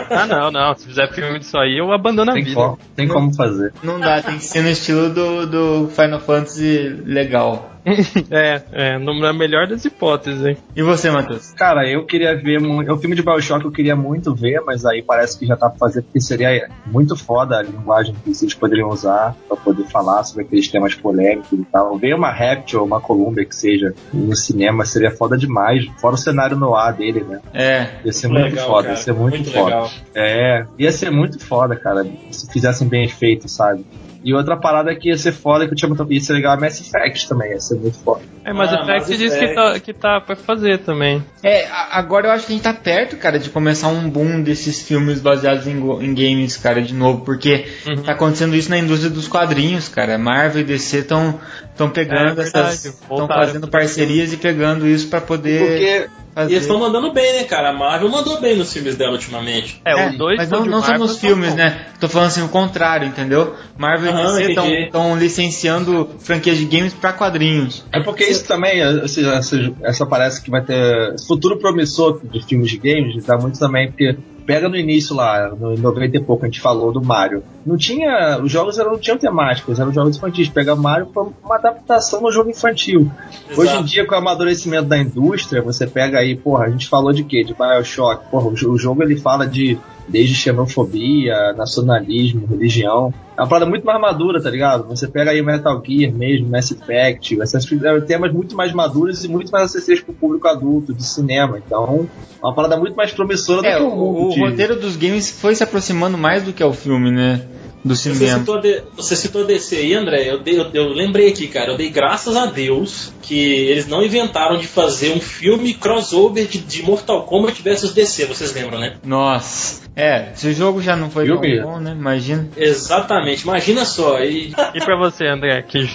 [0.10, 0.76] Ah, não, não.
[0.76, 2.56] Se fizer filme disso aí, eu abandono a Tem, vida.
[2.56, 3.72] como, tem como fazer.
[3.84, 7.70] Não dá, tem que ser no estilo do, do Final Fantasy legal.
[8.32, 10.58] é, é, na melhor das hipóteses, hein?
[10.76, 11.52] E você, Matheus?
[11.54, 12.60] Cara, eu queria ver.
[12.60, 15.70] mu- O filme de Bioshock eu queria muito ver, mas aí parece que já tá
[15.70, 20.24] pra fazer, porque seria muito foda a linguagem que vocês poderiam usar pra poder falar
[20.24, 21.98] sobre aqueles temas polêmicos e tal.
[21.98, 25.86] Ver uma Rapture ou uma Columbia que seja no cinema seria foda demais.
[26.00, 27.40] Fora o cenário no ar dele, né?
[27.54, 28.94] É, Ia ser muito Legal, foda, cara.
[28.98, 29.66] ia ser muito, foda.
[29.66, 29.90] legal.
[30.16, 33.86] É, ia ser muito foda, cara, se fizessem bem feito, sabe?
[34.24, 36.06] E outra parada que ia ser foda, que eu tinha muito.
[36.12, 38.22] ia ser legal, é Mass Effect também, ia ser muito foda.
[38.44, 39.56] É, mas Ah, o Effect Mass diz que Effect.
[39.56, 41.24] tá, que tá pra fazer também.
[41.42, 44.82] É, agora eu acho que a gente tá perto, cara, de começar um boom desses
[44.82, 48.04] filmes baseados em, em games, cara, de novo, porque Uhum.
[48.04, 50.18] tá acontecendo isso na indústria dos quadrinhos, cara.
[50.18, 51.40] Marvel e DC estão
[51.72, 56.10] estão pegando É verdade, essas, estão fazendo parcerias e pegando isso pra poder Porque
[56.40, 56.52] fazer.
[56.52, 57.70] E eles estão mandando bem, né, cara?
[57.70, 59.82] A Marvel mandou bem nos filmes dela ultimamente.
[59.86, 61.86] É, É, os dois mas são não, não só Marvel, nos são filmes, né?
[62.00, 63.56] Tô falando assim o contrário, entendeu?
[63.78, 67.86] Marvel Aham, e DC estão licenciando franquias de games pra quadrinhos.
[67.92, 72.70] É porque isso também, seja, essa, essa parece que vai ter futuro promissor de filmes
[72.70, 74.18] de games, dá muito também, porque
[74.50, 77.44] pega no início lá, no 90 e pouco, a gente falou do Mario.
[77.64, 78.40] Não tinha.
[78.42, 80.50] Os jogos eram, não tinham temáticos, eram jogos infantis.
[80.50, 83.12] Pega Mario foi uma adaptação no jogo infantil.
[83.46, 83.62] Exato.
[83.62, 87.14] Hoje em dia, com o amadurecimento da indústria, você pega aí, porra, a gente falou
[87.14, 87.44] de quê?
[87.44, 88.28] De Bioshock.
[88.32, 89.78] Porra, o o jogo ele fala de
[90.10, 93.14] desde xenofobia, nacionalismo, religião.
[93.38, 94.86] É uma parada muito mais madura, tá ligado?
[94.90, 99.28] Você pega aí Metal Gear mesmo, Mass Effect, esses é, temas muito mais maduros e
[99.30, 101.58] muito mais acessíveis pro público adulto, de cinema.
[101.66, 102.10] Então,
[102.42, 104.28] é uma parada muito mais promissora É, do que o, o mundo.
[104.32, 107.42] o de- roteiro dos games foi se aproximando mais do que ao filme, né?
[107.84, 108.40] Do Você cinema.
[108.40, 110.30] citou, a D- você citou a DC aí, André.
[110.30, 111.72] Eu, dei- eu, eu lembrei aqui, cara.
[111.72, 116.58] Eu dei graças a Deus que eles não inventaram de fazer um filme crossover de,
[116.58, 118.26] de Mortal Kombat versus DC.
[118.26, 118.96] Vocês lembram, né?
[119.06, 119.82] Nossa.
[119.96, 121.92] É, se o jogo já não foi tão bom, né?
[121.92, 122.50] Imagina.
[122.56, 123.44] Exatamente.
[123.44, 124.20] Imagina só.
[124.24, 125.90] E, E pra você, André, que,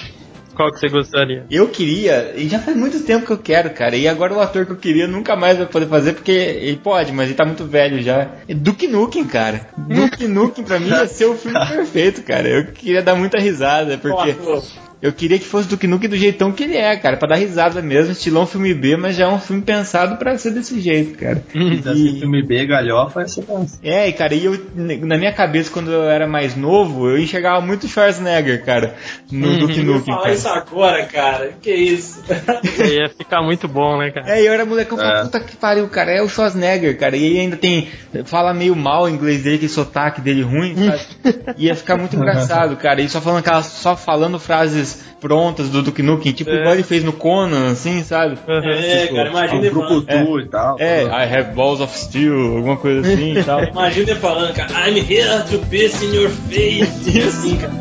[0.54, 1.44] qual que você gostaria?
[1.50, 3.96] Eu queria, e já faz muito tempo que eu quero, cara.
[3.96, 7.12] E agora o ator que eu queria nunca mais vai poder fazer, porque ele pode,
[7.12, 8.30] mas ele tá muito velho já.
[8.48, 9.68] É Duke Nukem, cara.
[9.76, 12.48] Duke Nukem pra mim ia ser o filme perfeito, cara.
[12.48, 14.62] Eu queria dar muita risada, porque Pô,
[15.04, 17.18] eu queria que fosse Duke Nukem do jeitão que ele é, cara.
[17.18, 20.52] Pra dar risada mesmo, estilão filme B, mas já é um filme pensado pra ser
[20.52, 21.42] desse jeito, cara.
[21.54, 23.78] Esse filme B, galhofa, essa dança.
[23.82, 27.60] É, e cara, e eu, na minha cabeça, quando eu era mais novo, eu enxergava
[27.60, 28.94] muito Schwarzenegger, cara,
[29.30, 30.34] no Duke eu ia Nukem, falar cara.
[30.34, 31.50] isso agora, cara.
[31.60, 32.22] Que isso?
[32.82, 34.30] Ia ficar muito bom, né, cara?
[34.30, 35.24] É, e eu era molecão, eu falei, É.
[35.24, 37.88] puta que pariu, cara, é o Schwarzenegger, cara, e ele ainda tem,
[38.24, 41.02] fala meio mal o inglês dele, aquele sotaque dele ruim, sabe?
[41.58, 46.02] Ia ficar muito engraçado, cara, e só falando aquelas, só falando frases prontas do Duke
[46.02, 46.60] Nukem, tipo É.
[46.60, 48.38] igual ele fez no Conan, assim, sabe?
[48.46, 50.04] É, cara, imagina ele O falando.
[50.06, 50.76] Brucutu e tal.
[50.78, 53.62] É, I have balls of steel, alguma coisa assim e tal.
[53.64, 57.10] Imagina ele falando, cara, I'm here to piss in your face.
[57.10, 57.72] E assim, cara.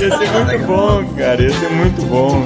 [0.00, 2.44] Ia ser muito bom, cara, ia ser muito bom.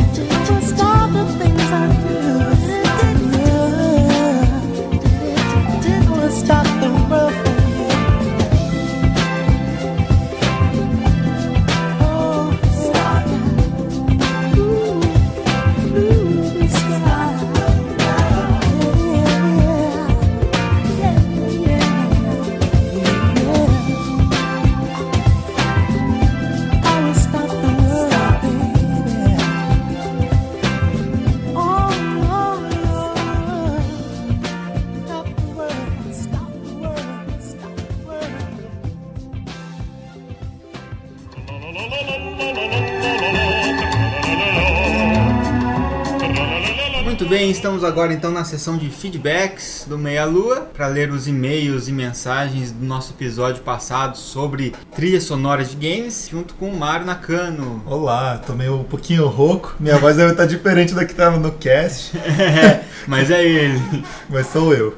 [47.96, 52.70] Agora então na sessão de feedbacks do Meia Lua para ler os e-mails e mensagens
[52.70, 57.82] do nosso episódio passado sobre trilhas sonoras de games, junto com o Mário Nakano.
[57.86, 59.76] Olá, tô meio um pouquinho rouco.
[59.80, 62.12] Minha voz deve estar diferente da que tava no cast,
[63.08, 63.80] Mas é ele.
[64.28, 64.94] mas sou eu.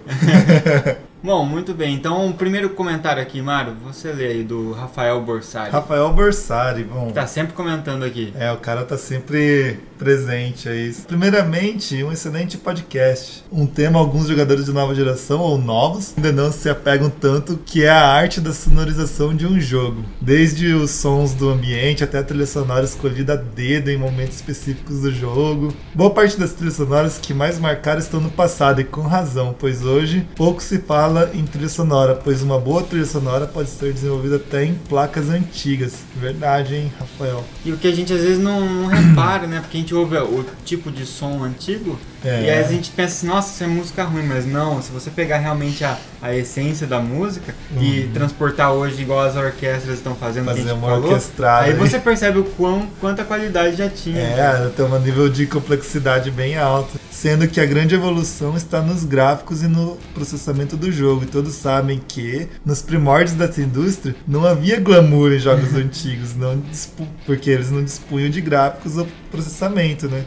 [1.23, 1.95] Bom, muito bem.
[1.95, 5.71] Então, o primeiro comentário aqui, Mário, você lê aí do Rafael Borsari.
[5.71, 7.11] Rafael Borsari, bom.
[7.11, 8.33] Tá sempre comentando aqui.
[8.39, 10.95] É, o cara tá sempre presente aí.
[11.07, 13.45] Primeiramente, um excelente podcast.
[13.53, 17.85] Um tema alguns jogadores de nova geração ou novos ainda não se apegam tanto, que
[17.85, 20.05] é a arte da sonorização de um jogo.
[20.21, 25.01] Desde os sons do ambiente até a trilha sonora escolhida a dedo em momentos específicos
[25.01, 25.75] do jogo.
[25.95, 29.85] Boa parte das trilhas sonoras que mais marcaram estão no passado e com razão, pois
[29.85, 34.37] hoje pouco se fala em trilha sonora, pois uma boa trilha sonora pode ser desenvolvida
[34.37, 35.95] até em placas antigas.
[36.17, 37.45] Verdade, hein, Rafael?
[37.65, 39.61] E o que a gente às vezes não, não repara, né?
[39.61, 42.43] Porque a gente ouve o tipo de som antigo É.
[42.43, 45.11] e aí a gente pensa assim, nossa, isso é música ruim, mas não, se você
[45.11, 50.49] pegar realmente a, a essência da música e transportar hoje igual as orquestras estão fazendo,
[50.49, 50.57] Uhum.
[50.57, 54.21] Fazer uma falou, orquestrada aí você percebe o quão, quanta qualidade já tinha.
[54.21, 56.99] É, tem um nível de complexidade bem alto.
[57.11, 61.25] Sendo que a grande evolução está nos gráficos e no processamento do jogo.
[61.25, 66.63] E todos sabem que, nos primórdios dessa indústria, não havia glamour em jogos antigos, não
[67.27, 70.25] porque eles não dispunham de gráficos ou processamento, né?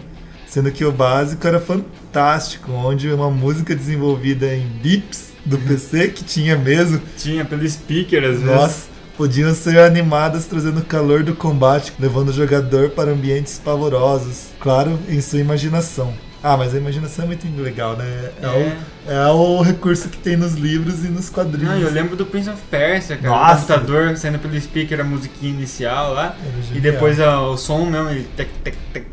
[0.52, 6.26] Sendo que o básico era fantástico, onde uma música desenvolvida em bips do PC, que
[6.26, 8.90] tinha mesmo, Tinha pelo speaker às vezes.
[9.16, 15.00] podiam ser animadas trazendo o calor do combate, levando o jogador para ambientes pavorosos, claro,
[15.08, 16.14] em sua imaginação.
[16.44, 18.32] Ah, mas a imaginação é muito legal, né?
[18.42, 21.70] É, O, é o recurso que tem nos livros e nos quadrinhos.
[21.70, 23.30] Não, eu lembro do Prince of Persia, cara.
[23.30, 23.54] Nossa!
[23.54, 26.36] O computador saindo pelo speaker a musiquinha inicial lá.
[26.44, 29.06] Era E depois o som mesmo, ele tec, tec, tec,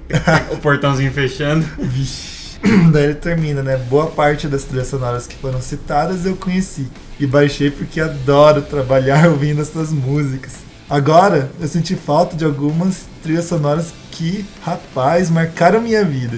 [0.50, 1.66] o portãozinho fechando.
[1.78, 2.38] Vixe.
[2.92, 3.76] Daí ele termina, né?
[3.76, 6.88] Boa parte das trilhas sonoras que foram citadas eu conheci.
[7.20, 10.55] E baixei porque adoro trabalhar ouvindo essas músicas.
[10.88, 16.36] Agora, eu senti falta de algumas trilhas sonoras que, rapaz, marcaram minha vida.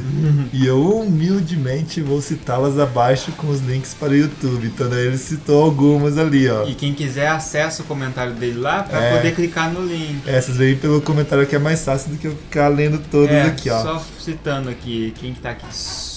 [0.53, 4.67] e eu humildemente vou citá-las abaixo com os links para o YouTube.
[4.67, 6.67] Então daí ele citou algumas ali, ó.
[6.67, 9.17] E quem quiser acessa o comentário dele lá pra É.
[9.17, 10.21] poder clicar no link.
[10.27, 13.43] Essas veio pelo comentário que é mais fácil do que eu ficar lendo todas É,
[13.43, 13.81] aqui, ó.
[13.83, 15.65] Só citando aqui, quem que tá aqui?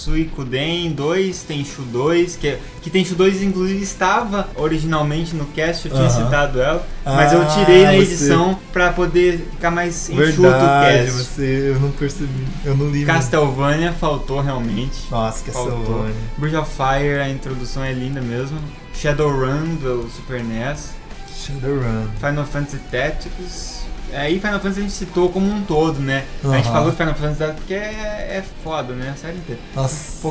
[0.03, 6.09] Suicuden 2, Tenchu 2, que, que Tenchu 2 inclusive estava originalmente no cast, eu tinha
[6.09, 11.01] citado ela, mas eu Ah, tirei na você- edição pra poder ficar mais enxuto Verdade,
[11.01, 11.11] o cast.
[11.11, 13.05] você, eu não percebi, eu não li.
[13.05, 15.07] Castlevania faltou realmente.
[15.09, 15.43] Nossa.
[15.43, 16.13] Castlevania.
[16.37, 18.59] Bridge of Fire, a introdução é linda mesmo.
[18.93, 20.91] Shadowrun do Super NES.
[21.35, 22.07] Shadowrun.
[22.19, 23.72] Final Fantasy Tactics.
[24.15, 26.23] Aí Final Fantasy a gente citou como um todo, né?
[26.43, 29.11] A gente falou Final Fantasy porque é, é foda, né?
[29.13, 29.61] A série inteira.
[29.75, 30.21] Nossa.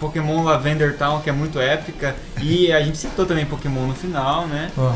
[0.00, 2.14] Pokémon, Lavender Town, que é muito épica.
[2.40, 4.70] E a gente citou também Pokémon no final, né?
[4.76, 4.94] Aham.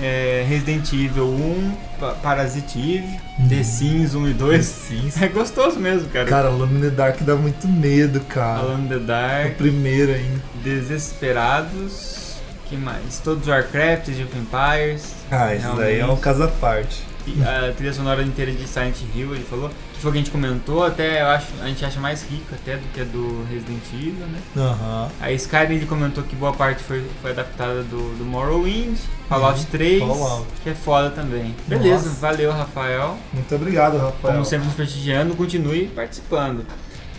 [0.00, 4.64] É, Resident Evil 1, Pa- Parasite Eve, The Sims 1 e 2.
[4.64, 5.20] Sims.
[5.20, 6.26] É gostoso mesmo, cara.
[6.26, 8.60] Cara, Alone in the Dark dá muito medo, cara.
[8.60, 10.40] Alone in the O Dark, primeiro ainda.
[10.62, 12.36] Desesperados.
[12.68, 13.18] que mais?
[13.24, 15.14] Todos os Warcraft, Age of Empires.
[15.30, 17.02] Ah, isso daí é um caso à parte.
[17.42, 20.30] A trilha sonora inteira de Silent Hill, ele falou, que foi o que a gente
[20.30, 23.82] comentou, até eu acho, a gente acha mais rica até do que a do Resident
[23.92, 24.38] Evil, né?
[24.56, 25.08] Aham.
[25.20, 28.98] A Skyrim ele comentou que boa parte foi, foi adaptada do, do Morrowind,
[29.28, 30.46] Fallout 3, Fallout.
[30.62, 31.54] que é foda também.
[31.66, 32.20] Beleza, Nossa.
[32.20, 33.18] valeu Rafael.
[33.32, 34.34] Muito obrigado, Rafael.
[34.34, 36.64] Como sempre nos prestigiando, continue participando.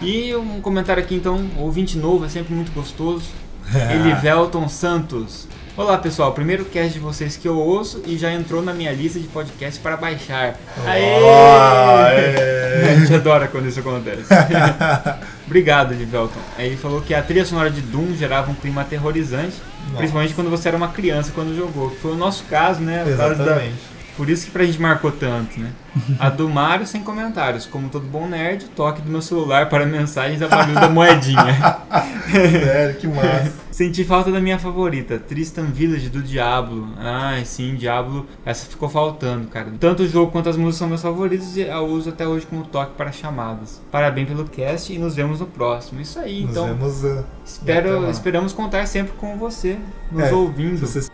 [0.01, 3.25] E um comentário aqui então, ouvinte novo, é sempre muito gostoso.
[3.93, 5.47] Elivelton Santos.
[5.79, 9.17] Olá pessoal, primeiro cast de vocês que eu ouço e já entrou na minha lista
[9.17, 10.57] de podcasts para baixar.
[10.85, 11.03] Aê!
[11.05, 12.83] É.
[12.91, 14.25] A gente adora quando isso acontece.
[15.47, 16.37] Obrigado, Elivelton.
[16.57, 19.55] Aí Ele falou que a trilha sonora de Doom gerava um clima aterrorizante,
[19.95, 21.91] principalmente quando você era uma criança quando jogou.
[21.91, 23.03] Que foi o nosso caso, né?
[23.07, 23.75] O caso da- Exatamente.
[24.19, 25.71] Por isso que pra gente marcou tanto, né?
[26.19, 27.65] A do Mário sem comentários.
[27.65, 31.79] Como todo bom nerd, toque do meu celular para mensagens a barulho da moedinha.
[32.29, 33.53] Sério, que massa.
[33.71, 36.89] Senti falta da minha favorita, Tristan Village do Diablo.
[36.97, 38.27] Ai, sim, Diablo.
[38.45, 39.67] Essa ficou faltando, cara.
[39.79, 42.65] Tanto o jogo quanto as músicas são meus favoritos e eu uso até hoje como
[42.65, 43.81] toque para chamadas.
[43.89, 46.01] Parabéns pelo cast e nos vemos no próximo.
[46.01, 46.65] Isso aí, Nos então.
[46.65, 47.03] vemos.
[47.05, 49.77] uh, Espero, esperamos contar sempre com você,
[50.11, 50.77] nos É, ouvindo.
[50.79, 51.11] se vocês-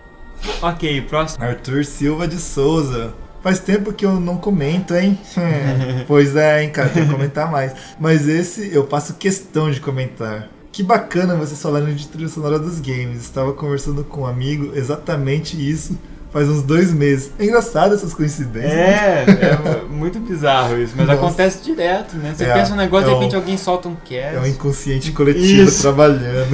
[0.61, 1.43] Ok, próximo.
[1.43, 3.13] Arthur Silva de Souza.
[3.41, 5.19] Faz tempo que eu não comento, hein?
[6.07, 7.73] pois é, hein, cara, tem que comentar mais.
[7.99, 10.49] Mas esse eu faço questão de comentar.
[10.71, 13.21] Que bacana vocês falarem de trilha sonora dos games.
[13.21, 15.97] Estava conversando com um amigo exatamente isso
[16.35, 17.31] faz uns dois meses.
[17.39, 18.73] É engraçado essas coincidências.
[18.73, 19.23] né?
[19.25, 21.17] É, é muito bizarro isso, mas Nossa.
[21.17, 22.33] acontece direto, né?
[22.35, 24.35] Você É, pensa um negócio, é de repente alguém solta um cast.
[24.35, 25.81] É um inconsciente coletivo Isso.
[25.81, 26.49] trabalhando.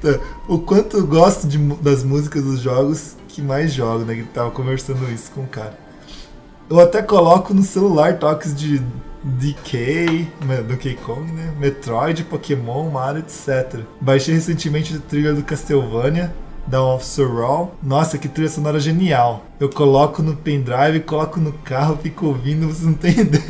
[0.48, 4.14] O quanto eu gosto de das músicas dos jogos que mais jogo, né?
[4.14, 5.76] Que tava conversando isso com o cara.
[6.70, 8.80] Eu até coloco no celular toques de
[9.24, 10.28] DK,
[10.68, 11.52] Donkey Kong, né?
[11.58, 13.80] Metroid, Pokémon, Mario, etc.
[14.00, 16.32] Baixei recentemente a trilha do Castlevania,
[16.66, 17.74] Dawn of Sorrow.
[17.82, 19.44] Nossa, que trilha sonora genial.
[19.58, 23.42] Eu coloco no pendrive, coloco no carro, fico ouvindo, vocês não têm ideia.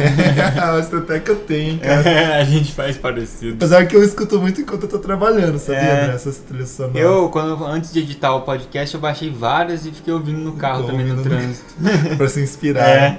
[0.55, 2.09] Mas até que eu tenho, cara.
[2.09, 3.55] É, a gente faz parecido.
[3.55, 5.80] Apesar que eu escuto muito enquanto eu tô trabalhando, sabia?
[5.80, 6.06] É.
[6.09, 6.14] né?
[6.14, 7.01] Essas trilhas sonoras.
[7.01, 10.82] Eu, quando, antes de editar o podcast, eu baixei várias e fiquei ouvindo no carro
[10.84, 11.74] Ficou também no no- trânsito.
[12.16, 12.88] pra se inspirar.
[12.88, 13.01] É.
[13.01, 13.18] né?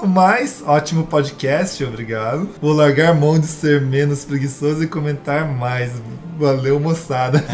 [0.00, 2.48] No mais, ótimo podcast, obrigado.
[2.62, 5.90] Vou largar mão de ser menos preguiçoso e comentar mais.
[6.38, 7.44] Valeu, moçada.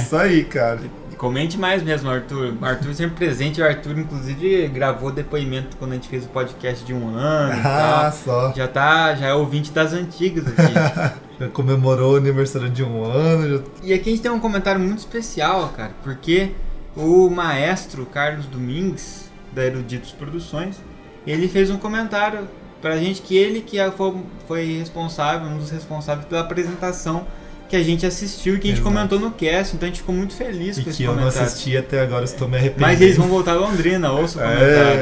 [0.00, 0.78] Isso aí, cara.
[1.22, 2.52] Comente mais mesmo, Arthur.
[2.60, 3.60] O Arthur sempre presente.
[3.60, 7.60] O Arthur, inclusive, gravou depoimento quando a gente fez o podcast de um ano.
[7.64, 8.12] Ah, tal.
[8.12, 8.52] só.
[8.52, 11.22] Já tá, já é ouvinte das antigas aqui.
[11.38, 13.56] Já comemorou o aniversário de um ano.
[13.58, 16.50] já- E aqui a gente tem um comentário muito especial, cara, porque
[16.96, 20.76] o maestro Carlos Domingues, da Eruditos Produções,
[21.24, 22.48] ele fez um comentário
[22.80, 24.14] pra gente que ele que foi,
[24.48, 27.26] foi responsável, um dos responsáveis pela apresentação
[27.72, 28.94] que a gente assistiu e que a gente Exato.
[28.94, 31.20] comentou no cast, então a gente ficou muito feliz E com esse que eu não
[31.20, 31.48] comentário.
[31.48, 32.86] assisti até agora, estou me arrependendo.
[32.86, 35.00] Mas eles vão voltar a Londrina, ouça o comentário.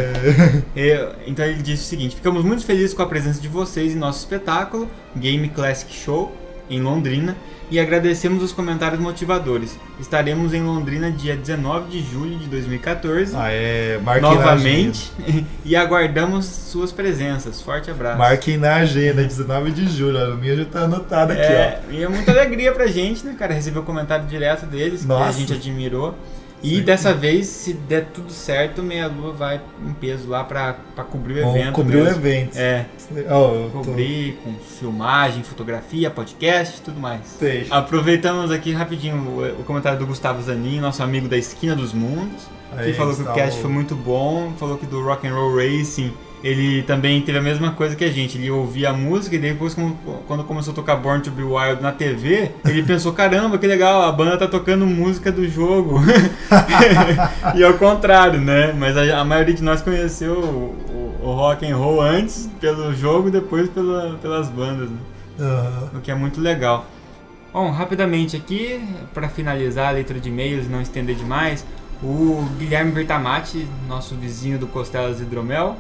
[0.77, 0.81] É.
[0.81, 3.97] É, então ele disse o seguinte: ficamos muito felizes com a presença de vocês em
[3.97, 6.33] nosso espetáculo, Game Classic Show,
[6.71, 7.37] em Londrina,
[7.71, 9.79] e agradecemos os comentários motivadores.
[10.01, 13.35] Estaremos em Londrina dia 19 de julho de 2014.
[13.37, 13.99] Ah, é.
[14.03, 15.13] Marquem na novamente
[15.65, 17.61] e aguardamos suas presenças.
[17.61, 18.19] Forte abraço.
[18.19, 20.19] Marquem na agenda, 19 de julho.
[20.19, 23.55] A minha já tá anotada aqui, É, e é muita alegria pra gente, né, cara?
[23.55, 25.29] Receber o comentário direto deles, que Nossa.
[25.29, 26.17] a gente admirou.
[26.63, 31.05] E dessa vez, se der tudo certo, Meia Lua vai em peso lá pra, pra
[31.05, 31.73] cobrir o Vamos evento.
[31.73, 32.19] cobrir o mesmo.
[32.19, 32.57] evento.
[32.59, 32.87] É.
[33.31, 37.21] Ó, eu tô- Cobrir com filmagem, fotografia, podcast tudo mais.
[37.39, 37.67] Sei.
[37.71, 42.45] Aproveitamos aqui rapidinho o, o comentário do Gustavo Zanin, nosso amigo da Esquina dos Mundos,
[42.77, 45.57] que Aí, falou que o cast foi muito bom, falou que do Rock and Roll
[45.57, 46.13] Racing
[46.43, 48.39] ele também teve a mesma coisa que a gente.
[48.39, 49.77] Ele ouvia a música e depois,
[50.27, 54.03] quando começou a tocar Born to Be Wild na TV, ele pensou: caramba, que legal,
[54.03, 56.01] a banda tá tocando música do jogo.
[57.55, 58.73] e ao contrário, né?
[58.73, 62.95] Mas a, a maioria de nós conheceu o, o- o rock and roll antes pelo
[62.95, 64.97] jogo e depois pela- pelas bandas, né?
[65.39, 65.91] Aham.
[65.97, 66.87] o que é muito legal.
[67.53, 68.81] Bom, rapidamente aqui,
[69.13, 71.65] para finalizar a leitura de e-mails e não estender demais,
[72.03, 75.77] o Guilherme Vertamati, nosso vizinho do Costelas Hidromel,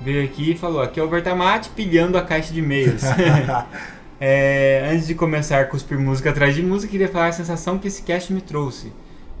[0.00, 3.02] veio aqui e falou: aqui é o Vertamati pilhando a caixa de e-mails.
[4.20, 7.86] É, antes de começar a cuspir música atrás de música, queria falar a sensação que
[7.86, 8.92] esse cast me trouxe.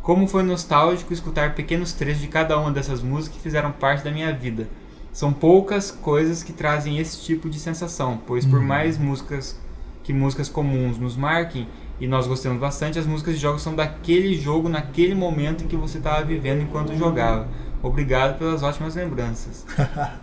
[0.02, 4.10] Como foi nostálgico escutar pequenos trechos de cada uma dessas músicas que fizeram parte da
[4.12, 4.68] minha vida.
[5.12, 9.60] São poucas coisas que trazem esse tipo de sensação, pois por mais músicas
[10.04, 11.66] que músicas comuns nos marquem
[12.00, 15.76] e nós gostamos bastante, as músicas de jogos são daquele jogo naquele momento em que
[15.76, 17.48] você estava vivendo enquanto jogava.
[17.82, 19.64] Obrigado pelas ótimas lembranças.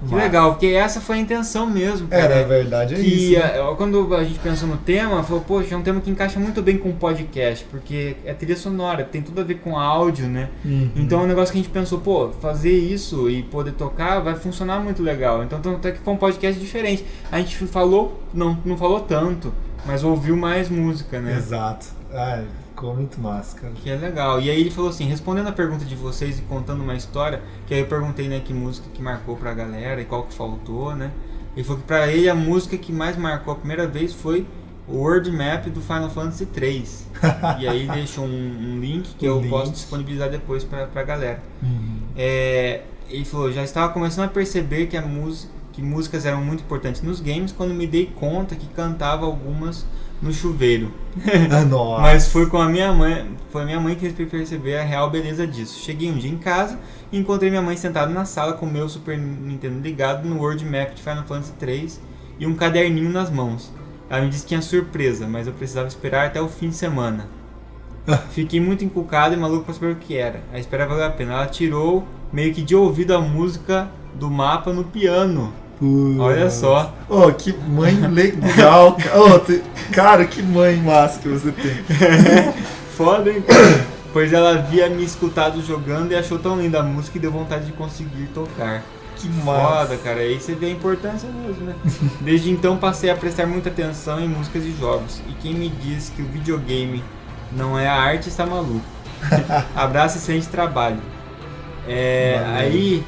[0.07, 2.07] Que legal, porque essa foi a intenção mesmo.
[2.11, 2.35] É, cara.
[2.41, 3.39] na verdade é que isso.
[3.39, 3.59] né?
[3.59, 6.61] a- quando a gente pensou no tema, falou, poxa, é um tema que encaixa muito
[6.61, 10.49] bem com o podcast, porque é trilha sonora, tem tudo a ver com áudio, né?
[10.63, 10.91] Uhum.
[10.95, 14.35] Então é um negócio que a gente pensou, pô, fazer isso e poder tocar vai
[14.35, 15.43] funcionar muito legal.
[15.43, 17.05] Então tanto é que foi um podcast diferente.
[17.31, 19.51] A gente falou, não, não falou tanto,
[19.85, 21.35] mas ouviu mais música, né?
[21.37, 21.87] Exato.
[22.13, 22.41] Ah,
[22.75, 23.73] ficou muito massa, cara.
[23.73, 24.41] Que é legal.
[24.41, 27.73] E aí ele falou assim, respondendo a pergunta de vocês e contando uma história, que
[27.73, 31.11] aí eu perguntei, né, que música que marcou pra galera e qual que faltou, né?
[31.55, 34.45] Ele falou que pra ele a música que mais marcou a primeira vez foi
[34.87, 37.07] o World Map do Final Fantasy 3.
[37.59, 39.49] e aí deixou um, um link que eu link.
[39.49, 41.41] posso disponibilizar depois pra, pra galera.
[41.63, 41.99] Uhum.
[42.17, 46.61] É, ele falou, já estava começando a perceber que a música que músicas eram muito
[46.61, 49.85] importantes nos games quando me dei conta que cantava algumas
[50.21, 50.91] no chuveiro.
[51.69, 52.01] Nossa.
[52.01, 55.09] Mas foi com a minha mãe, foi a minha mãe que fez perceber a real
[55.09, 55.79] beleza disso.
[55.79, 56.79] Cheguei um dia em casa
[57.11, 60.65] e encontrei minha mãe sentada na sala com o meu Super Nintendo ligado no World
[60.65, 62.01] Map de Final Fantasy 3
[62.39, 63.71] e um caderninho nas mãos.
[64.09, 67.27] Ela me disse que tinha surpresa, mas eu precisava esperar até o fim de semana.
[68.31, 70.41] Fiquei muito encucado e maluco pra saber o que era.
[70.53, 71.33] A espera valeu a pena.
[71.33, 75.51] Ela tirou meio que de ouvido a música do mapa no piano.
[75.79, 76.19] Putz.
[76.19, 76.93] Olha só.
[77.09, 79.19] Oh, que mãe legal, cara.
[79.21, 79.61] Oh, te-
[79.91, 81.75] Cara, que mãe massa que você tem.
[82.95, 83.85] Foda, hein, cara?
[84.13, 87.65] Pois ela havia me escutado jogando e achou tão linda a música e deu vontade
[87.65, 88.81] de conseguir tocar.
[89.17, 89.97] Que Foda, massa.
[89.97, 90.21] cara.
[90.21, 91.75] Aí você vê a importância mesmo, né?
[92.21, 95.21] Desde então passei a prestar muita atenção em músicas e jogos.
[95.27, 97.03] E quem me diz que o videogame
[97.51, 98.81] não é a arte está maluco.
[99.75, 100.99] Abraço e excelente trabalho.
[101.87, 102.55] É, Valeu.
[102.59, 103.03] aí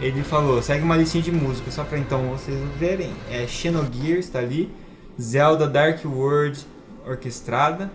[0.00, 3.12] ele falou, segue uma listinha de músicas, só pra então vocês verem.
[3.30, 4.70] É Xenogears, tá ali.
[5.20, 6.60] Zelda Dark World
[7.06, 7.90] Orquestrada.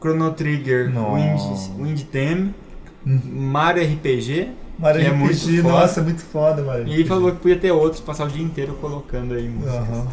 [0.00, 1.40] Chrono Trigger Wind.
[1.78, 2.54] Wind Theme.
[3.04, 4.50] Mario RPG.
[4.78, 5.74] Mario que é RPG, muito foda.
[5.74, 6.86] nossa, é muito foda, Mario.
[6.86, 9.74] E ele falou que podia ter outros, passar o dia inteiro colocando aí músicas.
[9.74, 10.06] Aham.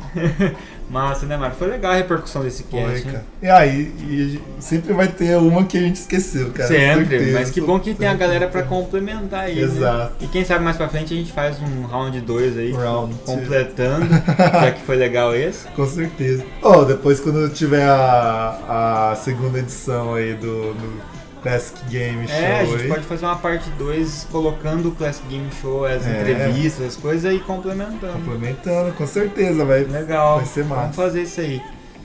[0.90, 1.56] Massa, né, Mário?
[1.56, 3.26] Foi legal a repercussão desse Foi, cast, cara.
[3.42, 6.68] E aí, sempre vai ter uma que a gente esqueceu, cara.
[6.68, 7.40] Sempre, certeza.
[7.40, 9.56] mas que bom que tem a galera pra complementar aí.
[9.56, 9.62] né?
[9.62, 10.16] Exato.
[10.22, 14.06] E quem sabe mais pra frente a gente faz um round 2 aí, Round completando,
[14.38, 15.68] já que foi legal esse.
[15.70, 16.44] Com certeza.
[16.62, 21.13] Oh, depois quando tiver a, a segunda edição aí do, do
[21.44, 22.88] Classic Game Show É, a gente aí.
[22.88, 26.22] pode fazer uma parte 2 colocando o Classic Game Show, as É.
[26.22, 28.14] entrevistas, as coisas e complementando.
[28.14, 30.38] Complementando, com certeza, vai, Legal.
[30.38, 30.94] vai ser Vamos massa.
[30.94, 31.62] fazer isso aí.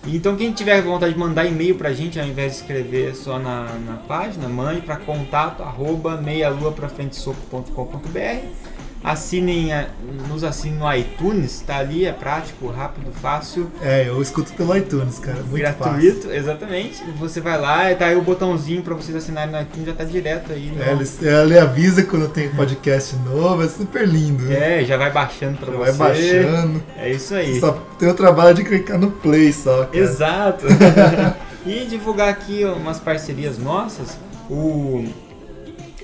[0.06, 3.64] Então quem tiver vontade de mandar e-mail pra gente, ao invés de escrever só na,
[3.86, 8.67] na página, mande para contato arroba meialuaprafrentesoco.com.br
[9.02, 9.86] Assinem, a-
[10.28, 15.18] nos assinem no iTunes, tá ali, é prático, rápido, fácil, É, eu escuto pelo iTunes,
[15.20, 15.38] cara.
[15.38, 17.02] Muito gratuito, exatamente.
[17.18, 20.52] Você vai lá, tá aí o botãozinho pra vocês assinarem no iTunes, já tá direto
[20.52, 20.72] aí.
[20.76, 20.82] fácil.
[20.82, 21.02] É, no-
[21.42, 24.42] ele, ele avisa quando tem podcast novo, é super lindo.
[24.44, 24.82] né?
[24.82, 25.92] É, já vai baixando pra Já você.
[25.92, 26.82] vai baixando.
[26.96, 27.60] É isso aí.
[27.60, 29.84] Só tem o trabalho de clicar no play só.
[29.84, 29.96] Cara.
[29.96, 30.66] Exato.
[31.64, 34.18] e divulgar aqui umas parcerias nossas.
[34.50, 35.06] O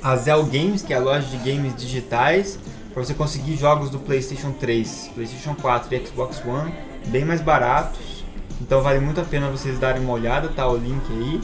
[0.02, 2.58] a Zell Games, que é a loja de games digitais,
[2.94, 6.72] para você conseguir jogos do PlayStation 3, PlayStation 4 e Xbox One
[7.08, 8.24] bem mais baratos.
[8.60, 11.40] Então vale muito a pena vocês darem uma olhada, tá o link aí.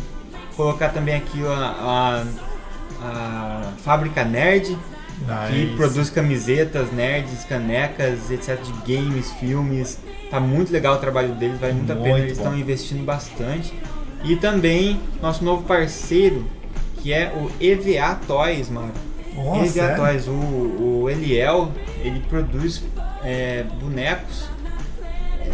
[0.56, 2.24] Colocar também aqui a,
[3.02, 4.78] a, a Fábrica Nerd,
[5.48, 5.76] que Nice.
[5.76, 8.58] produz camisetas, nerds, canecas, etc.
[8.62, 9.98] de games, filmes.
[10.30, 12.44] Tá muito legal o trabalho deles, vale muito, a pena, Muito eles bom.
[12.44, 13.74] estão investindo bastante.
[14.22, 16.46] E também nosso novo parceiro,
[17.02, 18.92] que é o EVA Toys, mano.
[19.34, 19.94] Nossa, EVA é?
[19.94, 22.82] Toys, o, o Eliel, ele produz
[23.22, 24.48] é, bonecos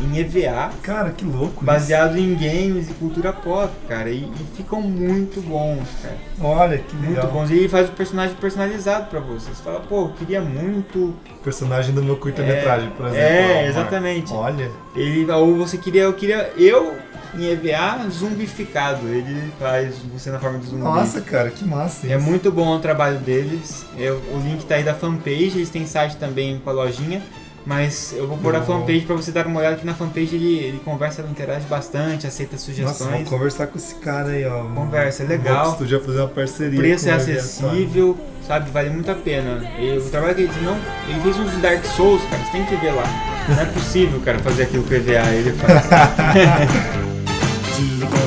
[0.01, 0.71] em EVA.
[0.83, 1.65] Cara, que louco.
[1.65, 4.11] Baseado em games e cultura pop, cara.
[4.11, 6.17] E, e ficam muito bons, cara.
[6.41, 7.29] Olha, que Muito legal.
[7.31, 7.51] bons.
[7.51, 9.49] E ele faz o personagem personalizado pra você.
[9.51, 11.15] Você fala, pô, eu queria muito.
[11.43, 13.23] Personagem do meu curta-metragem, por exemplo.
[13.25, 14.33] É, exatamente.
[14.33, 14.71] Olha.
[14.95, 16.95] Ele, ou você queria, eu queria eu
[17.35, 19.07] em EVA zumbificado.
[19.09, 20.83] Ele faz você na forma de zumbi.
[20.83, 22.07] Nossa, cara, que massa.
[22.07, 22.27] É isso.
[22.27, 23.85] muito bom o trabalho deles.
[23.97, 27.23] Eu- o link tá aí da fanpage, eles têm site também com a lojinha.
[27.67, 30.57] Mas eu vou pôr a fanpage pra você dar uma olhada que na fanpage ele,
[30.59, 33.11] ele conversa, ele interage bastante, aceita Nossa, sugestões.
[33.11, 34.63] vamos conversar com esse cara aí, ó.
[34.63, 35.73] Conversa, é legal.
[35.73, 36.79] estúdio fazer uma parceria.
[36.79, 38.17] O preço é acessível,
[38.47, 38.71] sabe?
[38.71, 39.69] Vale muito a pena.
[39.81, 40.79] E o trabalho que ele não.
[41.09, 43.05] Ele fez uns Dark Souls, cara, você tem que ver lá.
[43.49, 45.87] Não é possível, cara, fazer aquilo que o EVA ele faz.